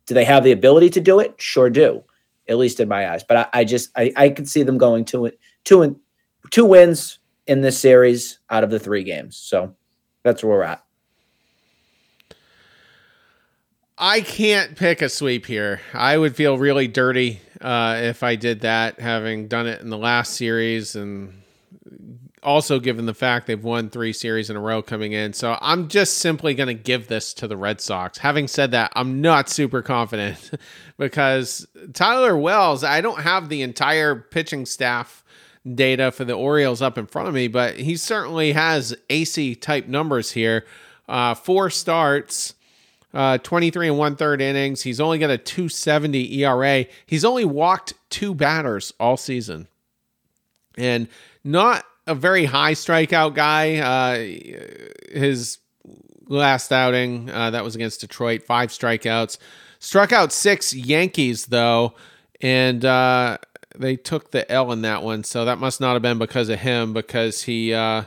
Do 0.05 0.13
they 0.13 0.23
have 0.23 0.43
the 0.43 0.51
ability 0.51 0.91
to 0.91 1.01
do 1.01 1.19
it? 1.19 1.41
Sure 1.41 1.69
do, 1.69 2.03
at 2.47 2.57
least 2.57 2.79
in 2.79 2.87
my 2.87 3.11
eyes. 3.11 3.23
But 3.23 3.37
I, 3.37 3.61
I 3.61 3.63
just 3.63 3.89
I, 3.97 4.13
I 4.15 4.29
could 4.29 4.47
see 4.47 4.63
them 4.63 4.77
going 4.77 5.03
two 5.03 5.31
two 5.63 5.81
and 5.81 5.95
two 6.51 6.63
wins 6.63 7.19
in 7.47 7.61
this 7.61 7.79
series 7.79 8.39
out 8.49 8.63
of 8.63 8.69
the 8.69 8.79
three 8.79 9.03
games. 9.03 9.35
So 9.35 9.75
that's 10.25 10.43
where 10.43 10.57
we're 10.57 10.63
at. 10.63 10.83
I 13.97 14.21
can't 14.21 14.75
pick 14.75 15.03
a 15.03 15.07
sweep 15.07 15.45
here. 15.45 15.81
I 15.93 16.17
would 16.17 16.35
feel 16.35 16.57
really 16.57 16.87
dirty 16.87 17.39
uh, 17.61 17.99
if 18.01 18.23
I 18.23 18.35
did 18.35 18.61
that, 18.61 18.99
having 18.99 19.47
done 19.47 19.67
it 19.67 19.81
in 19.81 19.89
the 19.89 19.99
last 19.99 20.33
series, 20.33 20.95
and 20.95 21.43
also 22.41 22.79
given 22.79 23.05
the 23.05 23.13
fact 23.13 23.45
they've 23.45 23.63
won 23.63 23.89
three 23.89 24.13
series 24.13 24.49
in 24.49 24.55
a 24.55 24.59
row 24.59 24.81
coming 24.81 25.11
in. 25.13 25.31
So 25.33 25.57
I'm 25.61 25.89
just 25.89 26.17
simply 26.17 26.55
going 26.55 26.67
to 26.67 26.73
give 26.73 27.07
this 27.07 27.31
to 27.35 27.47
the 27.47 27.55
Red 27.55 27.79
Sox. 27.79 28.17
Having 28.17 28.47
said 28.47 28.71
that, 28.71 28.91
I'm 28.95 29.21
not 29.21 29.47
super 29.47 29.83
confident 29.83 30.51
because 30.97 31.67
Tyler 31.93 32.35
Wells, 32.35 32.83
I 32.83 32.99
don't 32.99 33.21
have 33.21 33.49
the 33.49 33.61
entire 33.61 34.15
pitching 34.15 34.65
staff 34.65 35.23
data 35.73 36.11
for 36.11 36.25
the 36.25 36.33
Orioles 36.33 36.81
up 36.81 36.97
in 36.97 37.07
front 37.07 37.27
of 37.27 37.33
me, 37.33 37.47
but 37.47 37.77
he 37.77 37.97
certainly 37.97 38.51
has 38.51 38.95
AC 39.09 39.55
type 39.55 39.87
numbers 39.87 40.31
here. 40.31 40.65
Uh, 41.07 41.33
four 41.33 41.69
starts, 41.69 42.53
uh, 43.13 43.37
23 43.39 43.87
and 43.87 43.97
one 43.97 44.15
third 44.15 44.41
innings. 44.41 44.81
He's 44.81 44.99
only 44.99 45.17
got 45.17 45.29
a 45.29 45.37
270 45.37 46.43
ERA. 46.43 46.85
He's 47.05 47.25
only 47.25 47.45
walked 47.45 47.93
two 48.09 48.35
batters 48.35 48.93
all 48.99 49.17
season. 49.17 49.67
And 50.77 51.07
not 51.43 51.85
a 52.05 52.13
very 52.13 52.45
high 52.45 52.73
strikeout 52.73 53.33
guy. 53.33 53.77
Uh, 53.77 55.17
his 55.17 55.59
last 56.27 56.71
outing, 56.71 57.29
uh, 57.29 57.51
that 57.51 57.63
was 57.63 57.75
against 57.75 58.01
Detroit, 58.01 58.43
five 58.43 58.69
strikeouts. 58.69 59.37
Struck 59.79 60.11
out 60.11 60.31
six 60.33 60.73
Yankees 60.73 61.45
though, 61.47 61.93
and 62.41 62.83
uh, 62.83 63.37
they 63.79 63.95
took 63.95 64.31
the 64.31 64.49
L 64.51 64.71
in 64.71 64.81
that 64.81 65.03
one. 65.03 65.23
So 65.23 65.45
that 65.45 65.57
must 65.57 65.81
not 65.81 65.93
have 65.93 66.01
been 66.01 66.17
because 66.17 66.49
of 66.49 66.59
him, 66.59 66.93
because 66.93 67.43
he 67.43 67.73
uh, 67.73 68.03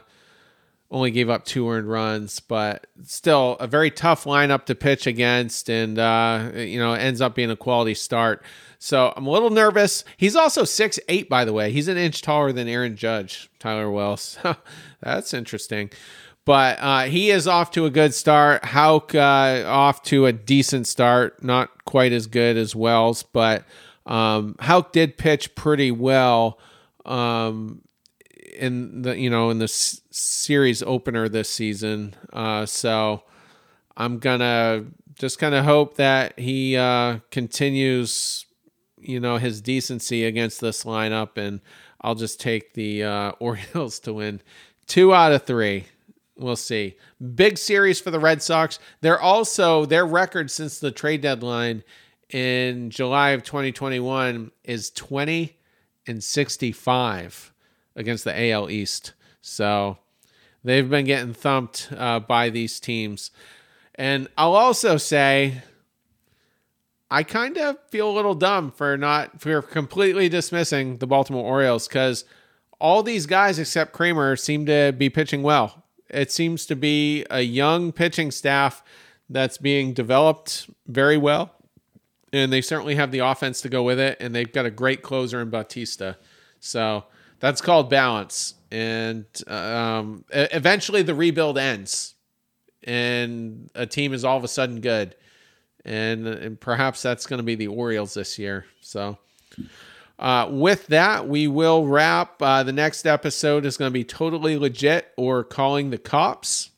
only 0.91 1.11
gave 1.11 1.29
up 1.29 1.45
two 1.45 1.69
earned 1.71 1.89
runs. 1.89 2.41
But 2.41 2.87
still, 3.05 3.57
a 3.61 3.67
very 3.67 3.91
tough 3.91 4.25
lineup 4.25 4.67
to 4.67 4.75
pitch 4.75 5.07
against, 5.07 5.69
and 5.69 5.99
uh, 5.99 6.51
you 6.55 6.79
know, 6.79 6.93
ends 6.93 7.21
up 7.21 7.35
being 7.35 7.51
a 7.51 7.57
quality 7.57 7.95
start. 7.95 8.43
So 8.79 9.13
I'm 9.17 9.27
a 9.27 9.31
little 9.31 9.51
nervous. 9.51 10.05
He's 10.17 10.37
also 10.37 10.65
six 10.65 10.99
eight, 11.09 11.29
by 11.29 11.45
the 11.45 11.53
way. 11.53 11.73
He's 11.73 11.89
an 11.89 11.97
inch 11.97 12.23
taller 12.23 12.53
than 12.53 12.69
Aaron 12.69 12.97
Judge, 12.97 13.51
Tyler 13.59 13.91
Wells. 13.91 14.39
That's 15.01 15.35
interesting. 15.35 15.91
But 16.45 16.79
uh, 16.81 17.03
he 17.03 17.31
is 17.31 17.47
off 17.47 17.73
to 17.73 17.85
a 17.85 17.91
good 17.91 18.15
start. 18.15 18.65
Houck 18.65 19.15
uh, 19.15 19.65
off 19.67 20.03
to 20.05 20.25
a 20.25 20.33
decent 20.33 20.87
start, 20.87 21.43
not 21.45 21.85
quite 21.85 22.11
as 22.13 22.27
good 22.27 22.57
as 22.57 22.75
Wells, 22.75 23.23
but 23.23 23.65
um, 24.09 24.57
Houck 24.59 24.93
did 24.93 25.19
pitch 25.19 25.55
pretty 25.55 25.91
well 25.91 26.59
um, 27.05 27.83
in 28.57 29.03
the 29.03 29.17
you 29.19 29.31
know 29.31 29.51
in 29.51 29.59
the 29.59 29.65
s- 29.65 30.01
series 30.11 30.83
opener 30.83 31.29
this 31.29 31.49
season. 31.49 32.15
Uh, 32.33 32.67
so 32.67 33.23
I'm 33.97 34.19
gonna 34.19 34.87
just 35.15 35.39
kind 35.39 35.55
of 35.55 35.65
hope 35.65 35.97
that 35.97 36.39
he 36.39 36.77
uh, 36.77 37.19
continues, 37.31 38.47
you 38.99 39.21
know, 39.21 39.37
his 39.37 39.61
decency 39.61 40.25
against 40.25 40.61
this 40.61 40.85
lineup, 40.85 41.37
and 41.37 41.61
I'll 42.01 42.15
just 42.15 42.41
take 42.41 42.75
the 42.75 43.05
uh, 43.05 43.31
Orioles 43.39 44.01
to 44.01 44.15
win 44.15 44.41
two 44.87 45.15
out 45.15 45.33
of 45.33 45.45
three. 45.45 45.85
We'll 46.37 46.57
see. 46.57 46.97
Big 47.35 47.59
series 47.59 48.01
for 48.01 48.13
the 48.13 48.21
Red 48.21 48.43
Sox. 48.43 48.79
They're 49.01 49.21
also 49.21 49.85
their 49.85 50.07
record 50.07 50.53
since 50.53 50.79
the 50.79 50.93
trade 50.93 51.21
deadline 51.21 51.83
in 52.31 52.91
July 52.91 53.31
of 53.31 53.43
2021 53.43 54.51
is 54.65 54.91
20 54.91 55.57
and 56.07 56.23
65 56.23 57.53
against 57.97 58.25
the 58.25 58.51
AL 58.51 58.71
East. 58.71 59.15
So 59.41 59.99
they've 60.65 60.89
been 60.89 61.07
getting 61.07 61.35
thumped 61.35 61.89
uh, 61.97 62.21
by 62.21 62.51
these 62.51 62.81
teams. 62.81 63.31
And 63.95 64.29
I'll 64.37 64.55
also 64.55 64.97
say, 64.97 65.63
I 67.11 67.23
kind 67.23 67.57
of 67.57 67.77
feel 67.91 68.11
a 68.11 68.13
little 68.13 68.35
dumb 68.35 68.71
for 68.71 68.97
not 68.97 69.41
for 69.41 69.63
completely 69.63 70.29
dismissing 70.29 70.99
the 70.99 71.07
Baltimore 71.07 71.45
Orioles 71.45 71.89
because 71.89 72.25
all 72.79 73.03
these 73.03 73.27
guys 73.27 73.59
except 73.59 73.93
Kremer 73.93 74.37
seem 74.37 74.67
to 74.67 74.93
be 74.97 75.09
pitching 75.09 75.43
well. 75.43 75.85
It 76.09 76.31
seems 76.31 76.65
to 76.67 76.77
be 76.77 77.25
a 77.31 77.41
young 77.41 77.93
pitching 77.93 78.31
staff 78.31 78.83
that's 79.29 79.59
being 79.59 79.93
developed 79.93 80.71
very 80.87 81.17
well 81.17 81.58
and 82.33 82.53
they 82.53 82.61
certainly 82.61 82.95
have 82.97 83.11
the 83.11 83.21
offense 83.21 83.61
to 83.63 83.69
go 83.69 83.83
with 83.83 83.99
it, 83.99 84.19
and 84.21 84.35
they've 84.35 84.53
got 84.53 84.67
a 84.67 84.71
great 84.71 85.03
closer 85.03 85.41
in 85.41 85.51
Bautista. 85.51 86.17
So 86.61 87.05
that's 87.41 87.61
called 87.61 87.91
balance. 87.91 88.55
And 88.71 89.25
um, 89.47 90.25
eventually, 90.31 91.03
the 91.03 91.15
rebuild 91.15 91.57
ends, 91.57 92.15
and 92.85 93.71
a 93.75 93.87
team 93.87 94.13
is 94.13 94.25
all 94.25 94.37
of 94.37 94.45
a 94.45 94.49
sudden 94.49 94.81
good, 94.81 95.17
and, 95.85 96.27
and 96.27 96.61
perhaps 96.61 97.01
that's 97.03 97.27
going 97.27 97.39
to 97.39 97.45
be 97.45 97.55
the 97.55 97.69
Orioles 97.69 98.15
this 98.15 98.39
year. 98.39 98.67
So. 98.81 99.19
Uh, 100.19 100.49
with 100.51 100.89
that, 100.89 101.29
we 101.29 101.47
will 101.47 101.87
wrap. 101.87 102.43
Uh, 102.43 102.65
the 102.65 102.73
next 102.73 103.07
episode 103.07 103.65
is 103.65 103.77
going 103.77 103.89
to 103.89 103.93
be 103.93 104.03
totally 104.03 104.59
legit 104.59 105.13
or 105.17 105.45
calling 105.45 105.91
the 105.91 105.99
cops. 105.99 106.71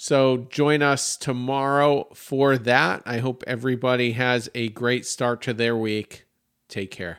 So 0.00 0.46
join 0.48 0.80
us 0.80 1.16
tomorrow 1.16 2.06
for 2.14 2.56
that. 2.56 3.02
I 3.04 3.18
hope 3.18 3.42
everybody 3.48 4.12
has 4.12 4.48
a 4.54 4.68
great 4.68 5.04
start 5.04 5.42
to 5.42 5.52
their 5.52 5.76
week. 5.76 6.24
Take 6.68 6.92
care. 6.92 7.18